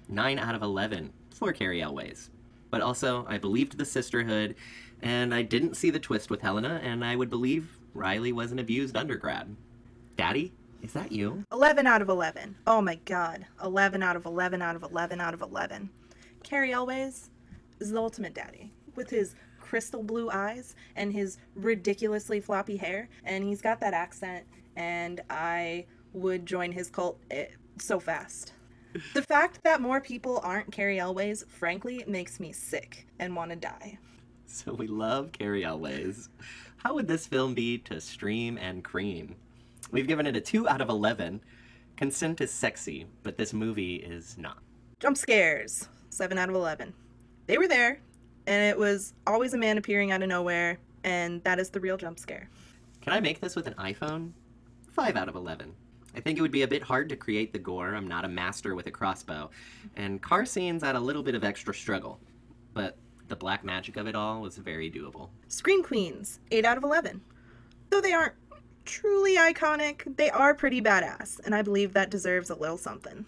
9 0.07 0.39
out 0.39 0.55
of 0.55 0.63
11 0.63 1.13
for 1.29 1.53
Cary 1.53 1.81
Elwes. 1.81 2.29
But 2.71 2.81
also, 2.81 3.25
I 3.27 3.37
believed 3.37 3.77
the 3.77 3.85
sisterhood, 3.85 4.55
and 5.01 5.33
I 5.33 5.41
didn't 5.41 5.75
see 5.75 5.89
the 5.89 5.99
twist 5.99 6.29
with 6.29 6.41
Helena, 6.41 6.79
and 6.83 7.03
I 7.03 7.15
would 7.15 7.29
believe 7.29 7.77
Riley 7.93 8.31
was 8.31 8.51
an 8.51 8.59
abused 8.59 8.97
undergrad. 8.97 9.55
Daddy, 10.15 10.53
is 10.81 10.93
that 10.93 11.11
you? 11.11 11.43
11 11.51 11.87
out 11.87 12.01
of 12.01 12.09
11. 12.09 12.55
Oh 12.67 12.81
my 12.81 12.95
god. 13.05 13.45
11 13.63 14.01
out 14.01 14.15
of 14.15 14.25
11 14.25 14.61
out 14.61 14.75
of 14.75 14.83
11 14.83 15.21
out 15.21 15.33
of 15.33 15.41
11. 15.41 15.89
Cary 16.43 16.71
Elwes 16.71 17.29
is 17.79 17.91
the 17.91 17.97
ultimate 17.97 18.33
daddy 18.33 18.71
with 18.95 19.09
his 19.09 19.35
crystal 19.59 20.03
blue 20.03 20.29
eyes 20.31 20.75
and 20.95 21.13
his 21.13 21.37
ridiculously 21.55 22.39
floppy 22.39 22.77
hair. 22.77 23.09
And 23.23 23.43
he's 23.43 23.61
got 23.61 23.79
that 23.81 23.93
accent, 23.93 24.45
and 24.75 25.21
I 25.29 25.85
would 26.13 26.45
join 26.45 26.71
his 26.71 26.89
cult 26.89 27.19
eh, 27.29 27.47
so 27.77 27.99
fast. 27.99 28.53
The 29.13 29.21
fact 29.21 29.59
that 29.63 29.81
more 29.81 30.01
people 30.01 30.39
aren't 30.43 30.71
Cary 30.71 30.99
Elwes, 30.99 31.45
frankly, 31.47 32.03
makes 32.07 32.39
me 32.39 32.51
sick 32.51 33.05
and 33.19 33.35
want 33.35 33.51
to 33.51 33.55
die. 33.55 33.99
So 34.47 34.73
we 34.73 34.87
love 34.87 35.31
Cary 35.31 35.63
Elwes. 35.63 36.29
How 36.77 36.95
would 36.95 37.07
this 37.07 37.27
film 37.27 37.53
be 37.53 37.77
to 37.79 38.01
stream 38.01 38.57
and 38.57 38.83
cream? 38.83 39.35
We've 39.91 40.07
given 40.07 40.27
it 40.27 40.35
a 40.35 40.41
2 40.41 40.67
out 40.67 40.81
of 40.81 40.89
11. 40.89 41.41
Consent 41.97 42.41
is 42.41 42.51
sexy, 42.51 43.07
but 43.23 43.37
this 43.37 43.53
movie 43.53 43.95
is 43.95 44.37
not. 44.37 44.59
Jump 44.99 45.17
scares, 45.17 45.89
7 46.09 46.37
out 46.37 46.49
of 46.49 46.55
11. 46.55 46.93
They 47.47 47.57
were 47.57 47.67
there, 47.67 48.01
and 48.47 48.63
it 48.63 48.77
was 48.77 49.13
always 49.25 49.53
a 49.53 49.57
man 49.57 49.77
appearing 49.77 50.11
out 50.11 50.21
of 50.21 50.29
nowhere, 50.29 50.77
and 51.03 51.43
that 51.43 51.59
is 51.59 51.69
the 51.69 51.79
real 51.79 51.97
jump 51.97 52.19
scare. 52.19 52.49
Can 53.01 53.13
I 53.13 53.19
make 53.19 53.39
this 53.39 53.55
with 53.55 53.67
an 53.67 53.73
iPhone? 53.75 54.31
5 54.91 55.15
out 55.15 55.29
of 55.29 55.35
11. 55.35 55.73
I 56.15 56.19
think 56.19 56.37
it 56.37 56.41
would 56.41 56.51
be 56.51 56.63
a 56.63 56.67
bit 56.67 56.83
hard 56.83 57.09
to 57.09 57.15
create 57.15 57.53
the 57.53 57.59
gore. 57.59 57.95
I'm 57.95 58.07
not 58.07 58.25
a 58.25 58.29
master 58.29 58.75
with 58.75 58.87
a 58.87 58.91
crossbow. 58.91 59.49
And 59.95 60.21
car 60.21 60.45
scenes 60.45 60.83
add 60.83 60.95
a 60.95 60.99
little 60.99 61.23
bit 61.23 61.35
of 61.35 61.43
extra 61.43 61.73
struggle. 61.73 62.19
But 62.73 62.97
the 63.27 63.35
black 63.35 63.63
magic 63.63 63.95
of 63.95 64.07
it 64.07 64.15
all 64.15 64.41
was 64.41 64.57
very 64.57 64.89
doable. 64.91 65.29
Scream 65.47 65.83
Queens, 65.83 66.39
8 66.51 66.65
out 66.65 66.77
of 66.77 66.83
11. 66.83 67.21
Though 67.89 68.01
they 68.01 68.13
aren't 68.13 68.33
truly 68.89 69.37
iconic, 69.37 70.17
they 70.17 70.31
are 70.31 70.55
pretty 70.55 70.81
badass, 70.81 71.39
and 71.45 71.53
I 71.53 71.61
believe 71.61 71.93
that 71.93 72.09
deserves 72.09 72.49
a 72.49 72.55
little 72.55 72.77
something. 72.77 73.25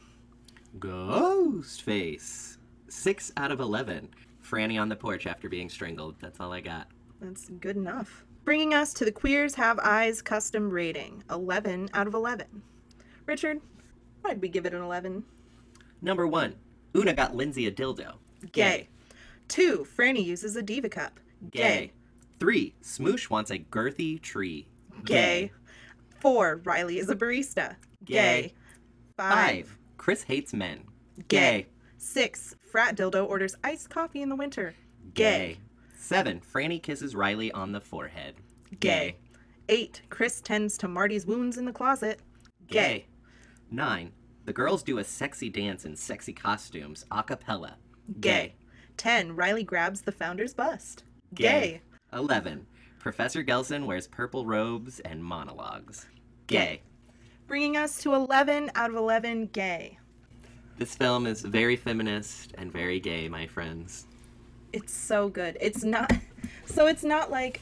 Ghostface. 0.79 2.57
6 2.89 3.31
out 3.37 3.51
of 3.51 3.59
11. 3.59 4.09
Franny 4.43 4.81
on 4.81 4.89
the 4.89 4.95
porch 4.95 5.27
after 5.27 5.47
being 5.47 5.69
strangled. 5.69 6.15
That's 6.19 6.39
all 6.39 6.51
I 6.51 6.61
got. 6.61 6.87
That's 7.21 7.49
good 7.59 7.77
enough. 7.77 8.25
Bringing 8.43 8.73
us 8.73 8.91
to 8.95 9.05
the 9.05 9.11
Queers 9.11 9.53
Have 9.55 9.77
Eyes 9.79 10.21
custom 10.21 10.71
rating, 10.71 11.23
11 11.29 11.89
out 11.93 12.07
of 12.07 12.15
11. 12.15 12.63
Richard, 13.27 13.61
why'd 14.21 14.41
we 14.41 14.49
give 14.49 14.65
it 14.65 14.73
an 14.73 14.81
11? 14.81 15.23
Number 16.01 16.25
1. 16.25 16.55
Una 16.97 17.13
got 17.13 17.35
Lindsay 17.35 17.67
a 17.67 17.71
dildo. 17.71 18.15
Gay. 18.51 18.89
2. 19.49 19.85
Franny 19.95 20.25
uses 20.25 20.55
a 20.55 20.63
diva 20.63 20.89
cup. 20.89 21.19
Gay. 21.51 21.93
3. 22.39 22.73
Smoosh 22.81 23.29
wants 23.29 23.51
a 23.51 23.59
girthy 23.59 24.19
tree. 24.19 24.65
Gay. 25.05 25.51
4. 26.19 26.61
Riley 26.63 26.99
is 26.99 27.09
a 27.09 27.15
barista. 27.15 27.75
Gay. 28.05 28.53
5. 29.17 29.33
5. 29.33 29.77
Chris 29.97 30.23
hates 30.23 30.53
men. 30.53 30.83
Gay. 31.27 31.67
6. 31.97 32.55
Frat 32.71 32.95
dildo 32.95 33.27
orders 33.27 33.55
iced 33.63 33.89
coffee 33.89 34.21
in 34.21 34.29
the 34.29 34.35
winter. 34.35 34.73
Gay. 35.13 35.57
7. 35.97 36.41
Franny 36.41 36.81
kisses 36.81 37.15
Riley 37.15 37.51
on 37.51 37.71
the 37.71 37.81
forehead. 37.81 38.35
Gay. 38.79 39.17
8. 39.69 40.01
Chris 40.09 40.41
tends 40.41 40.77
to 40.79 40.87
Marty's 40.87 41.25
wounds 41.25 41.57
in 41.57 41.65
the 41.65 41.71
closet. 41.71 42.19
Gay. 42.67 43.05
9. 43.69 44.11
The 44.45 44.53
girls 44.53 44.83
do 44.83 44.97
a 44.97 45.03
sexy 45.03 45.49
dance 45.49 45.85
in 45.85 45.95
sexy 45.95 46.33
costumes, 46.33 47.05
a 47.11 47.23
cappella. 47.23 47.77
Gay. 48.19 48.55
10. 48.97 49.35
Riley 49.35 49.63
grabs 49.63 50.01
the 50.01 50.11
founder's 50.11 50.53
bust. 50.53 51.03
Gay. 51.33 51.81
11. 52.13 52.65
Professor 53.01 53.43
Gelson 53.43 53.87
wears 53.87 54.05
purple 54.05 54.45
robes 54.45 54.99
and 54.99 55.23
monologues. 55.23 56.05
Gay. 56.45 56.81
Bringing 57.47 57.75
us 57.75 57.97
to 58.03 58.13
11 58.13 58.69
out 58.75 58.91
of 58.91 58.95
11 58.95 59.47
gay. 59.47 59.97
This 60.77 60.93
film 60.95 61.25
is 61.25 61.41
very 61.41 61.75
feminist 61.75 62.53
and 62.59 62.71
very 62.71 62.99
gay, 62.99 63.27
my 63.27 63.47
friends. 63.47 64.05
It's 64.71 64.93
so 64.93 65.29
good. 65.29 65.57
It's 65.59 65.83
not 65.83 66.13
so 66.67 66.85
it's 66.85 67.03
not 67.03 67.31
like 67.31 67.61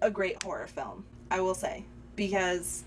a 0.00 0.10
great 0.10 0.42
horror 0.42 0.66
film, 0.66 1.04
I 1.30 1.42
will 1.42 1.54
say, 1.54 1.84
because 2.16 2.84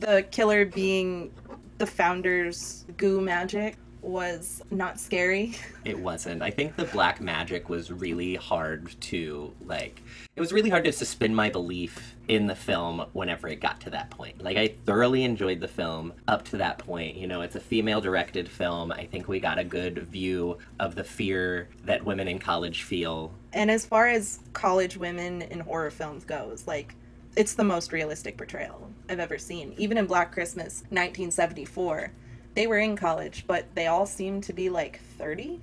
the 0.00 0.26
killer 0.32 0.64
being 0.64 1.32
the 1.78 1.86
founder's 1.86 2.84
goo 2.96 3.20
magic 3.20 3.76
was 4.02 4.62
not 4.70 4.98
scary. 4.98 5.54
It 5.84 5.98
wasn't. 5.98 6.42
I 6.42 6.50
think 6.50 6.76
the 6.76 6.84
black 6.84 7.20
magic 7.20 7.68
was 7.68 7.90
really 7.90 8.34
hard 8.34 8.94
to 9.00 9.54
like 9.64 10.02
it 10.36 10.40
was 10.40 10.52
really 10.52 10.70
hard 10.70 10.84
to 10.84 10.92
suspend 10.92 11.34
my 11.34 11.50
belief 11.50 12.14
in 12.28 12.46
the 12.46 12.54
film 12.54 13.04
whenever 13.12 13.48
it 13.48 13.60
got 13.60 13.80
to 13.80 13.90
that 13.90 14.10
point. 14.10 14.42
Like 14.42 14.56
I 14.56 14.68
thoroughly 14.86 15.24
enjoyed 15.24 15.60
the 15.60 15.68
film 15.68 16.12
up 16.28 16.44
to 16.46 16.56
that 16.58 16.78
point. 16.78 17.16
You 17.16 17.26
know, 17.26 17.42
it's 17.42 17.56
a 17.56 17.60
female 17.60 18.00
directed 18.00 18.48
film. 18.48 18.92
I 18.92 19.06
think 19.06 19.28
we 19.28 19.40
got 19.40 19.58
a 19.58 19.64
good 19.64 19.98
view 19.98 20.58
of 20.78 20.94
the 20.94 21.04
fear 21.04 21.68
that 21.84 22.04
women 22.04 22.28
in 22.28 22.38
college 22.38 22.82
feel. 22.84 23.34
And 23.52 23.70
as 23.70 23.84
far 23.84 24.06
as 24.06 24.40
college 24.52 24.96
women 24.96 25.42
in 25.42 25.60
horror 25.60 25.90
films 25.90 26.24
goes, 26.24 26.66
like 26.66 26.94
it's 27.36 27.54
the 27.54 27.64
most 27.64 27.92
realistic 27.92 28.36
portrayal 28.36 28.90
I've 29.08 29.20
ever 29.20 29.38
seen. 29.38 29.74
Even 29.76 29.98
in 29.98 30.06
Black 30.06 30.32
Christmas 30.32 30.82
1974, 30.90 32.12
they 32.54 32.66
were 32.66 32.78
in 32.78 32.96
college, 32.96 33.44
but 33.46 33.66
they 33.74 33.86
all 33.86 34.06
seemed 34.06 34.44
to 34.44 34.52
be 34.52 34.68
like 34.70 35.00
30. 35.18 35.60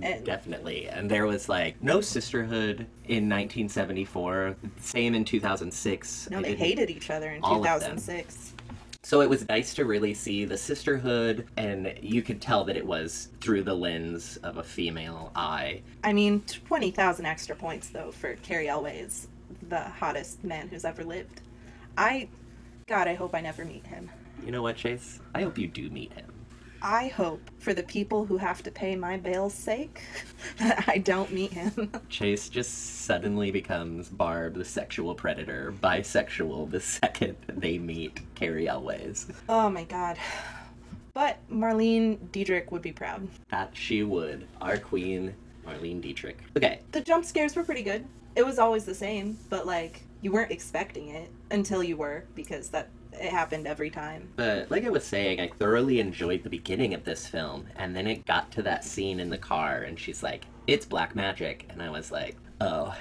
And 0.00 0.24
Definitely. 0.24 0.88
And 0.88 1.10
there 1.10 1.26
was 1.26 1.48
like 1.48 1.82
no 1.82 2.00
sisterhood 2.00 2.86
in 3.06 3.28
1974, 3.28 4.56
same 4.80 5.14
in 5.14 5.24
2006. 5.24 6.28
no, 6.30 6.40
they 6.40 6.54
hated 6.54 6.90
each 6.90 7.10
other 7.10 7.30
in 7.30 7.42
all 7.42 7.56
of 7.56 7.80
them. 7.80 7.96
2006. 7.96 8.54
So 9.02 9.22
it 9.22 9.30
was 9.30 9.48
nice 9.48 9.74
to 9.74 9.84
really 9.84 10.12
see 10.12 10.44
the 10.44 10.58
sisterhood, 10.58 11.46
and 11.56 11.94
you 12.02 12.20
could 12.20 12.42
tell 12.42 12.64
that 12.64 12.76
it 12.76 12.84
was 12.84 13.28
through 13.40 13.62
the 13.62 13.74
lens 13.74 14.36
of 14.42 14.58
a 14.58 14.62
female 14.62 15.32
eye. 15.34 15.80
I 16.04 16.12
mean, 16.12 16.42
20,000 16.66 17.24
extra 17.24 17.56
points 17.56 17.88
though 17.88 18.10
for 18.10 18.34
Cary 18.34 18.68
Elwes, 18.68 19.28
the 19.68 19.80
hottest 19.80 20.44
man 20.44 20.68
who's 20.68 20.84
ever 20.84 21.04
lived. 21.04 21.40
I, 21.96 22.28
God, 22.86 23.08
I 23.08 23.14
hope 23.14 23.34
I 23.34 23.40
never 23.40 23.64
meet 23.64 23.86
him. 23.86 24.10
You 24.44 24.52
know 24.52 24.62
what, 24.62 24.76
Chase? 24.76 25.20
I 25.34 25.42
hope 25.42 25.58
you 25.58 25.66
do 25.66 25.90
meet 25.90 26.12
him. 26.12 26.24
I 26.80 27.08
hope 27.08 27.40
for 27.58 27.74
the 27.74 27.82
people 27.82 28.24
who 28.24 28.36
have 28.36 28.62
to 28.62 28.70
pay 28.70 28.94
my 28.94 29.16
bail's 29.16 29.52
sake 29.52 30.00
that 30.58 30.84
I 30.88 30.98
don't 30.98 31.32
meet 31.32 31.52
him. 31.52 31.90
Chase 32.08 32.48
just 32.48 33.04
suddenly 33.04 33.50
becomes 33.50 34.08
Barb, 34.08 34.54
the 34.54 34.64
sexual 34.64 35.14
predator, 35.14 35.74
bisexual 35.82 36.70
the 36.70 36.80
second 36.80 37.36
they 37.48 37.78
meet 37.78 38.20
Cary 38.36 38.68
Elwes. 38.68 39.26
oh 39.48 39.68
my 39.68 39.84
God. 39.84 40.18
But 41.14 41.38
Marlene 41.50 42.30
Dietrich 42.30 42.70
would 42.70 42.82
be 42.82 42.92
proud. 42.92 43.26
That 43.50 43.70
she 43.72 44.04
would. 44.04 44.46
Our 44.60 44.78
queen, 44.78 45.34
Marlene 45.66 46.00
Dietrich. 46.00 46.38
Okay, 46.56 46.78
The 46.92 47.00
jump 47.00 47.24
scares 47.24 47.56
were 47.56 47.64
pretty 47.64 47.82
good. 47.82 48.04
It 48.36 48.46
was 48.46 48.60
always 48.60 48.84
the 48.84 48.94
same, 48.94 49.36
but 49.50 49.66
like 49.66 50.02
you 50.22 50.30
weren't 50.30 50.52
expecting 50.52 51.08
it 51.08 51.28
until 51.50 51.82
you 51.82 51.96
were 51.96 52.22
because 52.36 52.68
that 52.68 52.88
it 53.20 53.30
happened 53.30 53.66
every 53.66 53.90
time. 53.90 54.28
But 54.36 54.70
like 54.70 54.84
I 54.84 54.90
was 54.90 55.04
saying, 55.04 55.40
I 55.40 55.48
thoroughly 55.48 56.00
enjoyed 56.00 56.42
the 56.42 56.50
beginning 56.50 56.94
of 56.94 57.04
this 57.04 57.26
film, 57.26 57.66
and 57.76 57.94
then 57.94 58.06
it 58.06 58.26
got 58.26 58.50
to 58.52 58.62
that 58.62 58.84
scene 58.84 59.20
in 59.20 59.30
the 59.30 59.38
car, 59.38 59.82
and 59.82 59.98
she's 59.98 60.22
like, 60.22 60.44
"It's 60.66 60.86
black 60.86 61.14
magic," 61.14 61.66
and 61.70 61.82
I 61.82 61.90
was 61.90 62.10
like, 62.10 62.36
"Oh, 62.60 62.94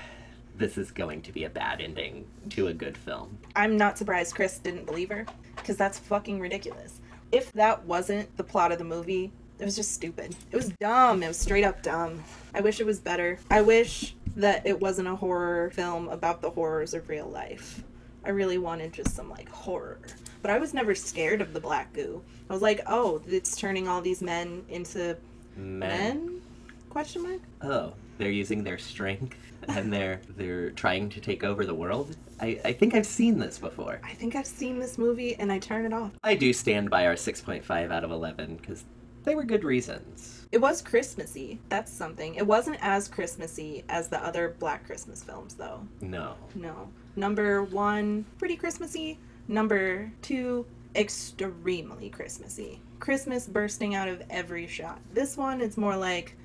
this 0.56 0.78
is 0.78 0.92
going 0.92 1.22
to 1.24 1.32
be 1.32 1.44
a 1.44 1.50
bad 1.50 1.82
ending 1.82 2.26
to 2.52 2.68
a 2.68 2.74
good 2.74 2.98
film." 2.98 3.38
I'm 3.56 3.78
not 3.78 3.98
surprised 3.98 4.36
Chris 4.36 4.60
didn't 4.60 4.86
believe 4.86 5.10
her 5.10 5.26
because 5.56 5.78
that's 5.78 6.00
fucking 6.00 6.40
ridiculous. 6.40 7.02
If 7.32 7.52
that 7.54 7.84
wasn't 7.86 8.36
the 8.38 8.44
plot 8.44 8.72
of 8.72 8.78
the 8.78 8.86
movie, 8.86 9.32
it 9.60 9.66
was 9.66 9.76
just 9.76 9.94
stupid. 9.94 10.36
It 10.52 10.56
was 10.56 10.70
dumb. 10.80 11.24
It 11.24 11.28
was 11.28 11.38
straight 11.38 11.64
up 11.64 11.82
dumb. 11.82 12.24
I 12.54 12.62
wish 12.62 12.80
it 12.80 12.86
was 12.86 13.00
better. 13.00 13.40
I 13.50 13.62
wish 13.62 14.16
that 14.36 14.66
it 14.68 14.80
wasn't 14.80 15.08
a 15.08 15.16
horror 15.16 15.72
film 15.72 16.10
about 16.10 16.42
the 16.42 16.50
horrors 16.52 16.94
of 16.94 17.10
real 17.10 17.28
life. 17.28 17.84
I 18.28 18.32
really 18.32 18.58
wanted 18.58 18.92
just 18.92 19.16
some 19.16 19.30
like 19.30 19.48
horror. 19.48 20.00
But 20.42 20.52
I 20.52 20.60
was 20.60 20.74
never 20.74 20.94
scared 20.94 21.42
of 21.42 21.54
the 21.54 21.62
black 21.62 21.94
goo. 21.94 22.22
I 22.50 22.54
was 22.54 22.62
like, 22.62 22.82
"Oh, 22.86 23.22
it's 23.26 23.56
turning 23.56 23.88
all 23.88 24.02
these 24.02 24.22
men 24.22 24.66
into 24.68 25.16
men?" 25.56 26.42
Question 26.90 27.24
mark. 27.24 27.40
Oh, 27.62 27.94
they're 28.18 28.30
using 28.30 28.66
their 28.66 28.78
strength 28.78 29.38
and 29.70 29.92
they're 29.94 30.20
they're 30.36 30.72
trying 30.72 31.10
to 31.12 31.22
take 31.22 31.46
over 31.46 31.66
the 31.66 31.74
world. 31.74 32.18
I, 32.42 32.60
I 32.66 32.74
think 32.74 32.94
I've 32.94 33.06
seen 33.06 33.40
this 33.40 33.58
before. 33.58 34.02
I 34.04 34.14
think 34.14 34.36
I've 34.36 34.46
seen 34.46 34.78
this 34.78 34.98
movie 34.98 35.36
and 35.36 35.50
I 35.50 35.60
turn 35.60 35.86
it 35.86 35.94
off. 35.94 36.12
I 36.22 36.36
do 36.36 36.52
stand 36.52 36.90
by 36.90 37.08
our 37.08 37.16
6.5 37.16 37.92
out 37.92 38.04
of 38.04 38.12
11 38.12 38.58
because 38.58 38.84
they 39.24 39.36
were 39.36 39.44
good 39.44 39.64
reasons. 39.64 40.46
It 40.52 40.60
was 40.60 40.82
Christmassy. 40.82 41.60
That's 41.70 41.92
something. 41.92 42.36
It 42.36 42.46
wasn't 42.46 42.78
as 42.82 43.08
Christmassy 43.08 43.86
as 43.90 44.10
the 44.10 44.24
other 44.24 44.56
Black 44.60 44.86
Christmas 44.86 45.24
films, 45.24 45.56
though. 45.56 45.82
No. 46.02 46.36
No. 46.56 46.90
Number 47.18 47.64
one, 47.64 48.26
pretty 48.38 48.56
Christmassy. 48.56 49.18
Number 49.50 50.12
two, 50.22 50.66
extremely 50.96 52.10
Christmassy. 52.10 52.80
Christmas 53.00 53.48
bursting 53.48 53.96
out 53.96 54.08
of 54.08 54.22
every 54.30 54.68
shot. 54.68 55.00
This 55.14 55.36
one, 55.36 55.60
it's 55.60 55.78
more 55.78 55.98
like 55.98 56.36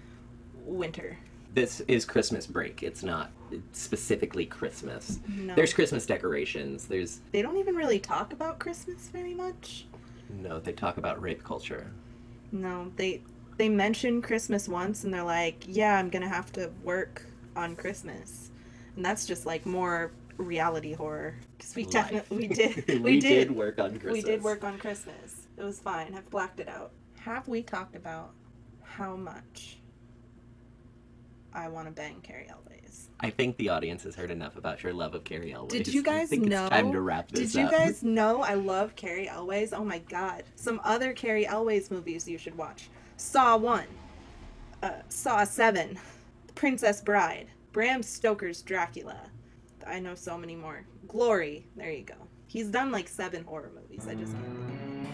winter. 0.64 1.18
this 1.54 1.80
is 1.88 2.04
Christmas 2.06 2.46
break. 2.46 2.82
It's 2.82 3.02
not 3.02 3.30
specifically 3.72 4.46
Christmas. 4.46 5.20
No. 5.28 5.54
There's 5.54 5.74
Christmas 5.74 6.06
decorations. 6.06 6.86
There's 6.86 7.20
They 7.32 7.42
don't 7.42 7.58
even 7.58 7.74
really 7.76 7.98
talk 7.98 8.32
about 8.32 8.58
Christmas 8.58 9.08
very 9.08 9.34
much. 9.34 9.84
no. 10.30 10.58
They 10.58 10.72
talk 10.72 10.96
about 10.96 11.20
rape 11.20 11.44
culture. 11.44 11.90
No, 12.50 12.90
they 12.96 13.20
they 13.58 13.68
mention 13.68 14.22
Christmas 14.22 14.68
once 14.68 15.04
and 15.04 15.12
they're 15.12 15.22
like, 15.22 15.64
"Yeah, 15.66 15.98
I'm 15.98 16.08
going 16.08 16.22
to 16.22 16.28
have 16.28 16.50
to 16.52 16.70
work 16.82 17.26
on 17.56 17.76
Christmas." 17.76 18.50
And 18.96 19.04
that's 19.04 19.26
just 19.26 19.44
like 19.46 19.64
more 19.66 20.12
reality 20.38 20.92
horror 20.94 21.34
cuz 21.58 21.74
we 21.76 21.84
Life. 21.84 21.92
definitely 21.92 22.36
we 22.36 22.46
did 22.54 22.86
we, 22.88 22.98
we 23.00 23.20
did, 23.20 23.48
did 23.48 23.56
work 23.56 23.78
on 23.78 23.90
Christmas. 23.98 24.12
we 24.12 24.22
did 24.22 24.42
work 24.42 24.64
on 24.64 24.78
Christmas. 24.78 25.48
It 25.56 25.64
was 25.64 25.78
fine. 25.78 26.14
I've 26.14 26.28
blacked 26.30 26.60
it 26.60 26.68
out. 26.68 26.92
Have 27.20 27.46
we 27.48 27.62
talked 27.62 27.94
about 27.96 28.32
how 28.82 29.16
much 29.16 29.78
I 31.52 31.68
want 31.68 31.86
to 31.86 31.92
bang 31.92 32.20
Cary 32.22 32.48
Elwes? 32.48 33.08
I 33.20 33.30
think 33.30 33.56
the 33.58 33.68
audience 33.68 34.02
has 34.04 34.16
heard 34.16 34.30
enough 34.30 34.56
about 34.56 34.82
your 34.82 34.92
love 34.92 35.14
of 35.14 35.22
Cary 35.24 35.52
Elwes. 35.52 35.70
Did 35.72 35.88
you 35.88 36.00
I 36.00 36.04
guys 36.04 36.28
think 36.30 36.44
know? 36.46 36.62
It's 36.66 36.70
time 36.70 36.90
to 36.92 37.00
wrap 37.00 37.30
this 37.30 37.40
up. 37.40 37.52
Did 37.52 37.54
you 37.60 37.66
up. 37.66 37.70
guys 37.72 38.02
know 38.18 38.42
I 38.42 38.54
love 38.54 38.96
Cary 38.96 39.28
Elwes? 39.28 39.72
Oh 39.72 39.84
my 39.84 39.98
god. 40.00 40.44
Some 40.56 40.80
other 40.82 41.12
Cary 41.12 41.46
Elwes 41.46 41.90
movies 41.90 42.26
you 42.26 42.38
should 42.38 42.56
watch. 42.56 42.88
Saw 43.18 43.56
1. 43.56 43.84
Uh, 44.82 44.90
Saw 45.08 45.44
7. 45.44 45.98
Princess 46.56 47.00
Bride. 47.00 47.46
Bram 47.70 48.02
Stoker's 48.02 48.60
Dracula. 48.62 49.20
I 49.86 49.98
know 49.98 50.14
so 50.14 50.36
many 50.38 50.56
more. 50.56 50.84
Glory. 51.08 51.66
There 51.76 51.90
you 51.90 52.04
go. 52.04 52.14
He's 52.46 52.68
done 52.68 52.90
like 52.90 53.08
7 53.08 53.44
horror 53.44 53.70
movies. 53.74 54.06
I 54.08 54.14
just 54.14 54.32
can't 54.32 54.46
think. 54.46 55.08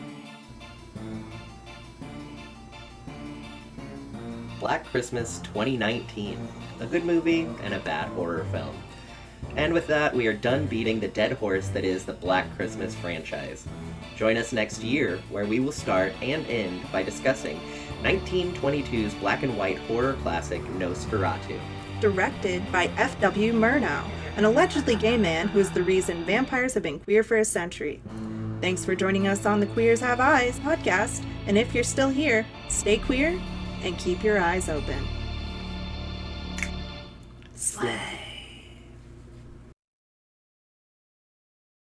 Black 4.59 4.85
Christmas 4.87 5.39
2019. 5.41 6.49
A 6.81 6.87
good 6.87 7.05
movie 7.05 7.49
and 7.63 7.75
a 7.75 7.81
bad 7.81 8.09
horror 8.09 8.45
film. 8.51 8.77
And 9.57 9.73
with 9.73 9.87
that, 9.87 10.15
we 10.15 10.27
are 10.27 10.33
done 10.33 10.67
beating 10.67 10.99
the 10.99 11.09
dead 11.09 11.33
horse 11.33 11.69
that 11.69 11.85
is 11.85 12.05
the 12.05 12.13
Black 12.13 12.55
Christmas 12.57 12.95
franchise. 12.97 13.67
Join 14.17 14.37
us 14.37 14.53
next 14.53 14.83
year, 14.83 15.21
where 15.31 15.47
we 15.47 15.61
will 15.61 15.73
start 15.73 16.13
and 16.21 16.45
end 16.47 16.83
by 16.91 17.05
discussing 17.05 17.61
1922's 18.03 19.15
black 19.15 19.45
and 19.45 19.57
white 19.57 19.79
horror 19.79 20.15
classic 20.23 20.61
Nosferatu. 20.77 21.59
Directed 22.01 22.71
by 22.73 22.87
F.W. 22.97 23.53
Murnau, 23.53 24.05
an 24.39 24.45
allegedly 24.45 24.95
gay 24.95 25.17
man 25.17 25.49
who 25.49 25.59
is 25.59 25.69
the 25.73 25.83
reason 25.83 26.25
vampires 26.25 26.73
have 26.75 26.85
been 26.85 27.01
queer 27.01 27.25
for 27.25 27.39
a 27.39 27.45
century. 27.45 28.01
Thanks 28.61 28.85
for 28.85 28.95
joining 28.95 29.27
us 29.27 29.45
on 29.45 29.59
the 29.59 29.67
Queers 29.67 29.99
Have 29.99 30.21
Eyes 30.21 30.61
podcast, 30.61 31.27
and 31.49 31.59
if 31.59 31.75
you're 31.75 31.83
still 31.83 32.09
here, 32.09 32.47
stay 32.69 32.99
queer 32.99 33.41
and 33.83 33.99
keep 33.99 34.23
your 34.23 34.39
eyes 34.39 34.69
open. 34.69 35.05
Slay. 37.57 38.18